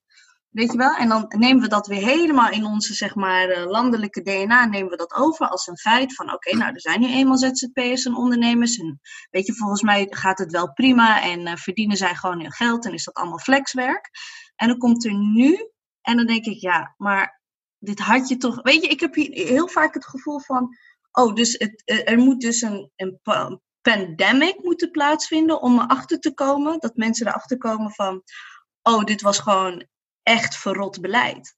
Weet 0.59 0.73
je 0.73 0.79
wel? 0.79 0.95
En 0.95 1.09
dan 1.09 1.25
nemen 1.29 1.63
we 1.63 1.69
dat 1.69 1.87
weer 1.87 2.03
helemaal 2.03 2.51
in 2.51 2.65
onze 2.65 2.95
zeg 2.95 3.15
maar, 3.15 3.49
uh, 3.49 3.67
landelijke 3.67 4.23
DNA, 4.23 4.65
nemen 4.65 4.91
we 4.91 4.97
dat 4.97 5.15
over 5.15 5.49
als 5.49 5.67
een 5.67 5.79
feit 5.79 6.15
van 6.15 6.33
oké, 6.33 6.57
nou 6.57 6.73
er 6.73 6.81
zijn 6.81 7.01
nu 7.01 7.07
eenmaal 7.07 7.37
ZZP'ers 7.37 8.05
en 8.05 8.15
ondernemers. 8.15 8.77
En 8.77 9.01
weet 9.31 9.47
je, 9.47 9.55
volgens 9.55 9.83
mij 9.83 10.07
gaat 10.11 10.39
het 10.39 10.53
wel 10.53 10.73
prima 10.73 11.23
en 11.23 11.41
uh, 11.41 11.57
verdienen 11.57 11.97
zij 11.97 12.15
gewoon 12.15 12.41
hun 12.41 12.53
geld 12.53 12.87
en 12.87 12.93
is 12.93 13.05
dat 13.05 13.15
allemaal 13.15 13.39
flexwerk. 13.39 14.11
En 14.57 14.69
dan 14.69 14.79
komt 14.79 15.05
er 15.05 15.15
nu, 15.15 15.71
en 16.01 16.17
dan 16.17 16.27
denk 16.27 16.45
ik 16.45 16.61
ja, 16.61 16.95
maar 16.97 17.43
dit 17.79 17.99
had 17.99 18.29
je 18.29 18.37
toch. 18.37 18.63
Weet 18.63 18.83
je, 18.83 18.89
ik 18.89 19.01
heb 19.01 19.15
hier 19.15 19.47
heel 19.47 19.69
vaak 19.69 19.95
het 19.95 20.07
gevoel 20.07 20.41
van, 20.41 20.77
oh, 21.13 21.35
dus 21.35 21.53
het, 21.53 21.83
er 22.05 22.19
moet 22.19 22.41
dus 22.41 22.63
een, 22.63 22.91
een 22.97 23.21
pandemic 23.81 24.63
moeten 24.63 24.91
plaatsvinden 24.91 25.63
om 25.63 25.79
erachter 25.79 26.19
te 26.19 26.35
komen, 26.35 26.79
dat 26.79 26.97
mensen 26.97 27.27
erachter 27.27 27.59
komen 27.59 27.91
van, 27.93 28.23
oh, 28.83 29.05
dit 29.05 29.21
was 29.21 29.39
gewoon 29.39 29.87
echt 30.29 30.57
verrot 30.57 31.01
beleid. 31.01 31.57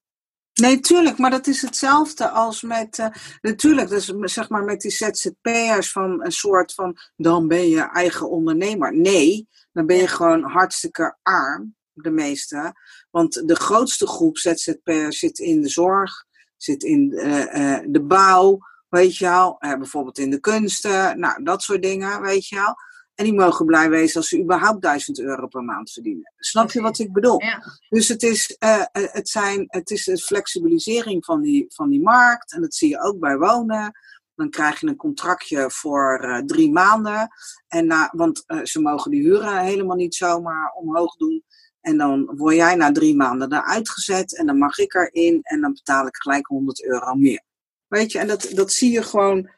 Nee, 0.54 0.80
tuurlijk, 0.80 1.18
maar 1.18 1.30
dat 1.30 1.46
is 1.46 1.62
hetzelfde 1.62 2.28
als 2.28 2.62
met, 2.62 2.98
uh, 2.98 3.06
natuurlijk, 3.40 3.88
dus 3.88 4.06
zeg 4.06 4.48
maar 4.48 4.64
met 4.64 4.80
die 4.80 4.90
ZZP'ers 4.90 5.92
van 5.92 6.24
een 6.24 6.32
soort 6.32 6.74
van, 6.74 6.96
dan 7.16 7.48
ben 7.48 7.68
je 7.68 7.80
eigen 7.80 8.30
ondernemer. 8.30 8.96
Nee, 8.96 9.48
dan 9.72 9.86
ben 9.86 9.96
je 9.96 10.06
gewoon 10.06 10.42
hartstikke 10.42 11.16
arm, 11.22 11.76
de 11.92 12.10
meeste. 12.10 12.72
Want 13.10 13.48
de 13.48 13.56
grootste 13.56 14.06
groep 14.06 14.38
ZZP'ers 14.38 15.18
zit 15.18 15.38
in 15.38 15.62
de 15.62 15.68
zorg, 15.68 16.24
zit 16.56 16.82
in 16.82 17.12
uh, 17.14 17.54
uh, 17.54 17.78
de 17.86 18.02
bouw, 18.02 18.58
weet 18.88 19.16
je 19.16 19.24
wel, 19.24 19.56
bijvoorbeeld 19.58 20.18
in 20.18 20.30
de 20.30 20.40
kunsten, 20.40 21.20
nou, 21.20 21.42
dat 21.42 21.62
soort 21.62 21.82
dingen, 21.82 22.20
weet 22.20 22.46
je 22.48 22.56
wel. 22.56 22.74
En 23.20 23.26
die 23.26 23.34
mogen 23.34 23.66
blij 23.66 23.90
wezen 23.90 24.16
als 24.16 24.28
ze 24.28 24.40
überhaupt 24.40 24.82
1000 24.82 25.20
euro 25.20 25.46
per 25.46 25.62
maand 25.62 25.90
verdienen. 25.90 26.32
Snap 26.36 26.70
je 26.70 26.80
wat 26.80 26.98
ik 26.98 27.12
bedoel? 27.12 27.42
Ja. 27.42 27.62
Dus 27.88 28.08
het 28.08 28.22
is, 28.22 28.56
uh, 28.58 28.82
het, 28.92 29.28
zijn, 29.28 29.64
het 29.66 29.90
is 29.90 30.04
de 30.04 30.18
flexibilisering 30.18 31.24
van 31.24 31.40
die, 31.40 31.64
van 31.68 31.88
die 31.88 32.00
markt. 32.00 32.52
En 32.52 32.60
dat 32.60 32.74
zie 32.74 32.88
je 32.88 33.00
ook 33.00 33.18
bij 33.18 33.38
wonen. 33.38 33.92
Dan 34.34 34.50
krijg 34.50 34.80
je 34.80 34.86
een 34.86 34.96
contractje 34.96 35.70
voor 35.70 36.24
uh, 36.24 36.38
drie 36.38 36.72
maanden. 36.72 37.28
En 37.68 37.86
na, 37.86 38.10
want 38.12 38.44
uh, 38.46 38.64
ze 38.64 38.80
mogen 38.80 39.10
die 39.10 39.22
huren 39.22 39.58
helemaal 39.58 39.96
niet 39.96 40.14
zomaar 40.14 40.72
omhoog 40.72 41.16
doen. 41.16 41.44
En 41.80 41.96
dan 41.96 42.32
word 42.36 42.54
jij 42.54 42.74
na 42.74 42.92
drie 42.92 43.16
maanden 43.16 43.52
eruit 43.52 43.90
gezet. 43.90 44.36
En 44.36 44.46
dan 44.46 44.58
mag 44.58 44.78
ik 44.78 44.94
erin. 44.94 45.40
En 45.42 45.60
dan 45.60 45.72
betaal 45.72 46.06
ik 46.06 46.16
gelijk 46.16 46.46
100 46.46 46.84
euro 46.84 47.14
meer. 47.14 47.42
Weet 47.86 48.12
je, 48.12 48.18
en 48.18 48.26
dat, 48.26 48.50
dat 48.54 48.72
zie 48.72 48.92
je 48.92 49.02
gewoon 49.02 49.50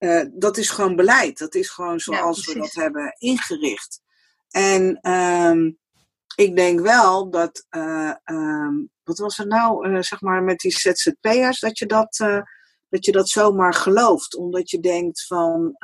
uh, 0.00 0.24
dat 0.32 0.56
is 0.56 0.70
gewoon 0.70 0.96
beleid. 0.96 1.38
Dat 1.38 1.54
is 1.54 1.68
gewoon 1.68 2.00
zoals 2.00 2.44
ja, 2.44 2.52
we 2.52 2.58
dat 2.58 2.72
hebben 2.72 3.14
ingericht. 3.18 4.00
En 4.48 5.10
um, 5.10 5.78
ik 6.34 6.56
denk 6.56 6.80
wel 6.80 7.30
dat, 7.30 7.66
uh, 7.70 8.14
um, 8.24 8.90
wat 9.04 9.18
was 9.18 9.38
er 9.38 9.46
nou, 9.46 9.88
uh, 9.88 10.02
zeg 10.02 10.20
maar 10.20 10.42
met 10.42 10.58
die 10.58 10.78
ZZP'ers, 10.78 11.60
dat 11.60 11.78
je 11.78 11.86
dat, 11.86 12.16
dat 12.88 13.04
je 13.04 13.12
dat 13.12 13.28
zomaar 13.28 13.74
gelooft. 13.74 14.36
Omdat 14.36 14.70
je 14.70 14.80
denkt 14.80 15.26
van, 15.26 15.76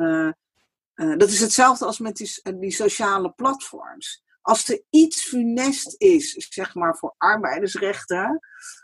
dat 0.94 1.28
is 1.28 1.40
hetzelfde 1.40 1.84
als 1.84 1.98
met 1.98 2.16
die, 2.16 2.54
die 2.58 2.72
sociale 2.72 3.30
platforms. 3.30 4.24
Als 4.46 4.68
er 4.68 4.82
iets 4.90 5.28
funest 5.28 5.94
is, 5.98 6.32
zeg 6.32 6.74
maar, 6.74 6.96
voor 6.96 7.14
arbeidersrechten, 7.18 8.40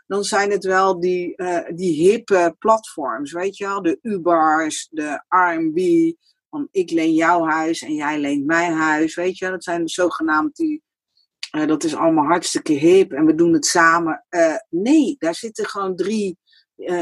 dan 0.07 0.23
zijn 0.23 0.51
het 0.51 0.63
wel 0.63 0.99
die, 0.99 1.33
uh, 1.35 1.59
die 1.75 2.09
hippe 2.09 2.55
platforms, 2.59 3.31
weet 3.31 3.57
je 3.57 3.65
wel? 3.65 3.81
De 3.81 3.99
Ubers, 4.01 4.87
de 4.91 5.23
R&B, 5.27 5.79
van 6.49 6.67
ik 6.71 6.91
leen 6.91 7.13
jouw 7.13 7.45
huis 7.45 7.81
en 7.81 7.93
jij 7.93 8.19
leent 8.19 8.45
mijn 8.45 8.73
huis, 8.73 9.15
weet 9.15 9.37
je? 9.37 9.49
Dat 9.49 9.63
zijn 9.63 9.87
zogenaamd 9.87 10.55
die, 10.55 10.83
uh, 11.51 11.67
dat 11.67 11.83
is 11.83 11.95
allemaal 11.95 12.25
hartstikke 12.25 12.73
hip 12.73 13.11
en 13.11 13.25
we 13.25 13.35
doen 13.35 13.53
het 13.53 13.65
samen. 13.65 14.25
Uh, 14.29 14.55
nee, 14.69 15.15
daar 15.19 15.35
zitten 15.35 15.65
gewoon 15.65 15.95
drie 15.95 16.37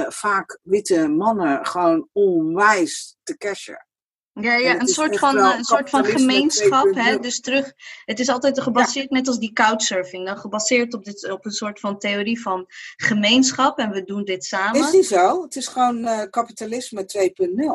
vaak 0.08 0.60
witte 0.64 1.08
mannen 1.08 1.66
gewoon 1.66 2.10
onwijs 2.12 3.18
te 3.24 3.38
cashen. 3.38 3.86
Ja, 4.34 4.56
ja 4.56 4.80
een, 4.80 4.88
soort 4.88 5.20
van, 5.20 5.38
een 5.38 5.64
soort 5.64 5.90
van 5.90 6.06
gemeenschap. 6.06 6.96
Hè? 6.96 7.20
Dus 7.20 7.40
terug, 7.40 7.74
het 8.06 8.20
is 8.20 8.30
altijd 8.30 8.62
gebaseerd, 8.62 9.10
ja. 9.10 9.16
net 9.18 9.28
als 9.28 9.40
die 9.40 9.54
couchsurfing, 9.54 10.26
dan 10.26 10.38
gebaseerd 10.38 10.94
op, 10.94 11.06
dit, 11.06 11.32
op 11.32 11.46
een 11.46 11.52
soort 11.52 11.80
van 11.80 12.00
theorie 12.00 12.42
van 12.42 12.66
gemeenschap 12.96 13.78
en 13.78 13.92
we 13.92 14.04
doen 14.04 14.24
dit 14.24 14.46
samen. 14.46 14.82
Is 14.82 14.92
niet 14.92 15.06
zo? 15.06 15.42
Het 15.44 15.56
is 15.56 15.68
gewoon 15.68 15.98
uh, 15.98 16.22
kapitalisme 16.30 17.32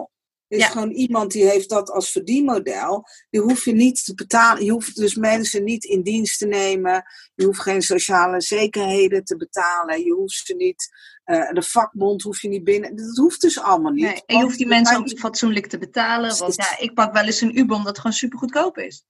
2.0. 0.07 0.15
is 0.49 0.65
gewoon 0.65 0.91
iemand 0.91 1.33
die 1.33 1.45
heeft 1.45 1.69
dat 1.69 1.91
als 1.91 2.11
verdienmodel. 2.11 3.05
Die 3.31 3.41
hoef 3.41 3.65
je 3.65 3.73
niet 3.73 4.05
te 4.05 4.15
betalen. 4.15 4.65
Je 4.65 4.73
hoeft 4.73 4.97
dus 4.97 5.15
mensen 5.15 5.65
niet 5.65 5.85
in 5.85 6.03
dienst 6.03 6.39
te 6.39 6.47
nemen. 6.47 7.05
Je 7.35 7.45
hoeft 7.45 7.61
geen 7.61 7.83
sociale 7.83 8.41
zekerheden 8.41 9.25
te 9.25 9.37
betalen. 9.37 10.05
Je 10.05 10.13
hoeft 10.13 10.47
ze 10.47 10.55
niet. 10.55 10.89
Uh, 11.27 11.51
de 11.51 11.63
vakbond 11.63 12.23
hoef 12.23 12.43
je 12.43 12.49
niet 12.49 12.65
binnen. 12.65 12.97
Dat 12.97 13.17
hoeft 13.17 13.41
dus 13.41 13.61
allemaal 13.61 13.93
niet. 13.93 14.05
Nee, 14.05 14.23
en 14.27 14.37
je 14.37 14.43
hoeft 14.43 14.59
die 14.59 14.67
mensen 14.67 14.97
ook 14.97 15.19
fatsoenlijk 15.19 15.67
te 15.67 15.79
betalen. 15.79 16.39
Want 16.39 16.55
ja, 16.55 16.79
ik 16.79 16.95
pak 16.95 17.13
wel 17.13 17.25
eens 17.25 17.41
een 17.41 17.59
Uber 17.59 17.77
omdat 17.77 17.89
het 17.89 17.99
gewoon 17.99 18.17
super 18.17 18.39
goedkoop 18.39 18.79
is. 18.79 19.05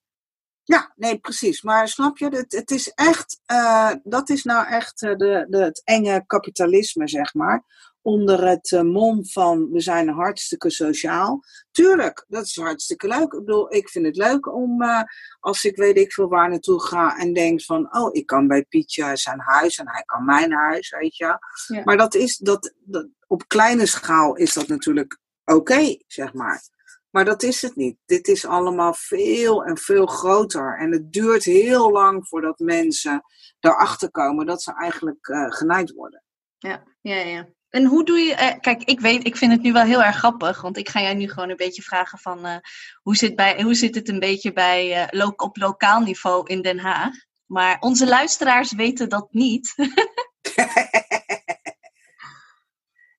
Ja, 0.63 0.93
nee, 0.97 1.19
precies. 1.19 1.63
Maar 1.63 1.89
snap 1.89 2.19
je, 2.19 2.29
het, 2.29 2.53
het 2.53 2.71
is 2.71 2.89
echt, 2.89 3.41
uh, 3.47 3.93
dat 4.03 4.29
is 4.29 4.43
nou 4.43 4.67
echt 4.67 5.03
uh, 5.03 5.17
de, 5.17 5.47
de, 5.49 5.59
het 5.59 5.83
enge 5.85 6.25
kapitalisme, 6.27 7.09
zeg 7.09 7.35
maar 7.35 7.65
onder 8.07 8.49
het 8.49 8.71
uh, 8.71 8.81
mom 8.81 9.27
van 9.27 9.71
we 9.71 9.81
zijn 9.81 10.09
hartstikke 10.09 10.71
sociaal. 10.71 11.43
Tuurlijk, 11.71 12.25
dat 12.29 12.45
is 12.45 12.57
hartstikke 12.57 13.09
leuk. 13.09 13.33
Ik 13.33 13.45
bedoel, 13.45 13.75
ik 13.75 13.89
vind 13.89 14.07
het 14.07 14.17
leuk 14.17 14.55
om 14.55 14.83
uh, 14.83 15.03
als 15.41 15.65
ik 15.65 15.77
weet 15.77 15.97
ik 15.97 16.13
veel 16.13 16.29
waar 16.29 16.49
naartoe 16.49 16.83
ga 16.83 17.17
en 17.17 17.33
denk 17.33 17.63
van 17.63 17.97
oh, 17.97 18.09
ik 18.13 18.27
kan 18.27 18.47
bij 18.47 18.65
Pietje 18.65 19.17
zijn 19.17 19.41
huis 19.41 19.79
en 19.79 19.91
hij 19.91 20.03
kan 20.03 20.25
mijn 20.25 20.53
huis, 20.53 20.91
weet 20.91 21.17
je. 21.17 21.39
Ja. 21.67 21.83
Maar 21.85 21.97
dat 21.97 22.15
is 22.15 22.37
dat, 22.37 22.75
dat, 22.85 23.09
op 23.27 23.49
kleine 23.49 23.87
schaal 23.87 24.37
is 24.37 24.55
dat 24.55 24.67
natuurlijk 24.67 25.19
oké, 25.45 25.97
zeg 26.07 26.33
maar. 26.33 26.63
Maar 27.11 27.25
dat 27.25 27.43
is 27.43 27.63
het 27.63 27.77
niet. 27.77 27.99
Dit 28.05 28.29
is 28.29 28.47
allemaal 28.47 28.95
veel 28.95 29.65
en 29.65 29.79
veel 29.79 30.07
groter. 30.07 30.79
En 30.79 30.93
het 30.93 31.13
duurt 31.13 31.45
heel 31.45 31.91
lang 31.93 32.29
voordat 32.29 32.59
mensen 32.59 33.23
erachter 33.61 34.11
komen 34.11 34.47
dat 34.47 34.63
ze 34.63 34.75
eigenlijk 34.75 35.29
uh, 35.29 35.47
genaaid 35.49 35.93
worden. 35.93 36.23
Ja, 36.59 36.83
ja, 37.01 37.17
ja. 37.17 37.49
En 37.71 37.85
hoe 37.85 38.05
doe 38.05 38.19
je. 38.19 38.35
Eh, 38.35 38.61
kijk, 38.61 38.83
ik 38.83 39.01
weet, 39.01 39.27
ik 39.27 39.37
vind 39.37 39.53
het 39.53 39.63
nu 39.63 39.73
wel 39.73 39.85
heel 39.85 40.03
erg 40.03 40.17
grappig. 40.17 40.61
Want 40.61 40.77
ik 40.77 40.89
ga 40.89 41.01
jij 41.01 41.15
nu 41.15 41.29
gewoon 41.29 41.51
een 41.51 41.57
beetje 41.57 41.83
vragen 41.83 42.19
van 42.19 42.47
uh, 42.47 42.57
hoe, 43.03 43.17
zit 43.17 43.37
bij, 43.37 43.63
hoe 43.63 43.75
zit 43.75 43.95
het 43.95 44.09
een 44.09 44.19
beetje 44.19 44.53
bij, 44.53 45.09
uh, 45.15 45.31
op 45.37 45.57
lokaal 45.57 46.01
niveau 46.01 46.47
in 46.47 46.63
Den 46.63 46.79
Haag? 46.79 47.15
Maar 47.47 47.77
onze 47.81 48.07
luisteraars 48.07 48.73
weten 48.73 49.09
dat 49.09 49.29
niet. 49.31 49.75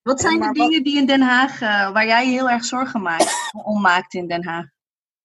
wat 0.07 0.21
zijn 0.21 0.39
de 0.39 0.51
dingen 0.51 0.83
die 0.83 0.97
in 0.97 1.05
Den 1.05 1.21
Haag, 1.21 1.59
waar 1.59 2.05
jij 2.05 2.25
je 2.25 2.31
heel 2.31 2.49
erg 2.49 2.65
zorgen 2.65 3.01
maakt, 3.01 3.51
om 3.63 3.81
maakt 3.81 4.13
in 4.13 4.27
Den 4.27 4.45
Haag? 4.45 4.65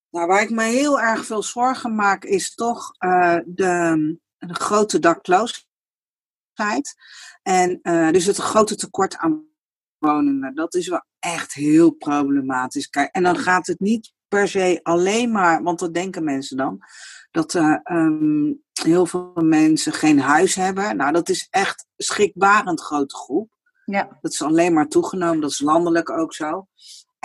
Nou, 0.09 0.27
waar 0.27 0.41
ik 0.41 0.49
me 0.49 0.63
heel 0.63 1.01
erg 1.01 1.25
veel 1.25 1.43
zorgen 1.43 1.95
maak, 1.95 2.23
is 2.23 2.55
toch 2.55 2.91
de, 3.45 4.17
de 4.37 4.53
grote 4.53 4.99
dakloosheid. 4.99 5.71
En 7.41 7.79
uh, 7.83 8.11
dus 8.11 8.25
het 8.25 8.37
grote 8.37 8.75
tekort 8.75 9.17
aan 9.17 9.45
woningen, 9.97 10.55
dat 10.55 10.73
is 10.73 10.87
wel 10.87 11.05
echt 11.19 11.53
heel 11.53 11.91
problematisch. 11.91 12.89
Kijk, 12.89 13.11
en 13.11 13.23
dan 13.23 13.37
gaat 13.37 13.67
het 13.67 13.79
niet 13.79 14.13
per 14.27 14.47
se 14.47 14.79
alleen 14.83 15.31
maar, 15.31 15.63
want 15.63 15.79
dat 15.79 15.93
denken 15.93 16.23
mensen 16.23 16.57
dan, 16.57 16.79
dat 17.31 17.53
uh, 17.53 17.77
um, 17.83 18.63
heel 18.81 19.05
veel 19.05 19.31
mensen 19.35 19.93
geen 19.93 20.19
huis 20.19 20.55
hebben. 20.55 20.97
Nou, 20.97 21.11
dat 21.11 21.29
is 21.29 21.47
echt 21.49 21.85
schrikbarend 21.97 22.81
grote 22.81 23.15
groep. 23.15 23.51
Ja. 23.85 24.17
Dat 24.21 24.31
is 24.31 24.41
alleen 24.41 24.73
maar 24.73 24.87
toegenomen, 24.87 25.41
dat 25.41 25.51
is 25.51 25.59
landelijk 25.59 26.09
ook 26.09 26.33
zo. 26.33 26.67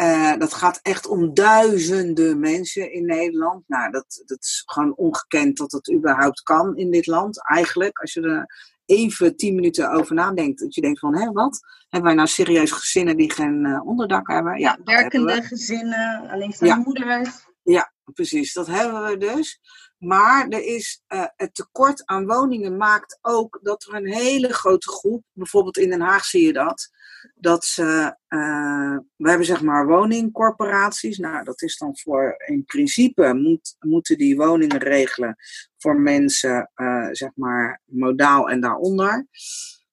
Uh, 0.00 0.36
dat 0.36 0.54
gaat 0.54 0.80
echt 0.82 1.06
om 1.06 1.34
duizenden 1.34 2.40
mensen 2.40 2.92
in 2.92 3.06
Nederland. 3.06 3.64
Nou, 3.66 3.90
dat, 3.90 4.22
dat 4.26 4.38
is 4.40 4.62
gewoon 4.66 4.96
ongekend 4.96 5.56
dat 5.56 5.70
dat 5.70 5.92
überhaupt 5.92 6.42
kan 6.42 6.76
in 6.76 6.90
dit 6.90 7.06
land, 7.06 7.48
eigenlijk. 7.48 7.98
Als 7.98 8.12
je 8.12 8.20
er 8.20 8.46
even 8.88 9.36
tien 9.36 9.54
minuten 9.54 9.90
over 9.90 10.14
nadenkt. 10.14 10.60
Dat 10.60 10.74
je 10.74 10.80
denkt 10.80 10.98
van, 10.98 11.16
hé, 11.16 11.32
wat? 11.32 11.60
Hebben 11.88 12.08
wij 12.08 12.16
nou 12.16 12.28
serieus 12.28 12.70
gezinnen 12.70 13.16
die 13.16 13.32
geen 13.32 13.64
uh, 13.66 13.86
onderdak 13.86 14.28
hebben? 14.28 14.58
Ja, 14.58 14.78
werkende 14.84 15.42
gezinnen, 15.42 16.28
alleen 16.30 16.52
van 16.52 16.66
ja. 16.66 16.76
moeders. 16.76 17.46
Ja, 17.62 17.92
precies. 18.04 18.52
Dat 18.52 18.66
hebben 18.66 19.04
we 19.04 19.16
dus. 19.16 19.60
Maar 19.98 20.48
er 20.48 20.64
is, 20.64 21.02
uh, 21.08 21.24
het 21.36 21.54
tekort 21.54 22.06
aan 22.06 22.26
woningen 22.26 22.76
maakt 22.76 23.18
ook 23.22 23.58
dat 23.62 23.84
er 23.84 23.94
een 23.94 24.12
hele 24.12 24.52
grote 24.52 24.88
groep, 24.88 25.24
bijvoorbeeld 25.32 25.76
in 25.76 25.90
Den 25.90 26.00
Haag 26.00 26.24
zie 26.24 26.46
je 26.46 26.52
dat, 26.52 26.90
dat 27.34 27.64
ze, 27.64 28.16
uh, 28.28 28.98
we 29.16 29.28
hebben 29.28 29.46
zeg 29.46 29.62
maar 29.62 29.86
woningcorporaties. 29.86 31.18
Nou, 31.18 31.44
dat 31.44 31.62
is 31.62 31.76
dan 31.76 31.98
voor, 31.98 32.34
in 32.46 32.64
principe 32.64 33.34
moet, 33.34 33.76
moeten 33.78 34.18
die 34.18 34.36
woningen 34.36 34.78
regelen 34.78 35.36
voor 35.76 36.00
mensen, 36.00 36.70
uh, 36.76 37.08
zeg 37.10 37.30
maar, 37.34 37.80
modaal 37.84 38.48
en 38.48 38.60
daaronder. 38.60 39.26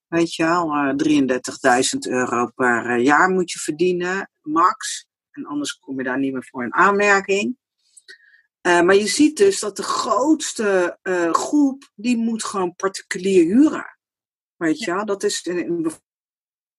Weet 0.08 0.34
je 0.34 0.44
wel, 0.44 0.94
33.000 0.96 1.98
euro 2.08 2.46
per 2.54 2.98
jaar 2.98 3.30
moet 3.30 3.50
je 3.50 3.58
verdienen, 3.58 4.30
max. 4.42 5.06
En 5.30 5.46
anders 5.46 5.78
kom 5.78 5.98
je 5.98 6.04
daar 6.04 6.18
niet 6.18 6.32
meer 6.32 6.46
voor 6.50 6.64
in 6.64 6.74
aanmerking. 6.74 7.56
Uh, 8.66 8.80
maar 8.80 8.94
je 8.94 9.06
ziet 9.06 9.36
dus 9.36 9.60
dat 9.60 9.76
de 9.76 9.82
grootste 9.82 10.98
uh, 11.02 11.32
groep, 11.32 11.90
die 11.94 12.16
moet 12.16 12.44
gewoon 12.44 12.74
particulier 12.74 13.44
huren. 13.44 13.98
Weet 14.56 14.78
je, 14.78 14.90
ja. 14.90 15.04
dat 15.04 15.22
is 15.22 15.42
in, 15.42 15.82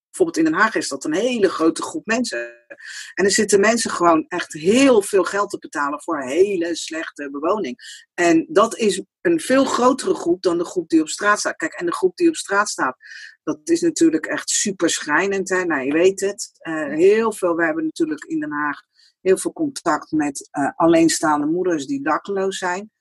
bijvoorbeeld 0.09 0.37
in 0.37 0.43
Den 0.43 0.61
Haag 0.61 0.75
is 0.75 0.87
dat 0.87 1.03
een 1.03 1.13
hele 1.13 1.49
grote 1.49 1.81
groep 1.81 2.05
mensen. 2.05 2.65
En 3.13 3.25
er 3.25 3.31
zitten 3.31 3.59
mensen 3.59 3.91
gewoon 3.91 4.25
echt 4.27 4.53
heel 4.53 5.01
veel 5.01 5.23
geld 5.23 5.49
te 5.49 5.57
betalen 5.57 6.01
voor 6.01 6.21
een 6.21 6.27
hele 6.27 6.75
slechte 6.75 7.29
bewoning. 7.31 8.05
En 8.13 8.45
dat 8.49 8.77
is 8.77 9.01
een 9.21 9.39
veel 9.39 9.65
grotere 9.65 10.13
groep 10.13 10.41
dan 10.41 10.57
de 10.57 10.65
groep 10.65 10.89
die 10.89 11.01
op 11.01 11.09
straat 11.09 11.39
staat. 11.39 11.55
Kijk, 11.55 11.73
en 11.73 11.85
de 11.85 11.93
groep 11.93 12.15
die 12.17 12.29
op 12.29 12.35
straat 12.35 12.69
staat, 12.69 12.97
dat 13.43 13.59
is 13.63 13.81
natuurlijk 13.81 14.25
echt 14.25 14.49
super 14.49 14.89
schrijnend. 14.89 15.49
Hè? 15.49 15.65
Nou, 15.65 15.85
je 15.85 15.93
weet 15.93 16.19
het. 16.19 16.51
Uh, 16.61 16.93
heel 16.93 17.31
veel, 17.31 17.55
we 17.55 17.65
hebben 17.65 17.83
natuurlijk 17.83 18.23
in 18.23 18.39
Den 18.39 18.51
Haag 18.51 18.81
heel 19.21 19.37
veel 19.37 19.53
contact 19.53 20.11
met 20.11 20.49
uh, 20.51 20.71
alleenstaande 20.75 21.45
moeders 21.45 21.85
die 21.85 22.03
dakloos 22.03 22.57
zijn. 22.57 22.91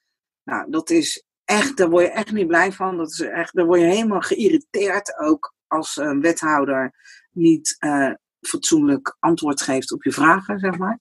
Nou, 0.43 0.71
dat 0.71 0.91
is 0.91 1.25
echt, 1.45 1.77
daar 1.77 1.91
word 1.91 2.05
je 2.05 2.11
echt 2.11 2.33
niet 2.33 2.47
blij 2.47 2.73
van. 2.73 2.97
Dat 2.97 3.11
is 3.11 3.21
echt, 3.21 3.55
daar 3.55 3.67
word 3.67 3.81
je 3.81 3.87
helemaal 3.87 4.21
geïrriteerd 4.21 5.19
ook 5.19 5.55
als 5.67 5.97
een 5.97 6.21
wethouder 6.21 6.95
niet 7.31 7.77
uh, 7.79 8.13
fatsoenlijk 8.41 9.17
antwoord 9.19 9.61
geeft 9.61 9.93
op 9.93 10.05
je 10.05 10.13
vragen, 10.13 10.59
zeg 10.59 10.79
maar. 10.79 11.01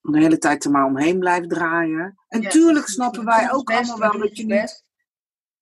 De 0.00 0.18
hele 0.18 0.38
tijd 0.38 0.64
er 0.64 0.70
maar 0.70 0.84
omheen 0.84 1.18
blijft 1.18 1.48
draaien. 1.48 2.18
En 2.28 2.40
ja, 2.40 2.50
tuurlijk 2.50 2.88
snappen 2.88 3.24
wij 3.24 3.52
ook 3.52 3.70
allemaal 3.70 3.98
wel 3.98 4.18
dat 4.18 4.36
je 4.36 4.44
niet. 4.46 4.84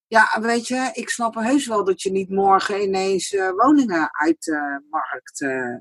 Ja, 0.06 0.40
weet 0.40 0.66
je, 0.66 0.90
ik 0.92 1.08
snap 1.08 1.34
heus 1.34 1.66
wel 1.66 1.84
dat 1.84 2.02
je 2.02 2.10
niet 2.10 2.28
morgen 2.28 2.82
ineens 2.82 3.32
uh, 3.32 3.50
woningen 3.50 4.08
uit 4.12 4.42
de 4.44 4.84
markt 4.90 5.40
uh, 5.40 5.76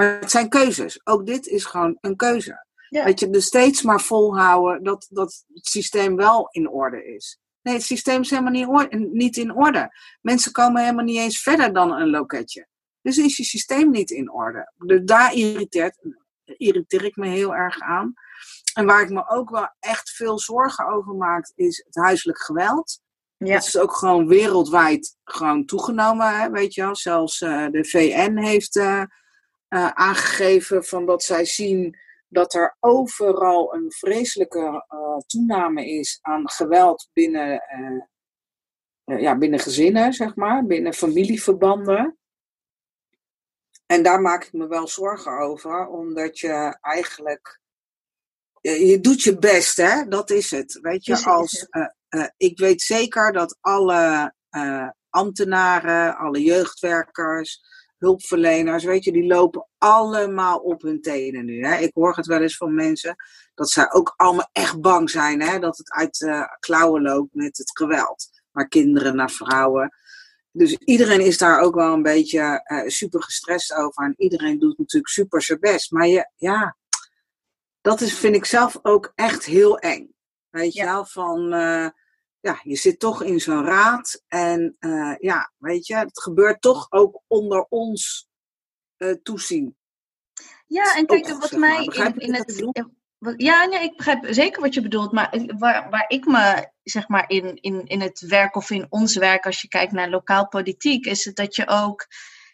maar 0.00 0.20
het 0.20 0.30
zijn 0.30 0.48
keuzes. 0.48 1.00
Ook 1.04 1.26
dit 1.26 1.46
is 1.46 1.64
gewoon 1.64 1.98
een 2.00 2.16
keuze. 2.16 2.66
Ja. 2.88 3.04
Dat 3.04 3.20
je 3.20 3.30
dus 3.30 3.44
steeds 3.44 3.82
maar 3.82 4.00
volhouden 4.00 4.82
dat, 4.82 5.06
dat 5.10 5.44
het 5.52 5.66
systeem 5.66 6.16
wel 6.16 6.48
in 6.50 6.68
orde 6.68 7.04
is. 7.04 7.38
Nee, 7.62 7.74
het 7.74 7.82
systeem 7.82 8.20
is 8.20 8.30
helemaal 8.30 8.52
niet, 8.52 8.66
orde, 8.66 8.96
niet 8.96 9.36
in 9.36 9.54
orde. 9.54 9.96
Mensen 10.20 10.52
komen 10.52 10.82
helemaal 10.82 11.04
niet 11.04 11.18
eens 11.18 11.42
verder 11.42 11.72
dan 11.72 11.92
een 11.92 12.10
loketje. 12.10 12.66
Dus 13.02 13.18
is 13.18 13.36
je 13.36 13.44
systeem 13.44 13.90
niet 13.90 14.10
in 14.10 14.32
orde. 14.32 14.72
Dus 14.76 15.00
daar 15.04 15.34
irriteert, 15.34 15.98
irriteer 16.44 17.04
ik 17.04 17.16
me 17.16 17.28
heel 17.28 17.54
erg 17.54 17.80
aan. 17.80 18.14
En 18.74 18.86
waar 18.86 19.02
ik 19.02 19.10
me 19.10 19.28
ook 19.28 19.50
wel 19.50 19.74
echt 19.78 20.10
veel 20.10 20.38
zorgen 20.38 20.86
over 20.86 21.14
maak, 21.14 21.52
is 21.54 21.82
het 21.86 21.94
huiselijk 21.94 22.42
geweld. 22.42 23.00
Ja. 23.36 23.54
Dat 23.54 23.66
is 23.66 23.78
ook 23.78 23.96
gewoon 23.96 24.26
wereldwijd 24.26 25.16
gewoon 25.24 25.64
toegenomen, 25.64 26.40
hè, 26.40 26.50
weet 26.50 26.74
je 26.74 26.82
wel. 26.82 26.96
Zelfs 26.96 27.40
uh, 27.40 27.66
de 27.70 27.84
VN 27.84 28.36
heeft 28.36 28.76
uh, 28.76 29.02
uh, 29.70 29.88
aangegeven 29.88 30.84
van 30.84 31.06
dat 31.06 31.22
zij 31.22 31.44
zien 31.44 31.98
dat 32.28 32.54
er 32.54 32.76
overal 32.80 33.74
een 33.74 33.92
vreselijke 33.92 34.84
uh, 34.88 35.16
toename 35.26 35.90
is 35.90 36.18
aan 36.22 36.50
geweld 36.50 37.08
binnen, 37.12 37.62
uh, 39.04 39.20
ja, 39.20 39.38
binnen 39.38 39.58
gezinnen, 39.58 40.12
zeg 40.12 40.34
maar, 40.34 40.66
binnen 40.66 40.94
familieverbanden. 40.94 42.18
En 43.86 44.02
daar 44.02 44.20
maak 44.20 44.44
ik 44.44 44.52
me 44.52 44.66
wel 44.66 44.88
zorgen 44.88 45.38
over, 45.38 45.86
omdat 45.86 46.38
je 46.38 46.76
eigenlijk. 46.80 47.60
Je 48.60 49.00
doet 49.00 49.22
je 49.22 49.38
best, 49.38 49.76
hè? 49.76 50.04
Dat 50.08 50.30
is 50.30 50.50
het. 50.50 50.78
Weet 50.82 51.04
je, 51.04 51.24
als. 51.24 51.68
ik 52.36 52.58
weet 52.58 52.82
zeker 52.82 53.32
dat 53.32 53.58
alle 53.60 54.34
ambtenaren, 55.08 56.16
alle 56.16 56.42
jeugdwerkers, 56.42 57.60
hulpverleners, 58.00 58.84
weet 58.84 59.04
je, 59.04 59.12
die 59.12 59.26
lopen 59.26 59.66
allemaal 59.78 60.58
op 60.58 60.82
hun 60.82 61.00
tenen 61.00 61.44
nu. 61.44 61.64
Hè. 61.64 61.76
Ik 61.76 61.90
hoor 61.94 62.16
het 62.16 62.26
wel 62.26 62.40
eens 62.40 62.56
van 62.56 62.74
mensen 62.74 63.16
dat 63.54 63.70
zij 63.70 63.92
ook 63.92 64.14
allemaal 64.16 64.48
echt 64.52 64.80
bang 64.80 65.10
zijn 65.10 65.42
hè, 65.42 65.58
dat 65.58 65.76
het 65.78 65.90
uit 65.90 66.20
uh, 66.20 66.44
klauwen 66.60 67.02
loopt 67.02 67.34
met 67.34 67.58
het 67.58 67.70
geweld. 67.78 68.28
Maar 68.50 68.68
kinderen 68.68 69.16
naar 69.16 69.30
vrouwen. 69.30 69.94
Dus 70.52 70.76
iedereen 70.76 71.20
is 71.20 71.38
daar 71.38 71.60
ook 71.60 71.74
wel 71.74 71.92
een 71.92 72.02
beetje 72.02 72.64
uh, 72.64 72.88
super 72.88 73.22
gestrest 73.22 73.74
over. 73.74 74.04
En 74.04 74.14
iedereen 74.16 74.58
doet 74.58 74.78
natuurlijk 74.78 75.12
super 75.12 75.42
zijn 75.42 75.60
best. 75.60 75.90
Maar 75.90 76.06
je, 76.06 76.30
ja, 76.36 76.76
dat 77.80 78.00
is, 78.00 78.14
vind 78.14 78.34
ik 78.34 78.44
zelf 78.44 78.78
ook 78.82 79.12
echt 79.14 79.44
heel 79.44 79.78
eng. 79.78 80.14
Weet 80.50 80.72
je 80.72 80.84
wel, 80.84 81.04
van... 81.04 81.54
Uh, 81.54 81.88
ja, 82.40 82.60
je 82.62 82.76
zit 82.76 82.98
toch 82.98 83.22
in 83.22 83.40
zo'n 83.40 83.64
raad. 83.64 84.22
En 84.28 84.76
uh, 84.80 85.14
ja, 85.18 85.52
weet 85.58 85.86
je, 85.86 85.96
het 85.96 86.22
gebeurt 86.22 86.60
toch 86.60 86.86
ook 86.90 87.22
onder 87.26 87.66
ons 87.68 88.28
uh, 88.98 89.14
toezien. 89.22 89.76
Ja, 90.66 90.96
en 90.96 91.06
kijk, 91.06 91.28
wat 91.28 91.52
mij 91.52 91.84
in, 91.84 92.16
in 92.16 92.34
het. 92.34 92.72
Ja, 93.36 93.64
nee, 93.64 93.82
ik 93.82 93.96
begrijp 93.96 94.26
zeker 94.28 94.60
wat 94.60 94.74
je 94.74 94.82
bedoelt. 94.82 95.12
Maar 95.12 95.42
waar, 95.58 95.90
waar 95.90 96.04
ik 96.08 96.26
me, 96.26 96.70
zeg 96.82 97.08
maar, 97.08 97.28
in, 97.28 97.56
in, 97.56 97.86
in 97.86 98.00
het 98.00 98.20
werk 98.20 98.56
of 98.56 98.70
in 98.70 98.86
ons 98.88 99.16
werk, 99.16 99.46
als 99.46 99.60
je 99.60 99.68
kijkt 99.68 99.92
naar 99.92 100.10
lokaal 100.10 100.48
politiek, 100.48 101.06
is 101.06 101.24
het 101.24 101.36
dat 101.36 101.56
je 101.56 101.68
ook 101.68 102.06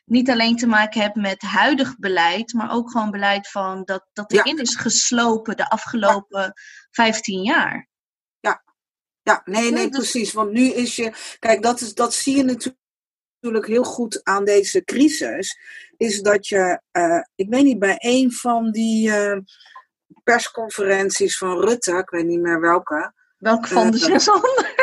niet 0.04 0.30
alleen 0.30 0.56
te 0.56 0.66
maken 0.66 1.00
hebt 1.00 1.16
met 1.16 1.42
huidig 1.42 1.98
beleid, 1.98 2.52
maar 2.52 2.72
ook 2.72 2.90
gewoon 2.90 3.10
beleid 3.10 3.48
van 3.48 3.84
dat, 3.84 4.06
dat 4.12 4.32
erin 4.32 4.60
is 4.60 4.76
geslopen 4.76 5.56
de 5.56 5.70
afgelopen 5.70 6.40
ja. 6.40 6.52
15 6.90 7.42
jaar. 7.42 7.88
Ja, 9.26 9.42
nee, 9.44 9.72
nee, 9.72 9.88
precies. 9.88 10.32
Want 10.32 10.50
nu 10.50 10.72
is 10.72 10.96
je. 10.96 11.12
Kijk, 11.38 11.62
dat, 11.62 11.80
is, 11.80 11.94
dat 11.94 12.14
zie 12.14 12.36
je 12.36 12.42
natuurlijk 12.42 13.66
heel 13.66 13.84
goed 13.84 14.24
aan 14.24 14.44
deze 14.44 14.84
crisis. 14.84 15.58
Is 15.96 16.22
dat 16.22 16.48
je, 16.48 16.80
uh, 16.92 17.20
ik 17.34 17.48
weet 17.48 17.64
niet, 17.64 17.78
bij 17.78 17.96
een 17.98 18.32
van 18.32 18.70
die. 18.70 19.08
Uh, 19.08 19.36
persconferenties 20.22 21.38
van 21.38 21.60
Rutte, 21.60 21.96
ik 21.96 22.10
weet 22.10 22.26
niet 22.26 22.40
meer 22.40 22.60
welke. 22.60 23.12
Welke 23.38 23.68
van 23.68 23.90
de 23.90 23.98
600? 23.98 24.74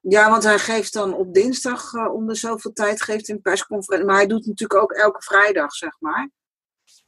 Ja, 0.00 0.30
want 0.30 0.42
hij 0.42 0.58
geeft 0.58 0.92
dan 0.92 1.14
op 1.14 1.34
dinsdag 1.34 1.92
uh, 1.92 2.14
om 2.14 2.26
de 2.26 2.34
zoveel 2.34 2.72
tijd 2.72 3.02
geeft 3.02 3.28
een 3.28 3.40
persconferentie. 3.40 4.06
Maar 4.06 4.16
hij 4.16 4.26
doet 4.26 4.46
natuurlijk 4.46 4.82
ook 4.82 4.92
elke 4.92 5.22
vrijdag, 5.22 5.72
zeg 5.72 5.96
maar. 6.00 6.30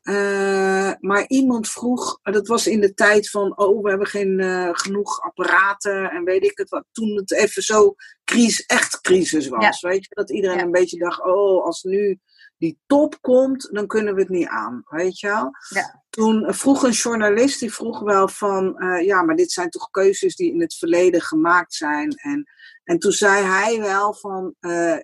Uh, 0.05 0.93
maar 1.01 1.25
iemand 1.27 1.69
vroeg, 1.69 2.19
dat 2.23 2.47
was 2.47 2.67
in 2.67 2.81
de 2.81 2.95
tijd 2.95 3.31
van, 3.31 3.59
oh, 3.59 3.83
we 3.83 3.89
hebben 3.89 4.07
geen 4.07 4.41
uh, 4.41 4.69
genoeg 4.73 5.21
apparaten 5.21 6.11
en 6.11 6.25
weet 6.25 6.45
ik 6.45 6.59
het 6.59 6.69
wat. 6.69 6.85
Toen 6.93 7.17
het 7.17 7.33
even 7.33 7.63
zo 7.63 7.95
crisis, 8.25 8.67
echt 8.67 9.01
crisis 9.01 9.49
was, 9.49 9.81
ja. 9.81 9.89
weet 9.89 10.05
je. 10.05 10.15
Dat 10.15 10.31
iedereen 10.31 10.57
ja. 10.57 10.63
een 10.63 10.71
beetje 10.71 10.99
dacht, 10.99 11.25
oh, 11.25 11.65
als 11.65 11.83
nu 11.83 12.19
die 12.57 12.79
top 12.87 13.19
komt, 13.21 13.69
dan 13.73 13.87
kunnen 13.87 14.15
we 14.15 14.21
het 14.21 14.31
niet 14.31 14.49
aan, 14.49 14.83
weet 14.89 15.19
je 15.19 15.27
wel. 15.27 15.51
Ja. 15.69 16.05
Toen 16.11 16.55
vroeg 16.55 16.83
een 16.83 16.91
journalist, 16.91 17.61
die 17.61 17.75
vroeg 17.75 18.01
wel 18.01 18.29
van, 18.29 18.75
uh, 18.77 19.05
ja, 19.05 19.23
maar 19.23 19.37
dit 19.37 19.53
zijn 19.53 19.71
toch 19.71 19.91
keuzes 19.91 20.37
die 20.37 20.53
in 20.53 20.61
het 20.61 20.75
verleden 20.75 21.21
gemaakt 21.21 21.75
zijn. 21.75 22.11
En, 22.11 22.45
en 22.85 22.99
toen 22.99 23.13
zei 23.13 23.45
hij 23.45 23.81
wel 23.81 24.15
van, 24.15 24.55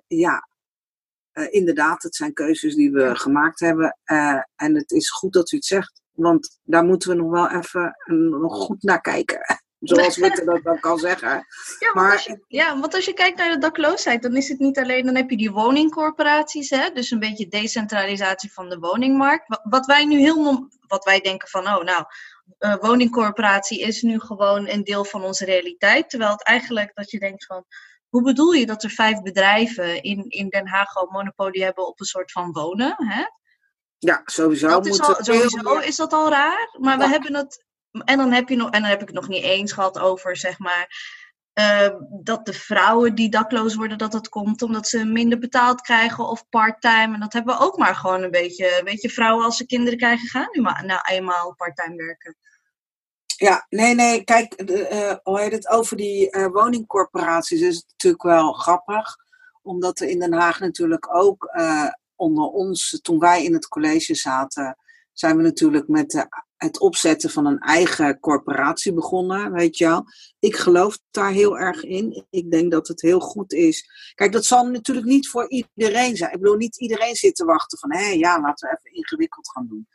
ja, 0.07 0.49
inderdaad, 1.51 2.03
het 2.03 2.15
zijn 2.15 2.33
keuzes 2.33 2.75
die 2.75 2.91
we 2.91 3.17
gemaakt 3.17 3.61
hebben. 3.61 3.99
en 4.57 4.75
het 4.75 4.91
is 4.91 5.11
goed 5.11 5.33
dat 5.33 5.53
u 5.53 5.57
het 5.57 5.67
zegt, 5.67 6.01
want 6.13 6.59
daar 6.63 6.85
moeten 6.85 7.11
we 7.11 7.17
nog 7.17 7.31
wel 7.31 7.51
even 7.51 7.95
nog 8.41 8.55
goed 8.55 8.83
naar 8.83 9.01
kijken. 9.01 9.41
Zoals 9.81 10.17
Rutte 10.17 10.45
dat 10.51 10.63
dan 10.63 10.81
kan 10.81 10.99
zeggen. 10.99 11.47
Ja, 11.79 11.93
maar 11.95 12.13
als 12.13 12.25
je, 12.25 12.45
ja, 12.47 12.81
want 12.81 12.95
als 12.95 13.05
je 13.05 13.13
kijkt 13.13 13.39
naar 13.39 13.53
de 13.53 13.59
dakloosheid, 13.59 14.23
dan 14.23 14.37
is 14.37 14.49
het 14.49 14.59
niet 14.59 14.79
alleen, 14.79 15.07
dan 15.07 15.17
heb 15.17 15.31
je 15.31 15.37
die 15.37 15.51
woningcorporaties, 15.51 16.71
hè, 16.71 16.91
dus 16.91 17.11
een 17.11 17.19
beetje 17.19 17.49
decentralisatie 17.49 18.53
van 18.53 18.69
de 18.69 18.79
woningmarkt. 18.79 19.61
Wat 19.63 19.87
wij 19.87 20.05
nu 20.05 20.19
heel, 20.19 20.69
wat 20.87 21.05
wij 21.05 21.21
denken 21.21 21.49
van, 21.49 21.67
oh 21.67 21.85
nou, 21.85 22.05
uh, 22.59 22.77
woningcorporatie 22.81 23.81
is 23.81 24.03
nu 24.03 24.21
gewoon 24.21 24.69
een 24.69 24.85
deel 24.85 25.05
van 25.05 25.25
onze 25.25 25.45
realiteit. 25.45 26.11
Terwijl 26.11 26.31
het 26.31 26.45
eigenlijk 26.45 26.91
dat 26.95 27.11
je 27.11 27.19
denkt 27.19 27.47
van, 27.47 27.65
hoe 28.11 28.23
bedoel 28.23 28.53
je 28.53 28.67
dat 28.67 28.83
er 28.83 28.91
vijf 28.91 29.23
bedrijven 29.23 30.03
in, 30.03 30.25
in 30.29 30.49
Den 30.49 30.69
Haag 30.69 30.89
gewoon 30.89 31.09
monopolie 31.13 31.65
hebben 31.65 31.87
op 31.87 32.01
een 32.01 32.07
soort 32.07 32.33
van 32.33 32.53
wonen? 32.53 32.95
Hè? 32.97 33.25
Ja, 33.99 34.23
sowieso. 34.25 34.69
Dat 34.69 34.87
is 34.87 35.01
al, 35.01 35.15
sowieso 35.19 35.79
is 35.79 35.97
dat 35.97 36.13
al 36.13 36.29
raar, 36.29 36.77
maar 36.81 36.99
ja. 36.99 37.05
we 37.05 37.09
hebben 37.09 37.35
het 37.35 37.65
en 37.91 38.19
dan 38.19 38.33
heb 38.33 38.49
je 38.49 38.57
nog, 38.57 38.71
en 38.71 38.81
dan 38.81 38.91
heb 38.91 39.01
ik 39.01 39.07
het 39.07 39.17
nog 39.17 39.29
niet 39.29 39.43
eens 39.43 39.73
gehad 39.73 39.99
over, 39.99 40.37
zeg 40.37 40.59
maar, 40.59 40.89
uh, 41.55 41.89
dat 42.23 42.47
de 42.47 42.53
vrouwen 42.53 43.15
die 43.15 43.31
dakloos 43.31 43.75
worden, 43.75 43.99
dat 43.99 44.13
dat 44.13 44.29
komt 44.29 44.63
omdat 44.63 44.89
ze 44.89 45.05
minder 45.05 45.39
betaald 45.39 45.81
krijgen 45.81 46.29
of 46.29 46.49
part-time. 46.49 47.15
En 47.15 47.21
dat 47.21 47.33
hebben 47.33 47.57
we 47.57 47.65
ook 47.65 47.79
maar 47.79 47.95
gewoon 47.95 48.23
een 48.23 48.31
beetje. 48.31 48.81
Weet 48.85 49.03
je, 49.03 49.11
vrouwen 49.11 49.45
als 49.45 49.57
ze 49.57 49.67
kinderen 49.67 49.99
krijgen, 49.99 50.29
gaan 50.29 50.49
nu 50.53 50.61
maar 50.61 50.85
nou 50.85 51.01
eenmaal 51.09 51.55
part-time 51.55 51.97
werken. 51.97 52.37
Ja, 53.41 53.67
nee, 53.69 53.95
nee, 53.95 54.25
kijk, 54.25 54.63
uh, 54.71 55.15
hoe 55.23 55.41
heet 55.41 55.53
het 55.53 55.69
over 55.69 55.97
die 55.97 56.37
uh, 56.37 56.47
woningcorporaties 56.47 57.61
is 57.61 57.77
het 57.77 57.87
natuurlijk 57.89 58.23
wel 58.23 58.53
grappig. 58.53 59.17
Omdat 59.63 60.01
er 60.01 60.09
in 60.09 60.19
Den 60.19 60.33
Haag 60.33 60.61
natuurlijk 60.61 61.15
ook 61.15 61.59
onder 62.15 62.45
ons, 62.45 62.99
toen 63.03 63.19
wij 63.19 63.45
in 63.45 63.53
het 63.53 63.69
college 63.69 64.15
zaten, 64.15 64.77
zijn 65.13 65.37
we 65.37 65.43
natuurlijk 65.43 65.89
met 65.89 66.11
de 66.11 66.29
het 66.57 66.81
opzetten 66.81 67.31
van 67.31 67.47
een 67.47 67.59
eigen 67.59 68.21
corporatie 68.21 68.93
begonnen, 68.93 69.53
weet 69.53 69.77
je 69.77 69.85
wel. 69.85 70.05
Ik 70.39 70.57
geloof 70.57 70.99
daar 71.11 71.31
heel 71.31 71.59
erg 71.59 71.85
in. 71.85 72.27
Ik 72.31 72.51
denk 72.51 72.71
dat 72.71 72.89
het 72.89 73.01
heel 73.01 73.21
goed 73.21 73.53
is. 73.53 73.91
Kijk, 74.15 74.33
dat 74.33 74.45
zal 74.45 74.67
natuurlijk 74.67 75.07
niet 75.07 75.29
voor 75.29 75.49
iedereen 75.49 76.17
zijn. 76.17 76.33
Ik 76.33 76.41
bedoel, 76.41 76.57
niet 76.57 76.81
iedereen 76.81 77.15
zit 77.15 77.35
te 77.35 77.45
wachten 77.45 77.79
van, 77.79 77.93
hé, 77.93 78.09
ja, 78.09 78.41
laten 78.41 78.69
we 78.69 78.77
even 78.79 78.97
ingewikkeld 78.97 79.51
gaan 79.51 79.67
doen. 79.69 79.89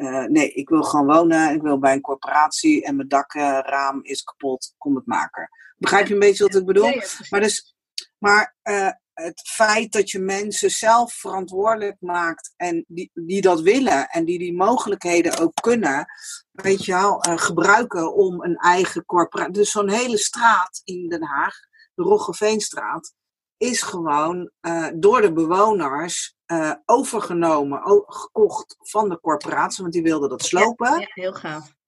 Uh, 0.00 0.24
nee, 0.24 0.52
ik 0.52 0.68
wil 0.68 0.82
gewoon 0.82 1.06
wonen, 1.06 1.54
ik 1.54 1.62
wil 1.62 1.78
bij 1.78 1.92
een 1.92 2.00
corporatie 2.00 2.84
en 2.84 2.96
mijn 2.96 3.08
dakraam 3.08 4.00
is 4.02 4.22
kapot, 4.22 4.74
kom 4.78 4.94
het 4.94 5.06
maken. 5.06 5.48
Begrijp 5.76 6.06
je 6.06 6.12
een 6.12 6.20
beetje 6.20 6.44
wat 6.44 6.54
ik 6.54 6.66
bedoel? 6.66 7.02
maar 7.30 7.40
dus, 7.40 7.76
maar 8.18 8.56
uh, 8.62 8.90
het 9.12 9.40
feit 9.48 9.92
dat 9.92 10.10
je 10.10 10.18
mensen 10.18 10.70
zelf 10.70 11.12
verantwoordelijk 11.12 11.96
maakt 12.00 12.52
en 12.56 12.84
die, 12.88 13.10
die 13.14 13.40
dat 13.40 13.60
willen 13.60 14.08
en 14.08 14.24
die 14.24 14.38
die 14.38 14.56
mogelijkheden 14.56 15.38
ook 15.38 15.54
kunnen, 15.54 16.06
weet 16.50 16.84
je 16.84 16.92
wel, 16.92 17.26
uh, 17.26 17.36
gebruiken 17.36 18.14
om 18.14 18.42
een 18.42 18.56
eigen 18.56 19.04
corporatie. 19.04 19.52
Dus 19.52 19.70
zo'n 19.70 19.90
hele 19.90 20.18
straat 20.18 20.80
in 20.84 21.08
Den 21.08 21.24
Haag, 21.24 21.54
de 21.94 22.02
Roggeveenstraat, 22.02 23.14
is 23.56 23.82
gewoon 23.82 24.50
door 24.94 25.20
de 25.20 25.32
bewoners 25.32 26.34
uh, 26.52 26.72
overgenomen, 26.84 28.04
gekocht 28.06 28.76
van 28.78 29.08
de 29.08 29.20
corporatie, 29.20 29.82
want 29.82 29.94
die 29.94 30.02
wilden 30.02 30.28
dat 30.28 30.44
slopen. 30.44 30.90
Ja, 30.90 30.98
ja 30.98 31.10
heel 31.14 31.32
gaaf. 31.32 31.78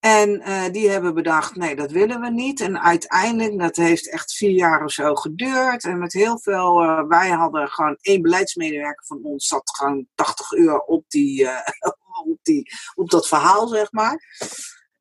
En 0.00 0.42
uh, 0.48 0.64
die 0.72 0.88
hebben 0.88 1.14
bedacht, 1.14 1.56
nee, 1.56 1.76
dat 1.76 1.90
willen 1.90 2.20
we 2.20 2.30
niet. 2.30 2.60
En 2.60 2.80
uiteindelijk, 2.80 3.58
dat 3.58 3.76
heeft 3.76 4.10
echt 4.10 4.32
vier 4.32 4.50
jaar 4.50 4.84
of 4.84 4.90
zo 4.90 5.14
geduurd. 5.14 5.84
En 5.84 5.98
met 5.98 6.12
heel 6.12 6.38
veel, 6.38 6.82
uh, 6.82 7.02
wij 7.08 7.30
hadden 7.30 7.68
gewoon 7.68 7.96
één 8.00 8.22
beleidsmedewerker 8.22 9.06
van 9.06 9.20
ons, 9.22 9.46
zat 9.46 9.76
gewoon 9.76 10.06
80 10.14 10.52
uur 10.52 10.80
op, 10.80 11.04
die, 11.08 11.42
uh, 11.42 11.58
op, 12.30 12.38
die, 12.42 12.70
op 12.94 13.10
dat 13.10 13.28
verhaal, 13.28 13.68
zeg 13.68 13.92
maar. 13.92 14.36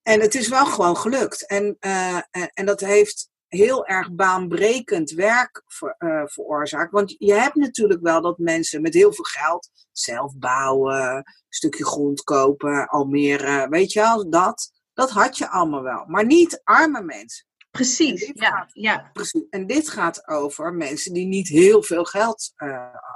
En 0.01 0.21
het 0.21 0.35
is 0.35 0.47
wel 0.47 0.65
gewoon 0.65 0.97
gelukt. 0.97 1.47
En, 1.47 1.77
en, 1.79 2.51
en, 2.53 2.65
dat 2.65 2.79
heeft 2.79 3.29
heel 3.47 3.85
erg 3.85 4.11
baanbrekend 4.11 5.11
werk 5.11 5.63
ver, 5.67 5.95
veroorzaakt. 6.25 6.91
Want 6.91 7.15
je 7.17 7.33
hebt 7.33 7.55
natuurlijk 7.55 8.01
wel 8.01 8.21
dat 8.21 8.37
mensen 8.37 8.81
met 8.81 8.93
heel 8.93 9.13
veel 9.13 9.23
geld 9.23 9.69
zelf 9.91 10.37
bouwen, 10.37 11.15
een 11.15 11.25
stukje 11.49 11.85
grond 11.85 12.23
kopen, 12.23 12.87
Almere, 12.87 13.69
weet 13.69 13.91
je 13.91 13.99
wel, 13.99 14.29
dat. 14.29 14.71
Dat 14.93 15.09
had 15.09 15.37
je 15.37 15.49
allemaal 15.49 15.83
wel, 15.83 16.05
maar 16.05 16.25
niet 16.25 16.61
arme 16.63 17.01
mensen. 17.01 17.45
Precies, 17.71 18.31
ja, 18.33 18.49
gaat, 18.49 18.69
ja. 18.73 19.09
Precies. 19.13 19.43
En 19.49 19.67
dit 19.67 19.89
gaat 19.89 20.27
over 20.27 20.73
mensen 20.73 21.13
die 21.13 21.25
niet 21.25 21.47
heel 21.47 21.83
veel 21.83 22.03
geld 22.03 22.53
uh, 22.57 22.69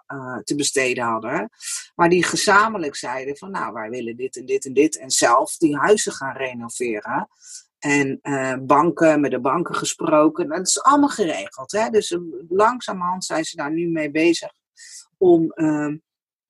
uh, 0.08 0.38
te 0.38 0.56
besteden 0.56 1.04
hadden, 1.04 1.50
maar 1.96 2.10
die 2.10 2.24
gezamenlijk 2.24 2.96
zeiden 2.96 3.38
van 3.38 3.52
nou, 3.52 3.74
wij 3.74 3.90
willen 3.90 4.16
dit 4.16 4.38
en 4.38 4.46
dit 4.46 4.66
en 4.66 4.74
dit 4.74 4.98
en 4.98 5.10
zelf 5.10 5.58
die 5.58 5.78
huizen 5.78 6.12
gaan 6.12 6.36
renoveren. 6.36 7.30
En 7.82 8.20
uh, 8.22 8.56
banken, 8.62 9.22
met 9.22 9.32
de 9.32 9.40
banken 9.40 9.76
gesproken. 9.76 10.50
Dat 10.50 10.68
is 10.68 10.82
allemaal 10.82 11.10
geregeld. 11.10 11.72
Hè? 11.72 11.90
Dus 11.90 12.18
langzamerhand 12.50 13.26
zijn 13.26 13.44
ze 13.44 13.56
daar 13.56 13.72
nu 13.72 13.88
mee 13.88 14.12
bezig 14.12 14.54
om 15.18 15.52
ehm, 15.52 15.98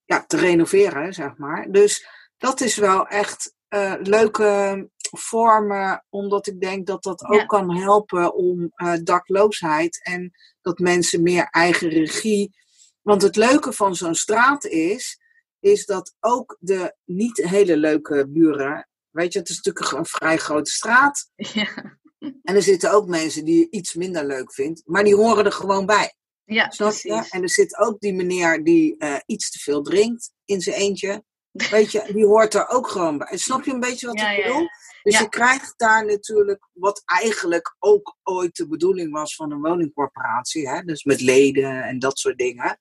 ja, 0.06 0.26
te 0.26 0.38
renoveren, 0.38 1.14
zeg 1.14 1.38
maar. 1.38 1.72
Dus 1.72 2.08
dat 2.38 2.62
is 2.62 2.76
wel 2.76 3.08
echt 3.08 3.56
uh, 3.70 3.94
leuke 4.00 4.90
vormen, 5.18 6.06
omdat 6.10 6.48
ik 6.48 6.62
denk 6.62 6.88
dat 6.88 7.04
dat 7.04 7.24
ook 7.26 7.40
ja. 7.40 7.46
kan 7.46 7.76
helpen 7.76 8.34
om 8.36 8.72
dakloosheid 9.04 10.04
en 10.04 10.32
dat 10.62 10.80
mensen 10.80 11.24
meer 11.24 11.48
eigen 11.50 11.90
regie. 11.90 12.56
Want 13.02 13.22
het 13.22 13.36
leuke 13.36 13.74
van 13.74 13.96
zo'n 13.96 14.16
straat 14.16 14.66
is, 14.66 15.20
is 15.60 15.86
dat 15.86 16.16
ook 16.20 16.58
de 16.60 16.96
niet 17.06 17.38
hele 17.38 17.78
leuke 17.78 18.28
buren, 18.30 18.90
weet 19.12 19.34
je, 19.34 19.40
het 19.40 19.50
is 19.50 19.62
natuurlijk 19.62 19.98
een 19.98 20.06
vrij 20.06 20.38
grote 20.38 20.72
straat. 20.72 21.30
Ja. 21.36 22.00
En 22.44 22.56
er 22.56 22.62
zitten 22.62 22.92
ook 22.92 23.08
mensen 23.08 23.46
die 23.46 23.60
je 23.60 23.68
iets 23.70 23.94
minder 23.94 24.26
leuk 24.26 24.54
vindt, 24.54 24.82
maar 24.86 25.04
die 25.04 25.16
horen 25.16 25.46
er 25.46 25.52
gewoon 25.52 25.86
bij. 25.86 26.16
Ja, 26.44 26.68
precies. 26.68 27.30
En 27.30 27.42
er 27.42 27.50
zit 27.50 27.78
ook 27.78 28.00
die 28.00 28.14
meneer 28.14 28.64
die 28.64 28.96
uh, 28.98 29.16
iets 29.26 29.52
te 29.52 29.60
veel 29.60 29.82
drinkt 29.82 30.32
in 30.46 30.62
zijn 30.62 30.76
eentje. 30.76 31.24
Weet 31.52 31.92
je, 31.92 32.10
die 32.14 32.26
hoort 32.26 32.54
er 32.54 32.68
ook 32.68 32.88
gewoon 32.88 33.18
bij. 33.18 33.38
Snap 33.38 33.64
je 33.64 33.74
een 33.74 33.80
beetje 33.80 34.08
wat 34.08 34.20
ja, 34.20 34.32
ik 34.32 34.44
bedoel? 34.44 34.62
Ja, 34.62 34.70
dus 35.04 35.20
je 35.20 35.30
krijgt 35.30 35.74
daar 35.78 36.06
natuurlijk 36.06 36.68
wat 36.74 37.02
eigenlijk 37.06 37.76
ook 37.80 38.18
ooit 38.24 38.56
de 38.56 38.68
bedoeling 38.68 39.12
was 39.12 39.36
van 39.36 39.52
een 39.52 39.62
woningcorporatie. 39.62 40.70
Hè? 40.70 40.82
Dus 40.82 41.04
met 41.04 41.22
leden 41.22 41.84
en 41.84 42.00
dat 42.00 42.20
soort 42.20 42.38
dingen. 42.38 42.78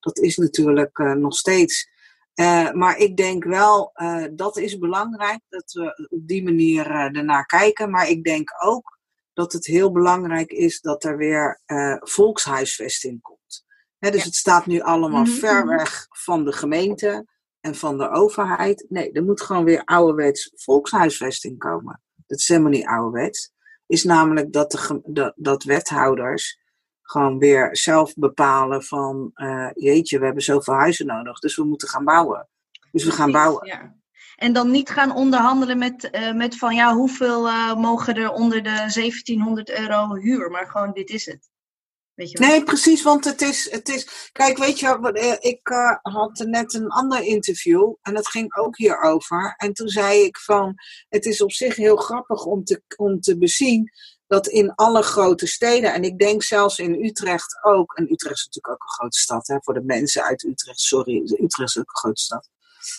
Dat 0.00 0.18
is 0.18 0.36
natuurlijk 0.36 0.98
uh, 0.98 1.12
nog 1.12 1.36
steeds. 1.36 1.89
Uh, 2.34 2.72
maar 2.72 2.98
ik 2.98 3.16
denk 3.16 3.44
wel, 3.44 3.92
uh, 3.94 4.24
dat 4.32 4.56
is 4.56 4.78
belangrijk 4.78 5.40
dat 5.48 5.72
we 5.72 6.08
op 6.10 6.28
die 6.28 6.44
manier 6.44 6.90
ernaar 6.90 7.46
kijken. 7.46 7.90
Maar 7.90 8.08
ik 8.08 8.24
denk 8.24 8.50
ook 8.64 8.98
dat 9.32 9.52
het 9.52 9.66
heel 9.66 9.92
belangrijk 9.92 10.50
is 10.50 10.80
dat 10.80 11.04
er 11.04 11.16
weer 11.16 11.60
volkshuisvesting 11.98 13.20
komt. 13.20 13.64
Hè, 13.98 14.10
dus 14.10 14.20
ja. 14.20 14.26
het 14.26 14.34
staat 14.34 14.66
nu 14.66 14.80
allemaal 14.80 15.24
mm 15.24 15.26
-hmm. 15.26 15.34
ver 15.34 15.66
weg 15.66 16.06
van 16.08 16.44
de 16.44 16.52
gemeente. 16.52 17.26
en 17.60 17.74
van 17.74 17.98
de 17.98 18.10
overheid. 18.10 18.86
Nee, 18.88 19.12
er 19.12 19.24
moet 19.24 19.40
gewoon 19.40 19.64
weer 19.64 19.84
ouderwets 19.84 20.52
volkshuisvesting 20.54 21.58
komen. 21.58 22.02
Dat 22.26 22.38
is 22.38 22.48
helemaal 22.48 22.70
niet 22.70 22.86
ouderwets. 22.86 23.52
Is 23.86 24.04
namelijk 24.04 24.52
dat, 24.52 24.70
de, 24.70 25.00
dat, 25.04 25.32
dat 25.36 25.62
wethouders 25.62 26.58
gewoon 27.10 27.38
weer 27.38 27.68
zelf 27.76 28.14
bepalen 28.14 28.82
van, 28.82 29.30
uh, 29.34 29.70
jeetje, 29.74 30.18
we 30.18 30.24
hebben 30.24 30.42
zoveel 30.42 30.74
huizen 30.74 31.06
nodig, 31.06 31.38
dus 31.38 31.56
we 31.56 31.64
moeten 31.64 31.88
gaan 31.88 32.04
bouwen. 32.04 32.48
Dus 32.92 33.04
we 33.04 33.10
gaan 33.10 33.32
bouwen. 33.32 33.66
Ja. 33.66 33.98
En 34.36 34.52
dan 34.52 34.70
niet 34.70 34.90
gaan 34.90 35.14
onderhandelen 35.14 35.78
met, 35.78 36.08
uh, 36.12 36.32
met 36.32 36.56
van, 36.56 36.74
ja, 36.74 36.94
hoeveel 36.94 37.46
uh, 37.46 37.74
mogen 37.74 38.14
er 38.14 38.30
onder 38.30 38.62
de 38.62 38.74
1700 38.74 39.70
euro 39.70 40.14
huur, 40.14 40.50
maar 40.50 40.66
gewoon, 40.66 40.92
dit 40.92 41.10
is 41.10 41.26
het. 41.26 41.48
Weet 42.14 42.30
je 42.30 42.38
nee, 42.38 42.64
precies, 42.64 43.02
want 43.02 43.24
het 43.24 43.40
is, 43.40 43.70
het 43.70 43.88
is. 43.88 44.30
Kijk, 44.32 44.58
weet 44.58 44.78
je, 44.78 45.36
ik 45.40 45.68
uh, 45.68 45.96
had 46.02 46.44
net 46.46 46.74
een 46.74 46.88
ander 46.88 47.22
interview 47.22 47.94
en 48.02 48.14
dat 48.14 48.28
ging 48.28 48.56
ook 48.56 48.76
hierover. 48.76 49.54
En 49.56 49.72
toen 49.72 49.88
zei 49.88 50.20
ik 50.20 50.38
van: 50.38 50.74
Het 51.08 51.24
is 51.24 51.42
op 51.42 51.52
zich 51.52 51.76
heel 51.76 51.96
grappig 51.96 52.44
om 52.44 52.64
te, 52.64 52.82
om 52.96 53.20
te 53.20 53.38
bezien 53.38 53.90
dat 54.30 54.46
in 54.46 54.74
alle 54.74 55.02
grote 55.02 55.46
steden, 55.46 55.92
en 55.92 56.02
ik 56.02 56.18
denk 56.18 56.42
zelfs 56.42 56.78
in 56.78 57.04
Utrecht 57.04 57.58
ook, 57.62 57.96
en 57.96 58.12
Utrecht 58.12 58.36
is 58.36 58.44
natuurlijk 58.44 58.74
ook 58.74 58.82
een 58.82 58.94
grote 58.94 59.18
stad, 59.18 59.46
hè, 59.46 59.56
voor 59.60 59.74
de 59.74 59.84
mensen 59.84 60.22
uit 60.22 60.42
Utrecht, 60.42 60.80
sorry, 60.80 61.16
Utrecht 61.22 61.68
is 61.68 61.78
ook 61.78 61.88
een 61.88 61.96
grote 61.96 62.22
stad. 62.22 62.48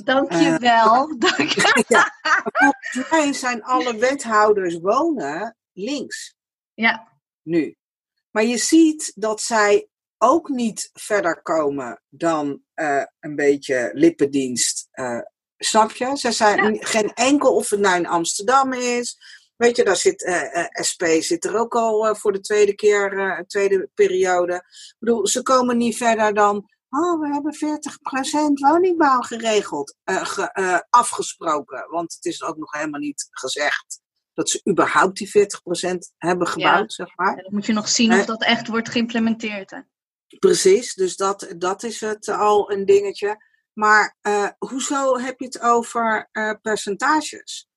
Dankjewel. 0.04 1.10
Uh, 1.10 1.20
Dank 1.38 1.50
je. 1.50 1.84
ja, 1.88 2.14
volgens 2.22 3.12
mij 3.12 3.34
zijn 3.34 3.64
alle 3.64 3.98
wethouders 3.98 4.80
wonen 4.80 5.58
links. 5.74 6.36
Ja. 6.74 7.08
Nu. 7.42 7.76
Maar 8.32 8.44
je 8.44 8.58
ziet 8.58 9.12
dat 9.16 9.42
zij 9.42 9.88
ook 10.18 10.50
niet 10.50 10.90
verder 10.94 11.42
komen 11.42 12.02
dan 12.10 12.62
uh, 12.76 13.04
een 13.20 13.36
beetje 13.36 13.92
lippendienst. 13.94 14.88
Uh, 14.94 15.22
snap 15.58 15.92
je? 15.92 16.18
Ze 16.18 16.32
zijn 16.32 16.74
ja. 16.74 16.80
geen 16.82 17.14
enkel, 17.14 17.56
of 17.56 17.70
het 17.70 17.80
nou 17.80 17.96
in 17.96 18.08
Amsterdam 18.08 18.74
is. 18.74 19.18
Weet 19.62 19.76
je, 19.76 19.84
daar 19.84 19.96
zit 19.96 20.22
uh, 20.22 20.66
SP 20.90 21.04
zit 21.20 21.46
er 21.46 21.58
ook 21.58 21.76
al 21.76 22.16
voor 22.16 22.32
de 22.32 22.40
tweede 22.40 22.76
keer, 22.76 23.44
tweede 23.48 23.90
periode. 23.94 24.54
Ik 24.54 24.96
bedoel, 25.00 25.28
ze 25.28 25.42
komen 25.42 25.78
niet 25.78 25.98
verder 25.98 26.34
dan. 26.34 26.70
Oh, 26.90 27.20
we 27.20 27.28
hebben 27.28 27.56
40% 27.56 27.60
woningbouw 28.54 29.20
geregeld, 29.20 29.96
ge, 30.04 30.86
afgesproken. 30.90 31.90
Want 31.90 32.14
het 32.14 32.26
is 32.26 32.44
ook 32.44 32.58
nog 32.58 32.72
helemaal 32.72 33.00
niet 33.00 33.28
gezegd 33.32 34.02
dat 34.34 34.50
ze 34.50 34.62
überhaupt 34.70 35.18
die 35.18 35.50
40% 35.84 35.98
hebben 36.18 36.48
gebouwd, 36.48 36.94
zeg 36.94 37.16
maar. 37.16 37.36
dan 37.36 37.54
moet 37.54 37.66
je 37.66 37.74
nog 37.74 37.90
zien 37.90 38.14
of 38.14 38.26
dat 38.26 38.44
echt 38.44 38.68
wordt 38.68 38.90
geïmplementeerd. 38.90 39.72
Hè? 39.72 39.80
Precies, 40.40 40.94
dus 40.94 41.16
dat, 41.16 41.54
dat 41.58 41.84
is 41.84 42.00
het 42.00 42.28
al 42.28 42.72
een 42.72 42.86
dingetje. 42.86 43.46
Maar 43.74 44.18
hoezo 44.58 45.18
heb 45.18 45.40
je 45.40 45.46
het 45.46 45.62
over 45.62 46.30
percentages? 46.62 47.70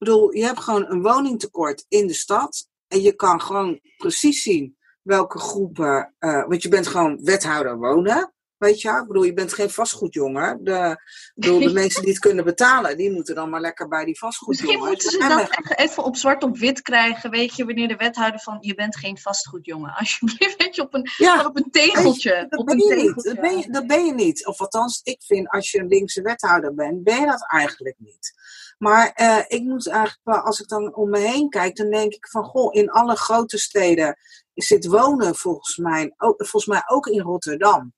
Bedoel, 0.00 0.34
je 0.34 0.44
hebt 0.44 0.60
gewoon 0.60 0.90
een 0.90 1.02
woningtekort 1.02 1.84
in 1.88 2.06
de 2.06 2.14
stad. 2.14 2.68
En 2.88 3.00
je 3.00 3.12
kan 3.12 3.40
gewoon 3.40 3.80
precies 3.96 4.42
zien 4.42 4.76
welke 5.02 5.38
groepen. 5.38 6.14
Uh, 6.18 6.46
want 6.46 6.62
je 6.62 6.68
bent 6.68 6.86
gewoon 6.86 7.24
wethouder 7.24 7.78
wonen. 7.78 8.34
Weet 8.60 8.80
je, 8.80 8.90
ik 8.90 9.06
bedoel, 9.06 9.22
je 9.22 9.32
bent 9.32 9.52
geen 9.52 9.70
vastgoedjongen. 9.70 10.64
De, 10.64 11.02
bedoel, 11.34 11.58
de 11.58 11.72
mensen 11.82 12.02
die 12.02 12.10
het 12.10 12.20
kunnen 12.20 12.44
betalen, 12.44 12.96
die 12.96 13.12
moeten 13.12 13.34
dan 13.34 13.50
maar 13.50 13.60
lekker 13.60 13.88
bij 13.88 14.04
die 14.04 14.18
vastgoedjongen. 14.18 14.72
Misschien 14.72 14.88
moeten 14.88 15.10
ze 15.10 15.46
dat 15.48 15.66
echt 15.66 15.78
even 15.78 16.04
op 16.04 16.16
zwart 16.16 16.42
op 16.42 16.58
wit 16.58 16.82
krijgen. 16.82 17.30
Weet 17.30 17.56
je, 17.56 17.64
wanneer 17.64 17.88
de 17.88 17.96
wethouder 17.96 18.40
van 18.40 18.58
je 18.60 18.74
bent 18.74 18.96
geen 18.96 19.18
vastgoedjongen. 19.18 19.94
Alsjeblieft, 19.94 20.56
weet 20.62 20.74
je, 20.74 20.82
op 20.82 20.94
een, 20.94 21.10
ja, 21.16 21.44
op 21.46 21.56
een 21.56 21.70
tegeltje. 21.70 22.46
dat, 22.48 22.60
op 22.60 22.66
ben 22.66 22.74
een 22.74 22.86
je 22.86 22.94
tegeltje. 22.94 23.30
niet. 23.30 23.36
Dat, 23.36 23.40
ben 23.40 23.58
je, 23.58 23.70
dat 23.70 23.86
ben 23.86 24.06
je 24.06 24.14
niet. 24.14 24.46
Of 24.46 24.60
althans, 24.60 25.00
ik 25.02 25.22
vind 25.22 25.48
als 25.48 25.70
je 25.70 25.78
een 25.78 25.88
linkse 25.88 26.22
wethouder 26.22 26.74
bent, 26.74 27.04
ben 27.04 27.20
je 27.20 27.26
dat 27.26 27.46
eigenlijk 27.48 27.96
niet. 27.98 28.32
Maar 28.78 29.12
uh, 29.20 29.44
ik 29.46 29.62
moet 29.62 29.88
eigenlijk 29.88 30.20
wel, 30.22 30.40
als 30.40 30.60
ik 30.60 30.68
dan 30.68 30.94
om 30.94 31.10
me 31.10 31.18
heen 31.18 31.48
kijk, 31.48 31.76
dan 31.76 31.90
denk 31.90 32.12
ik 32.12 32.28
van, 32.28 32.44
goh, 32.44 32.74
in 32.74 32.90
alle 32.90 33.16
grote 33.16 33.58
steden 33.58 34.16
zit 34.54 34.86
wonen 34.86 35.36
volgens 35.36 35.76
mij, 35.76 36.14
ook, 36.16 36.34
volgens 36.36 36.66
mij 36.66 36.82
ook 36.86 37.06
in 37.06 37.20
Rotterdam 37.20 37.94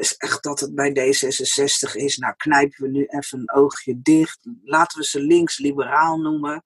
is 0.00 0.16
echt 0.16 0.42
dat 0.42 0.60
het 0.60 0.74
bij 0.74 0.90
D66 0.90 1.92
is. 1.92 2.16
Nou, 2.16 2.34
knijpen 2.36 2.82
we 2.82 2.88
nu 2.88 3.04
even 3.04 3.38
een 3.38 3.52
oogje 3.52 4.02
dicht. 4.02 4.38
Laten 4.62 4.98
we 4.98 5.04
ze 5.04 5.20
links-liberaal 5.20 6.18
noemen. 6.18 6.64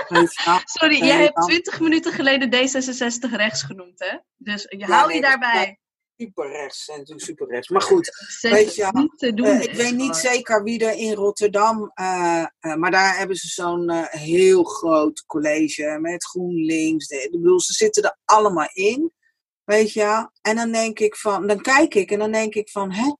Sorry, 0.64 1.04
jij 1.04 1.22
hebt 1.22 1.42
20 1.42 1.80
minuten 1.80 2.12
geleden 2.12 2.54
D66 2.54 3.36
rechts 3.36 3.62
genoemd, 3.62 3.98
hè? 3.98 4.18
Dus 4.36 4.62
je 4.68 4.78
ja, 4.78 5.06
nee, 5.06 5.14
je 5.14 5.22
daarbij. 5.22 5.78
Super 6.16 6.50
rechts 6.50 6.88
en 6.88 7.20
super 7.20 7.48
rechts. 7.48 7.68
Maar 7.68 7.82
goed, 7.82 8.10
weet 8.40 8.74
je, 8.74 8.88
niet 8.92 9.18
te 9.18 9.34
doen, 9.34 9.46
uh, 9.46 9.62
ik 9.62 9.74
weet 9.74 9.94
niet 9.94 10.16
zeker 10.16 10.62
wie 10.62 10.86
er 10.86 10.96
in 10.96 11.14
Rotterdam, 11.14 11.92
uh, 11.94 12.44
uh, 12.60 12.74
maar 12.74 12.90
daar 12.90 13.16
hebben 13.18 13.36
ze 13.36 13.48
zo'n 13.48 13.90
heel 14.04 14.64
groot 14.64 15.24
college 15.26 15.98
met 16.00 16.24
GroenLinks. 16.24 17.06
De, 17.06 17.22
ik 17.22 17.30
bedoel, 17.30 17.60
ze 17.60 17.72
zitten 17.72 18.02
er 18.02 18.16
allemaal 18.24 18.70
in. 18.72 19.12
Weet 19.70 19.92
je, 19.92 20.30
en 20.42 20.56
dan 20.56 20.72
denk 20.72 20.98
ik 20.98 21.16
van, 21.16 21.46
dan 21.46 21.60
kijk 21.60 21.94
ik 21.94 22.10
en 22.10 22.18
dan 22.18 22.32
denk 22.32 22.54
ik 22.54 22.70
van, 22.70 22.92
hè? 22.92 23.14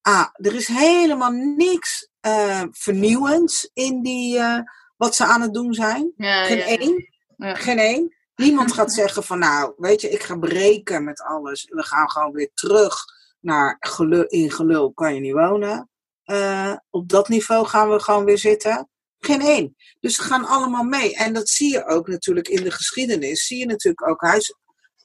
Ah, 0.00 0.26
er 0.32 0.54
is 0.54 0.66
helemaal 0.66 1.30
niks 1.30 2.08
uh, 2.26 2.62
vernieuwends 2.70 3.70
in 3.72 4.02
die, 4.02 4.38
uh, 4.38 4.60
wat 4.96 5.14
ze 5.14 5.24
aan 5.24 5.40
het 5.40 5.54
doen 5.54 5.74
zijn. 5.74 6.12
Ja, 6.16 6.44
Geen 6.44 6.56
ja, 6.56 6.64
één. 6.64 7.08
Ja. 7.36 7.54
Geen 7.54 7.78
één. 7.78 8.16
Niemand 8.34 8.72
gaat 8.72 8.92
zeggen 9.00 9.24
van, 9.24 9.38
nou, 9.38 9.72
weet 9.76 10.00
je, 10.00 10.08
ik 10.10 10.22
ga 10.22 10.38
breken 10.38 11.04
met 11.04 11.22
alles. 11.22 11.64
We 11.68 11.82
gaan 11.82 12.10
gewoon 12.10 12.32
weer 12.32 12.50
terug 12.54 13.04
naar 13.40 13.76
gelul, 13.80 14.24
in 14.24 14.50
gelul 14.50 14.92
kan 14.92 15.14
je 15.14 15.20
niet 15.20 15.32
wonen. 15.32 15.90
Uh, 16.24 16.76
op 16.90 17.08
dat 17.08 17.28
niveau 17.28 17.66
gaan 17.66 17.90
we 17.90 18.00
gewoon 18.00 18.24
weer 18.24 18.38
zitten. 18.38 18.88
Geen 19.18 19.40
één. 19.40 19.76
Dus 20.00 20.14
ze 20.14 20.22
gaan 20.22 20.44
allemaal 20.44 20.84
mee. 20.84 21.16
En 21.16 21.32
dat 21.32 21.48
zie 21.48 21.72
je 21.72 21.86
ook 21.86 22.08
natuurlijk 22.08 22.48
in 22.48 22.62
de 22.62 22.70
geschiedenis. 22.70 23.46
Zie 23.46 23.58
je 23.58 23.66
natuurlijk 23.66 24.08
ook 24.08 24.20
huis, 24.20 24.54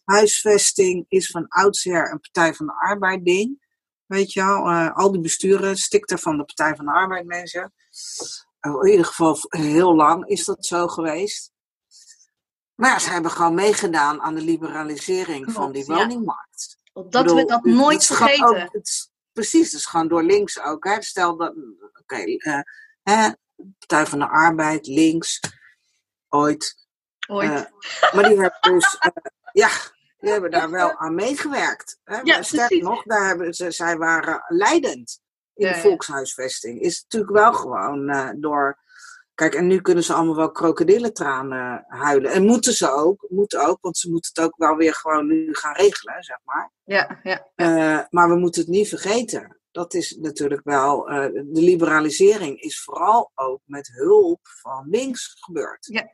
huisvesting 0.03 1.05
is 1.07 1.27
van 1.27 1.47
oudsher 1.47 2.11
een 2.11 2.19
Partij 2.19 2.53
van 2.53 2.65
de 2.65 2.73
Arbeid 2.73 3.25
ding. 3.25 3.61
Weet 4.05 4.33
je 4.33 4.41
wel, 4.43 4.69
uh, 4.69 4.95
al 4.95 5.11
die 5.11 5.21
besturen 5.21 5.77
stikten 5.77 6.19
van 6.19 6.37
de 6.37 6.45
Partij 6.45 6.75
van 6.75 6.85
de 6.85 6.91
Arbeid 6.91 7.25
mensen. 7.25 7.73
Uh, 8.61 8.73
in 8.81 8.89
ieder 8.89 9.05
geval 9.05 9.37
heel 9.49 9.95
lang 9.95 10.27
is 10.27 10.45
dat 10.45 10.65
zo 10.65 10.87
geweest. 10.87 11.51
Maar 12.75 13.01
ze 13.01 13.09
hebben 13.09 13.31
gewoon 13.31 13.53
meegedaan 13.53 14.21
aan 14.21 14.35
de 14.35 14.41
liberalisering 14.41 15.43
Klopt, 15.43 15.57
van 15.57 15.71
die 15.71 15.85
woningmarkt. 15.85 16.77
Ja. 16.83 17.01
Opdat 17.01 17.23
bedoel, 17.23 17.37
we 17.37 17.45
dat 17.45 17.63
nooit 17.63 18.07
het 18.07 18.17
vergeten. 18.17 18.47
Ook, 18.47 18.73
het, 18.73 19.11
precies, 19.31 19.73
is 19.73 19.85
gewoon 19.85 20.07
door 20.07 20.23
links 20.23 20.59
ook. 20.59 20.83
Hè. 20.83 21.01
Stel 21.01 21.37
dat, 21.37 21.49
oké, 21.49 21.99
okay, 21.99 22.41
uh, 23.03 23.29
Partij 23.77 24.05
van 24.05 24.19
de 24.19 24.27
Arbeid, 24.27 24.87
links, 24.87 25.39
ooit. 26.29 26.87
Ooit. 27.27 27.71
maar 28.13 28.27
die 28.27 28.39
hebben 28.39 28.59
dus, 28.61 28.97
ja, 29.53 29.69
die 30.17 30.31
hebben 30.31 30.51
daar 30.51 30.69
wel 30.69 30.97
aan 30.97 31.15
meegewerkt. 31.15 31.99
Hè? 32.03 32.19
Ja, 32.23 32.41
Sterker 32.41 32.81
nog, 32.81 33.03
daar 33.03 33.27
hebben 33.27 33.53
ze, 33.53 33.71
zij 33.71 33.97
waren 33.97 34.43
leidend 34.47 35.21
in 35.53 35.67
de 35.67 35.75
volkshuisvesting. 35.75 36.81
Is 36.81 37.01
natuurlijk 37.01 37.33
wel 37.33 37.53
gewoon 37.53 38.09
eh, 38.09 38.29
door. 38.35 38.81
Kijk, 39.33 39.55
en 39.55 39.67
nu 39.67 39.81
kunnen 39.81 40.03
ze 40.03 40.13
allemaal 40.13 40.35
wel 40.35 40.51
krokodillentranen 40.51 41.85
huilen. 41.87 42.31
En 42.31 42.45
moeten 42.45 42.73
ze 42.73 42.91
ook, 42.91 43.25
moeten 43.29 43.67
ook, 43.67 43.77
want 43.81 43.97
ze 43.97 44.11
moeten 44.11 44.31
het 44.33 44.43
ook 44.43 44.57
wel 44.57 44.75
weer 44.75 44.93
gewoon 44.93 45.27
nu 45.27 45.53
gaan 45.53 45.75
regelen, 45.75 46.23
zeg 46.23 46.37
maar. 46.43 46.71
Ja, 46.83 47.19
ja. 47.23 47.47
Eh, 47.55 47.99
maar 48.09 48.29
we 48.29 48.35
moeten 48.35 48.61
het 48.61 48.69
niet 48.69 48.89
vergeten. 48.89 49.57
Dat 49.71 49.93
is 49.93 50.17
natuurlijk 50.19 50.63
wel, 50.63 51.09
eh, 51.09 51.33
de 51.33 51.61
liberalisering 51.61 52.61
is 52.61 52.83
vooral 52.83 53.31
ook 53.35 53.61
met 53.65 53.91
hulp 53.93 54.39
van 54.41 54.87
links 54.89 55.35
gebeurd. 55.39 55.85
Ja, 55.85 56.11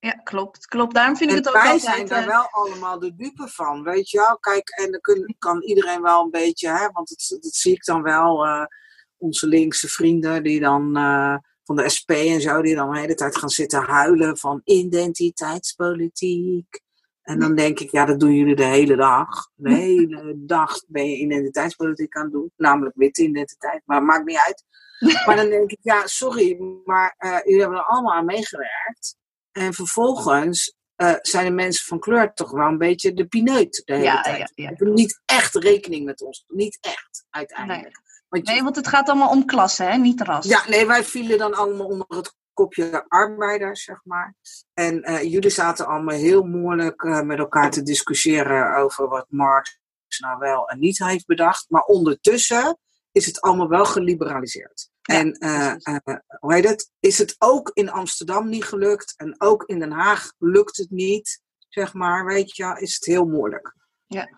ja, 0.00 0.10
klopt. 0.10 0.66
klopt. 0.66 0.94
Daarom 0.94 1.16
vind 1.16 1.30
ik 1.30 1.36
het 1.36 1.48
ook 1.48 1.54
wij 1.54 1.62
altijd... 1.62 1.82
zijn 1.82 2.06
daar 2.06 2.22
eh, 2.22 2.26
wel 2.26 2.48
allemaal 2.50 2.98
de 2.98 3.14
dupe 3.14 3.48
van, 3.48 3.82
weet 3.82 4.10
je 4.10 4.18
wel. 4.18 4.38
Kijk, 4.38 4.68
en 4.68 4.90
dan 4.90 5.00
kun, 5.00 5.34
kan 5.38 5.62
iedereen 5.62 6.02
wel 6.02 6.22
een 6.22 6.30
beetje, 6.30 6.68
hè, 6.68 6.88
want 6.92 7.08
dat, 7.08 7.38
dat 7.42 7.54
zie 7.54 7.72
ik 7.72 7.84
dan 7.84 8.02
wel, 8.02 8.46
eh, 8.46 8.64
onze 9.16 9.46
linkse 9.46 9.88
vrienden 9.88 10.42
die 10.42 10.60
dan 10.60 10.96
eh, 10.96 11.36
van 11.64 11.76
de 11.76 11.88
SP 11.96 12.10
en 12.10 12.40
zo, 12.40 12.62
die 12.62 12.74
dan 12.74 12.92
de 12.92 12.98
hele 12.98 13.14
tijd 13.14 13.36
gaan 13.36 13.48
zitten 13.48 13.82
huilen 13.82 14.38
van 14.38 14.60
identiteitspolitiek. 14.64 16.82
En 17.22 17.38
dan 17.38 17.54
denk 17.54 17.80
ik, 17.80 17.90
ja, 17.90 18.04
dat 18.04 18.20
doen 18.20 18.34
jullie 18.34 18.56
de 18.56 18.64
hele 18.64 18.96
dag. 18.96 19.50
De 19.54 19.74
hele 19.74 20.34
dag 20.36 20.84
ben 20.86 21.10
je 21.10 21.16
identiteitspolitiek 21.16 22.16
aan 22.16 22.22
het 22.22 22.32
doen, 22.32 22.52
namelijk 22.56 22.96
witte 22.96 23.22
identiteit, 23.22 23.82
maar 23.84 24.02
maakt 24.02 24.24
niet 24.24 24.42
uit. 24.46 24.64
Maar 25.26 25.36
dan 25.36 25.48
denk 25.48 25.70
ik, 25.70 25.78
ja, 25.82 26.06
sorry, 26.06 26.56
maar 26.84 27.16
jullie 27.44 27.60
hebben 27.60 27.78
er 27.78 27.84
allemaal 27.84 28.14
aan 28.14 28.24
meegewerkt. 28.24 29.16
En 29.54 29.74
vervolgens 29.74 30.74
eh, 30.96 31.14
zijn 31.22 31.44
de 31.46 31.50
mensen 31.52 31.86
van 31.86 31.98
kleur 31.98 32.32
toch 32.34 32.50
wel 32.50 32.66
een 32.66 32.78
beetje 32.78 33.12
de 33.14 33.26
pineut 33.26 33.82
de 33.84 33.92
hele 33.92 34.04
Ja, 34.04 34.20
tijd. 34.22 34.52
ja, 34.54 34.72
ja. 34.78 34.88
Niet 34.92 35.20
echt 35.24 35.54
rekening 35.54 36.04
met 36.04 36.22
ons. 36.22 36.44
Niet 36.48 36.78
echt, 36.80 37.24
uiteindelijk. 37.30 38.00
Want 38.28 38.46
je- 38.46 38.52
Nee, 38.52 38.62
want 38.62 38.76
het 38.76 38.88
gaat 38.88 39.08
allemaal 39.08 39.30
om 39.30 39.44
klasse, 39.44 39.82
hè? 39.82 39.96
niet 39.96 40.20
ras. 40.20 40.46
ja, 40.46 40.68
nee, 40.68 40.86
wij 40.86 41.04
vielen 41.04 41.38
dan 41.38 41.54
allemaal 41.54 41.86
onder 41.86 42.06
het 42.08 42.34
kopje 42.52 43.04
arbeiders, 43.08 43.84
zeg 43.84 44.00
maar. 44.04 44.34
En 44.74 45.02
eh, 45.02 45.22
jullie 45.22 45.50
zaten 45.50 45.86
allemaal 45.86 46.14
heel 46.16 46.42
moeilijk 46.42 47.02
eh, 47.02 47.20
met 47.20 47.38
elkaar 47.38 47.70
te 47.70 47.82
discussiëren 47.82 48.76
over 48.76 49.08
wat 49.08 49.26
Marx 49.28 49.78
nou 50.18 50.38
wel 50.38 50.68
en 50.68 50.78
niet 50.78 50.98
heeft 50.98 51.26
bedacht. 51.26 51.64
Maar 51.68 51.82
ondertussen 51.82 52.78
is 53.12 53.26
het 53.26 53.40
allemaal 53.40 53.68
wel 53.68 53.84
geliberaliseerd. 53.84 54.90
En 55.04 55.36
uh, 55.38 55.74
hoe 56.38 56.54
heet 56.54 56.68
het? 56.68 56.90
Is 57.00 57.18
het 57.18 57.34
ook 57.38 57.70
in 57.74 57.90
Amsterdam 57.90 58.48
niet 58.48 58.64
gelukt 58.64 59.14
en 59.16 59.34
ook 59.38 59.62
in 59.62 59.78
Den 59.78 59.92
Haag 59.92 60.32
lukt 60.38 60.76
het 60.76 60.90
niet, 60.90 61.42
zeg 61.68 61.94
maar, 61.94 62.24
weet 62.24 62.56
je, 62.56 62.76
is 62.78 62.94
het 62.94 63.04
heel 63.04 63.24
moeilijk. 63.24 63.74
Ja. 64.06 64.28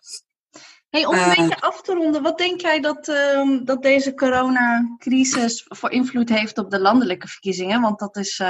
Hey, 0.89 1.07
om 1.07 1.15
een 1.15 1.29
beetje 1.29 1.61
af 1.61 1.83
te 1.83 1.95
ronden, 1.95 2.23
wat 2.23 2.39
denk 2.39 2.61
jij 2.61 2.81
dat, 2.81 3.09
uh, 3.09 3.61
dat 3.65 3.83
deze 3.83 4.15
coronacrisis 4.15 5.65
voor 5.69 5.91
invloed 5.91 6.29
heeft 6.29 6.59
op 6.59 6.71
de 6.71 6.81
landelijke 6.81 7.29
verkiezingen? 7.29 7.81
Want 7.81 7.99
dat 7.99 8.17
is, 8.17 8.43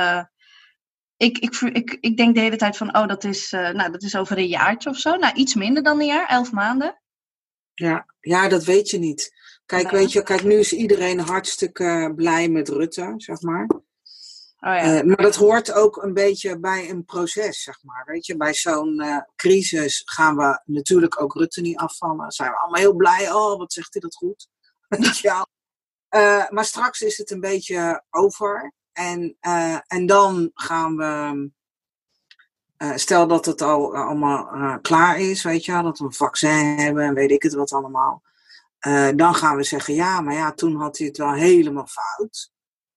ik, 1.17 1.39
ik, 1.39 1.61
ik, 1.61 1.97
ik 2.01 2.17
denk 2.17 2.35
de 2.35 2.41
hele 2.41 2.57
tijd 2.57 2.77
van, 2.77 2.97
oh, 2.97 3.07
dat 3.07 3.25
is, 3.25 3.53
uh, 3.53 3.71
nou, 3.71 3.93
dat 3.93 4.03
is 4.03 4.17
over 4.17 4.39
een 4.39 4.47
jaartje 4.47 4.91
of 4.91 4.99
zo. 4.99 5.17
Nou, 5.17 5.35
iets 5.35 5.55
minder 5.55 5.83
dan 5.83 6.01
een 6.01 6.07
jaar, 6.07 6.29
elf 6.29 6.53
maanden. 6.53 7.01
Ja, 7.75 8.07
ja 8.21 8.49
dat 8.49 8.64
weet 8.64 8.91
je 8.91 8.99
niet. 8.99 9.36
Kijk, 9.67 9.91
weet 9.91 10.12
je, 10.12 10.23
kijk, 10.23 10.43
nu 10.43 10.59
is 10.59 10.73
iedereen 10.73 11.19
hartstikke 11.19 12.12
blij 12.17 12.49
met 12.49 12.69
Rutte, 12.69 13.14
zeg 13.17 13.41
maar. 13.41 13.67
Oh 14.61 14.75
ja. 14.75 14.99
uh, 14.99 15.03
maar 15.03 15.17
dat 15.17 15.35
hoort 15.35 15.73
ook 15.73 16.03
een 16.03 16.14
beetje 16.14 16.59
bij 16.59 16.91
een 16.91 17.05
proces, 17.05 17.62
zeg 17.62 17.79
maar. 17.83 18.05
Weet 18.07 18.27
je, 18.27 18.37
bij 18.37 18.55
zo'n 18.55 19.03
uh, 19.03 19.19
crisis 19.37 20.03
gaan 20.05 20.37
we 20.37 20.61
natuurlijk 20.64 21.23
ook 21.23 21.35
Rutte 21.35 21.61
niet 21.61 21.77
afvallen. 21.77 22.31
Zijn 22.31 22.51
we 22.51 22.57
allemaal 22.57 22.81
heel 22.81 22.95
blij. 22.95 23.33
Oh, 23.33 23.59
wat 23.59 23.73
zegt 23.73 23.93
hij 23.93 24.03
dat 24.03 24.14
goed? 24.14 24.49
ja. 25.21 25.47
Uh, 26.11 26.49
maar 26.49 26.64
straks 26.64 27.01
is 27.01 27.19
het 27.19 27.31
een 27.31 27.41
beetje 27.41 28.05
over. 28.11 28.73
En, 28.93 29.37
en 29.87 30.07
dan 30.07 30.51
gaan 30.55 30.97
we. 30.97 31.51
stel 32.95 33.27
dat 33.27 33.47
het 33.47 33.62
al 33.62 33.97
allemaal 33.97 34.81
klaar 34.81 35.21
is, 35.21 35.43
weet 35.43 35.64
je, 35.64 35.83
dat 35.83 35.99
we 35.99 36.05
een 36.05 36.12
vaccin 36.12 36.79
hebben 36.79 37.05
en 37.05 37.14
weet 37.14 37.31
ik 37.31 37.43
het 37.43 37.55
wat 37.55 37.73
allemaal. 37.73 38.23
Dan 39.16 39.34
gaan 39.34 39.57
we 39.57 39.62
zeggen, 39.62 39.95
ja, 39.95 40.20
maar 40.20 40.34
ja, 40.34 40.53
toen 40.53 40.76
had 40.76 40.99
hij 40.99 41.07
het 41.07 41.16
wel 41.16 41.32
helemaal 41.32 41.87
fout. 41.87 42.51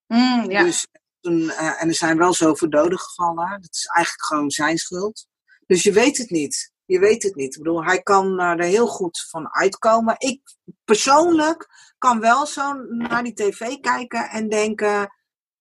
Mm, 0.07 0.51
ja. 0.51 0.63
Dus 0.63 0.87
toen, 1.21 1.39
uh, 1.39 1.81
en 1.81 1.87
er 1.87 1.95
zijn 1.95 2.17
wel 2.17 2.33
zoveel 2.33 2.69
doden 2.69 2.99
gevallen. 2.99 3.61
Dat 3.61 3.73
is 3.73 3.85
eigenlijk 3.85 4.25
gewoon 4.25 4.51
zijn 4.51 4.77
schuld. 4.77 5.27
Dus 5.65 5.83
je 5.83 5.91
weet 5.91 6.17
het 6.17 6.29
niet. 6.29 6.71
Je 6.85 6.99
weet 6.99 7.23
het 7.23 7.35
niet. 7.35 7.55
Ik 7.55 7.63
bedoel, 7.63 7.83
hij 7.83 8.01
kan 8.01 8.39
er 8.39 8.63
heel 8.63 8.87
goed 8.87 9.25
van 9.29 9.53
uitkomen. 9.53 10.15
Ik 10.17 10.41
persoonlijk 10.83 11.67
kan 11.97 12.19
wel 12.19 12.45
zo 12.45 12.73
naar 12.73 13.23
die 13.23 13.33
tv 13.33 13.79
kijken 13.79 14.29
en 14.29 14.49
denken: 14.49 15.15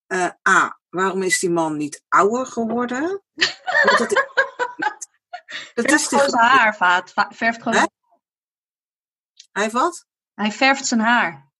uh, 0.07 0.29
ah, 0.41 0.71
waarom 0.89 1.23
is 1.23 1.39
die 1.39 1.49
man 1.49 1.77
niet 1.77 2.03
ouder 2.07 2.45
geworden? 2.45 3.23
Want 3.83 3.97
dat, 3.97 4.09
dat 5.73 5.85
verft 5.85 5.91
is 5.91 6.07
gewoon 6.07 6.29
zijn 6.29 6.45
haar, 6.45 6.75
vaat. 6.75 7.13
Verft 7.29 7.61
gewoon... 7.61 7.89
Hij 9.51 9.63
heeft 9.63 9.73
wat? 9.73 10.07
Hij 10.39 10.51
verft 10.51 10.85
zijn 10.85 10.99
haar. 10.99 11.51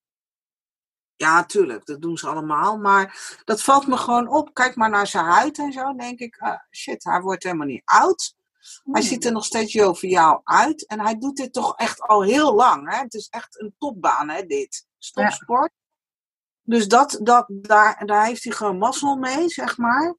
Ja, 1.16 1.46
tuurlijk, 1.46 1.86
dat 1.86 2.02
doen 2.02 2.18
ze 2.18 2.28
allemaal. 2.28 2.78
Maar 2.78 3.38
dat 3.46 3.64
valt 3.64 3.88
me 3.88 3.98
gewoon 3.98 4.28
op. 4.28 4.54
Kijk 4.54 4.76
maar 4.76 4.90
naar 4.90 5.08
zijn 5.08 5.26
huid 5.26 5.58
en 5.58 5.72
zo. 5.72 5.94
denk 5.94 6.20
ik, 6.20 6.42
uh, 6.42 6.56
shit, 6.72 7.04
hij 7.04 7.22
wordt 7.22 7.44
helemaal 7.44 7.68
niet 7.68 7.82
oud. 7.86 8.36
Hij 8.84 9.02
ziet 9.02 9.26
er 9.26 9.32
nog 9.32 9.46
steeds 9.46 9.74
joviaal 9.74 10.42
uit. 10.44 10.86
En 10.88 11.00
hij 11.00 11.18
doet 11.18 11.36
dit 11.36 11.54
toch 11.54 11.76
echt 11.76 12.02
al 12.02 12.24
heel 12.24 12.56
lang. 12.56 12.92
Hè? 12.92 12.98
Het 12.98 13.14
is 13.14 13.28
echt 13.30 13.62
een 13.62 13.76
topbaan, 13.78 14.30
hè, 14.30 14.46
dit. 14.46 14.88
Stopsport. 14.98 15.72
Ja. 15.76 16.76
Dus 16.76 16.88
dat, 16.88 17.20
dat, 17.22 17.46
daar, 17.48 18.06
daar 18.06 18.26
heeft 18.26 18.44
hij 18.44 18.54
gewoon 18.54 18.78
mazzel 18.78 19.16
mee, 19.16 19.50
zeg 19.50 19.78
maar. 19.78 20.16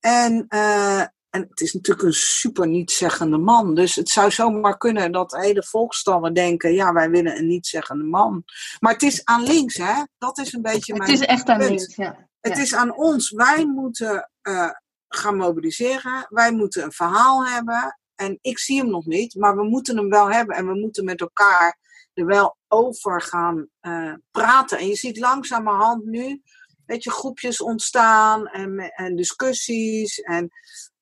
En, 0.00 0.46
uh, 0.48 1.04
en 1.38 1.46
het 1.50 1.60
is 1.60 1.72
natuurlijk 1.72 2.06
een 2.06 2.14
super 2.14 2.68
nietszeggende 2.68 3.38
man. 3.38 3.74
Dus 3.74 3.94
het 3.94 4.08
zou 4.08 4.30
zomaar 4.30 4.76
kunnen 4.78 5.12
dat 5.12 5.36
hele 5.36 5.62
volkstammen 5.62 6.34
denken: 6.34 6.74
ja, 6.74 6.92
wij 6.92 7.10
willen 7.10 7.36
een 7.36 7.46
nietszeggende 7.46 8.04
man. 8.04 8.44
Maar 8.80 8.92
het 8.92 9.02
is 9.02 9.24
aan 9.24 9.42
links, 9.42 9.76
hè? 9.76 10.04
Dat 10.18 10.38
is 10.38 10.52
een 10.52 10.62
beetje 10.62 10.92
het 10.92 11.02
mijn. 11.02 11.10
Het 11.10 11.20
is 11.20 11.26
echt 11.26 11.48
aan 11.48 11.58
links, 11.58 11.96
ja. 11.96 12.28
Het 12.40 12.56
ja. 12.56 12.62
is 12.62 12.74
aan 12.74 12.96
ons. 12.96 13.30
Wij 13.30 13.66
moeten 13.66 14.30
uh, 14.42 14.70
gaan 15.08 15.36
mobiliseren. 15.36 16.26
Wij 16.28 16.52
moeten 16.52 16.82
een 16.82 16.92
verhaal 16.92 17.46
hebben. 17.46 17.98
En 18.14 18.38
ik 18.40 18.58
zie 18.58 18.78
hem 18.78 18.90
nog 18.90 19.06
niet, 19.06 19.34
maar 19.34 19.56
we 19.56 19.64
moeten 19.64 19.96
hem 19.96 20.08
wel 20.08 20.30
hebben. 20.30 20.56
En 20.56 20.66
we 20.66 20.78
moeten 20.78 21.04
met 21.04 21.20
elkaar 21.20 21.78
er 22.14 22.26
wel 22.26 22.56
over 22.68 23.22
gaan 23.22 23.68
uh, 23.80 24.14
praten. 24.30 24.78
En 24.78 24.86
je 24.86 24.96
ziet 24.96 25.18
langzamerhand 25.18 26.04
nu, 26.04 26.42
weet 26.86 27.04
je, 27.04 27.10
groepjes 27.10 27.60
ontstaan 27.60 28.46
en, 28.46 28.78
en 28.78 29.16
discussies. 29.16 30.20
En 30.20 30.50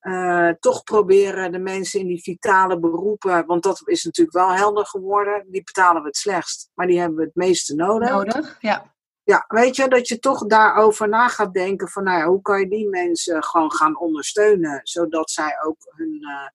uh, 0.07 0.49
toch 0.61 0.83
proberen 0.83 1.53
de 1.53 1.59
mensen 1.59 2.01
in 2.01 2.07
die 2.07 2.23
vitale 2.23 2.79
beroepen, 2.79 3.47
want 3.47 3.63
dat 3.63 3.83
is 3.85 4.05
natuurlijk 4.05 4.37
wel 4.37 4.55
helder 4.55 4.87
geworden, 4.87 5.47
die 5.51 5.63
betalen 5.63 6.03
we 6.03 6.09
het 6.09 6.17
slechtst, 6.17 6.71
maar 6.75 6.87
die 6.87 6.99
hebben 6.99 7.17
we 7.19 7.25
het 7.25 7.35
meeste 7.35 7.75
nodig. 7.75 8.11
Nodig, 8.11 8.57
ja. 8.61 8.95
Ja, 9.23 9.45
weet 9.49 9.77
je, 9.77 9.89
dat 9.89 10.09
je 10.09 10.19
toch 10.19 10.47
daarover 10.47 11.09
na 11.09 11.29
gaat 11.29 11.53
denken 11.53 11.89
van, 11.89 12.05
nou 12.05 12.19
ja, 12.19 12.27
hoe 12.27 12.43
kan 12.43 12.61
je 12.61 12.69
die 12.69 12.89
mensen 12.89 13.45
gewoon 13.45 13.73
gaan 13.73 13.99
ondersteunen, 13.99 14.81
zodat 14.83 15.31
zij 15.31 15.63
ook 15.65 15.93
hun 15.97 16.19
uh, 16.21 16.49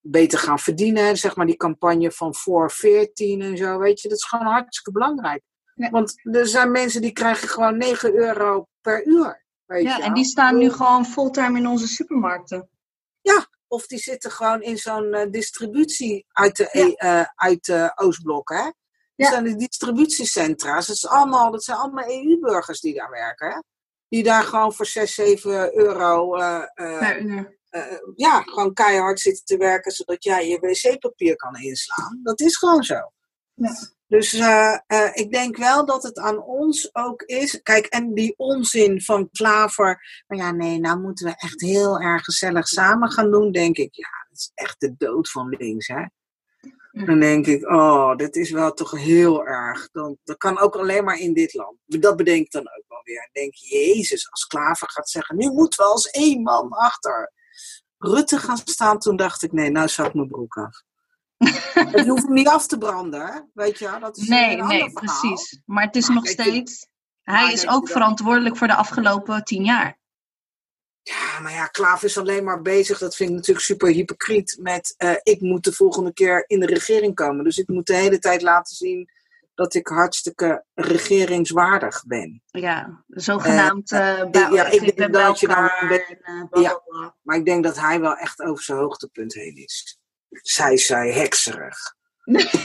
beter 0.00 0.38
gaan 0.38 0.58
verdienen, 0.58 1.16
zeg 1.16 1.36
maar 1.36 1.46
die 1.46 1.56
campagne 1.56 2.10
van 2.10 2.34
voor 2.34 2.70
14 2.70 3.42
en 3.42 3.56
zo, 3.56 3.78
weet 3.78 4.00
je, 4.00 4.08
dat 4.08 4.18
is 4.18 4.24
gewoon 4.24 4.46
hartstikke 4.46 4.92
belangrijk. 4.92 5.42
Ja. 5.74 5.90
Want 5.90 6.14
er 6.22 6.46
zijn 6.46 6.70
mensen 6.70 7.00
die 7.00 7.12
krijgen 7.12 7.48
gewoon 7.48 7.76
9 7.76 8.14
euro 8.14 8.66
per 8.80 9.06
uur. 9.06 9.44
Weet 9.64 9.82
ja, 9.82 9.96
je 9.96 10.02
en 10.02 10.14
die 10.14 10.24
staan 10.24 10.58
nu 10.58 10.70
gewoon 10.70 11.06
fulltime 11.06 11.58
in 11.58 11.66
onze 11.66 11.88
supermarkten. 11.88 12.68
Ja, 13.32 13.46
of 13.66 13.86
die 13.86 13.98
zitten 13.98 14.30
gewoon 14.30 14.62
in 14.62 14.76
zo'n 14.76 15.14
uh, 15.14 15.30
distributie 15.30 16.26
uit 16.32 16.56
de, 16.56 16.96
ja. 16.98 17.20
uh, 17.20 17.26
uit 17.34 17.64
de 17.64 17.92
Oostblok. 17.94 18.48
Hè? 18.48 18.62
Dat 18.62 18.72
ja. 19.14 19.30
zijn 19.30 19.44
de 19.44 19.56
distributiecentra's. 19.56 20.86
Dat, 20.86 20.96
is 20.96 21.06
allemaal, 21.06 21.50
dat 21.50 21.64
zijn 21.64 21.78
allemaal 21.78 22.10
EU-burgers 22.10 22.80
die 22.80 22.94
daar 22.94 23.10
werken. 23.10 23.50
Hè? 23.50 23.58
Die 24.08 24.22
daar 24.22 24.42
gewoon 24.42 24.74
voor 24.74 24.86
6, 24.86 25.14
7 25.14 25.78
euro 25.78 26.30
per 26.74 27.20
uur. 27.20 27.58
ja, 28.14 28.42
gewoon 28.42 28.72
keihard 28.72 29.20
zitten 29.20 29.44
te 29.44 29.56
werken 29.56 29.92
zodat 29.92 30.24
jij 30.24 30.48
je 30.48 30.58
wc-papier 30.58 31.36
kan 31.36 31.56
inslaan. 31.56 32.20
Dat 32.22 32.40
is 32.40 32.56
gewoon 32.56 32.82
zo. 32.82 33.10
Ja. 33.58 33.96
Dus 34.06 34.34
uh, 34.34 34.78
uh, 34.86 35.10
ik 35.12 35.32
denk 35.32 35.56
wel 35.56 35.86
dat 35.86 36.02
het 36.02 36.18
aan 36.18 36.42
ons 36.42 36.94
ook 36.94 37.22
is. 37.22 37.62
Kijk, 37.62 37.86
en 37.86 38.14
die 38.14 38.34
onzin 38.36 39.02
van 39.02 39.30
Klaver. 39.30 40.24
Maar 40.26 40.38
ja, 40.38 40.50
nee, 40.50 40.78
nou 40.78 41.00
moeten 41.00 41.26
we 41.26 41.34
echt 41.36 41.60
heel 41.60 42.00
erg 42.00 42.24
gezellig 42.24 42.68
samen 42.68 43.10
gaan 43.10 43.30
doen. 43.30 43.52
Denk 43.52 43.76
ik, 43.76 43.94
ja, 43.94 44.26
dat 44.28 44.38
is 44.38 44.50
echt 44.54 44.80
de 44.80 44.94
dood 44.96 45.30
van 45.30 45.48
links, 45.48 45.86
hè. 45.86 46.04
Dan 46.92 47.20
denk 47.20 47.46
ik, 47.46 47.70
oh, 47.70 48.16
dit 48.16 48.36
is 48.36 48.50
wel 48.50 48.72
toch 48.72 48.90
heel 48.90 49.46
erg. 49.46 49.88
Dan, 49.90 50.18
dat 50.24 50.36
kan 50.36 50.58
ook 50.58 50.76
alleen 50.76 51.04
maar 51.04 51.18
in 51.18 51.34
dit 51.34 51.54
land. 51.54 51.76
Dat 51.84 52.16
bedenk 52.16 52.44
ik 52.44 52.50
dan 52.50 52.68
ook 52.68 52.84
wel 52.88 53.00
weer. 53.02 53.22
En 53.22 53.30
denk, 53.32 53.54
Jezus, 53.54 54.30
als 54.30 54.46
Klaver 54.46 54.90
gaat 54.90 55.10
zeggen, 55.10 55.36
nu 55.36 55.50
moeten 55.50 55.84
we 55.84 55.90
als 55.90 56.10
één 56.10 56.42
man 56.42 56.68
achter 56.68 57.32
Rutte 57.98 58.38
gaan 58.38 58.60
staan. 58.64 58.98
Toen 58.98 59.16
dacht 59.16 59.42
ik, 59.42 59.52
nee, 59.52 59.70
nou 59.70 59.88
zak 59.88 60.14
mijn 60.14 60.28
broek 60.28 60.56
af. 60.56 60.82
Je 61.38 62.04
hoeft 62.06 62.22
hem 62.22 62.32
niet 62.32 62.48
af 62.48 62.66
te 62.66 62.78
branden, 62.78 63.50
weet 63.54 63.78
je. 63.78 63.96
Dat 64.00 64.16
is 64.16 64.28
nee, 64.28 64.58
een 64.58 64.66
nee, 64.66 64.92
precies. 64.92 65.60
Maar 65.64 65.84
het 65.84 65.96
is 65.96 66.06
maar 66.06 66.16
nog 66.16 66.26
steeds... 66.26 66.88
Hij 67.22 67.52
is 67.52 67.68
ook 67.68 67.88
verantwoordelijk 67.88 68.56
voor 68.56 68.66
de 68.66 68.74
afgelopen 68.74 69.44
tien 69.44 69.64
jaar. 69.64 69.98
Ja, 71.02 71.40
maar 71.42 71.52
ja, 71.52 71.66
Klaver 71.66 72.04
is 72.04 72.18
alleen 72.18 72.44
maar 72.44 72.62
bezig, 72.62 72.98
dat 72.98 73.16
vind 73.16 73.30
ik 73.30 73.36
natuurlijk 73.36 73.66
super 73.66 73.88
hypocriet, 73.88 74.56
met 74.60 74.94
uh, 74.98 75.14
ik 75.22 75.40
moet 75.40 75.64
de 75.64 75.72
volgende 75.72 76.12
keer 76.12 76.44
in 76.46 76.60
de 76.60 76.66
regering 76.66 77.14
komen. 77.14 77.44
Dus 77.44 77.58
ik 77.58 77.68
moet 77.68 77.86
de 77.86 77.94
hele 77.94 78.18
tijd 78.18 78.42
laten 78.42 78.76
zien 78.76 79.10
dat 79.54 79.74
ik 79.74 79.86
hartstikke 79.86 80.64
regeringswaardig 80.74 82.04
ben. 82.06 82.42
Ja, 82.46 83.04
zogenaamd 83.06 83.90
uh, 83.92 84.24
uh, 84.32 84.50
ja, 84.52 84.66
ik, 84.66 84.82
ik 84.82 84.96
denk 84.96 85.12
dat 85.12 85.40
je 85.40 85.48
daar 85.48 85.86
ben, 85.88 86.62
ja, 86.62 86.82
maar 87.22 87.36
ik 87.36 87.44
denk 87.44 87.64
dat 87.64 87.78
hij 87.78 88.00
wel 88.00 88.16
echt 88.16 88.42
over 88.42 88.64
zijn 88.64 88.78
hoogtepunt 88.78 89.34
heen 89.34 89.56
is. 89.56 89.97
Zij 90.30 90.76
zij 90.76 91.12
hekserig. 91.12 91.96
Nee. 92.24 92.48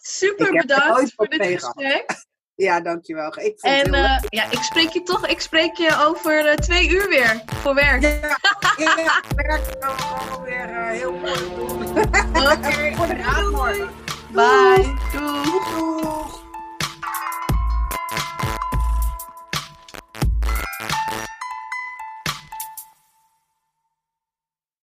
Super 0.00 0.52
bedankt 0.52 1.12
voor 1.14 1.28
dit 1.28 1.46
gesprek. 1.46 2.24
Ja, 2.54 2.80
dankjewel. 2.80 3.38
Ik 3.38 3.60
vond 3.60 3.74
en 3.74 3.94
uh, 3.94 4.18
ja, 4.28 4.50
ik 4.50 4.62
spreek 4.62 4.88
je 4.88 5.02
toch, 5.02 5.26
ik 5.26 5.40
spreek 5.40 5.76
je 5.76 5.96
over 6.06 6.46
uh, 6.46 6.54
twee 6.54 6.88
uur 6.88 7.08
weer 7.08 7.42
voor 7.46 7.74
werk. 7.74 8.02
Ja, 8.02 8.96
ja, 8.96 9.22
werk 9.36 9.62
gaan 9.80 9.98
gewoon 9.98 10.42
weer 10.42 10.68
uh, 10.70 10.86
heel 10.86 11.12
mooi 11.12 11.54
doen. 11.54 11.88
Oké, 11.88 12.92
okay. 13.02 13.88
Bye. 14.32 14.94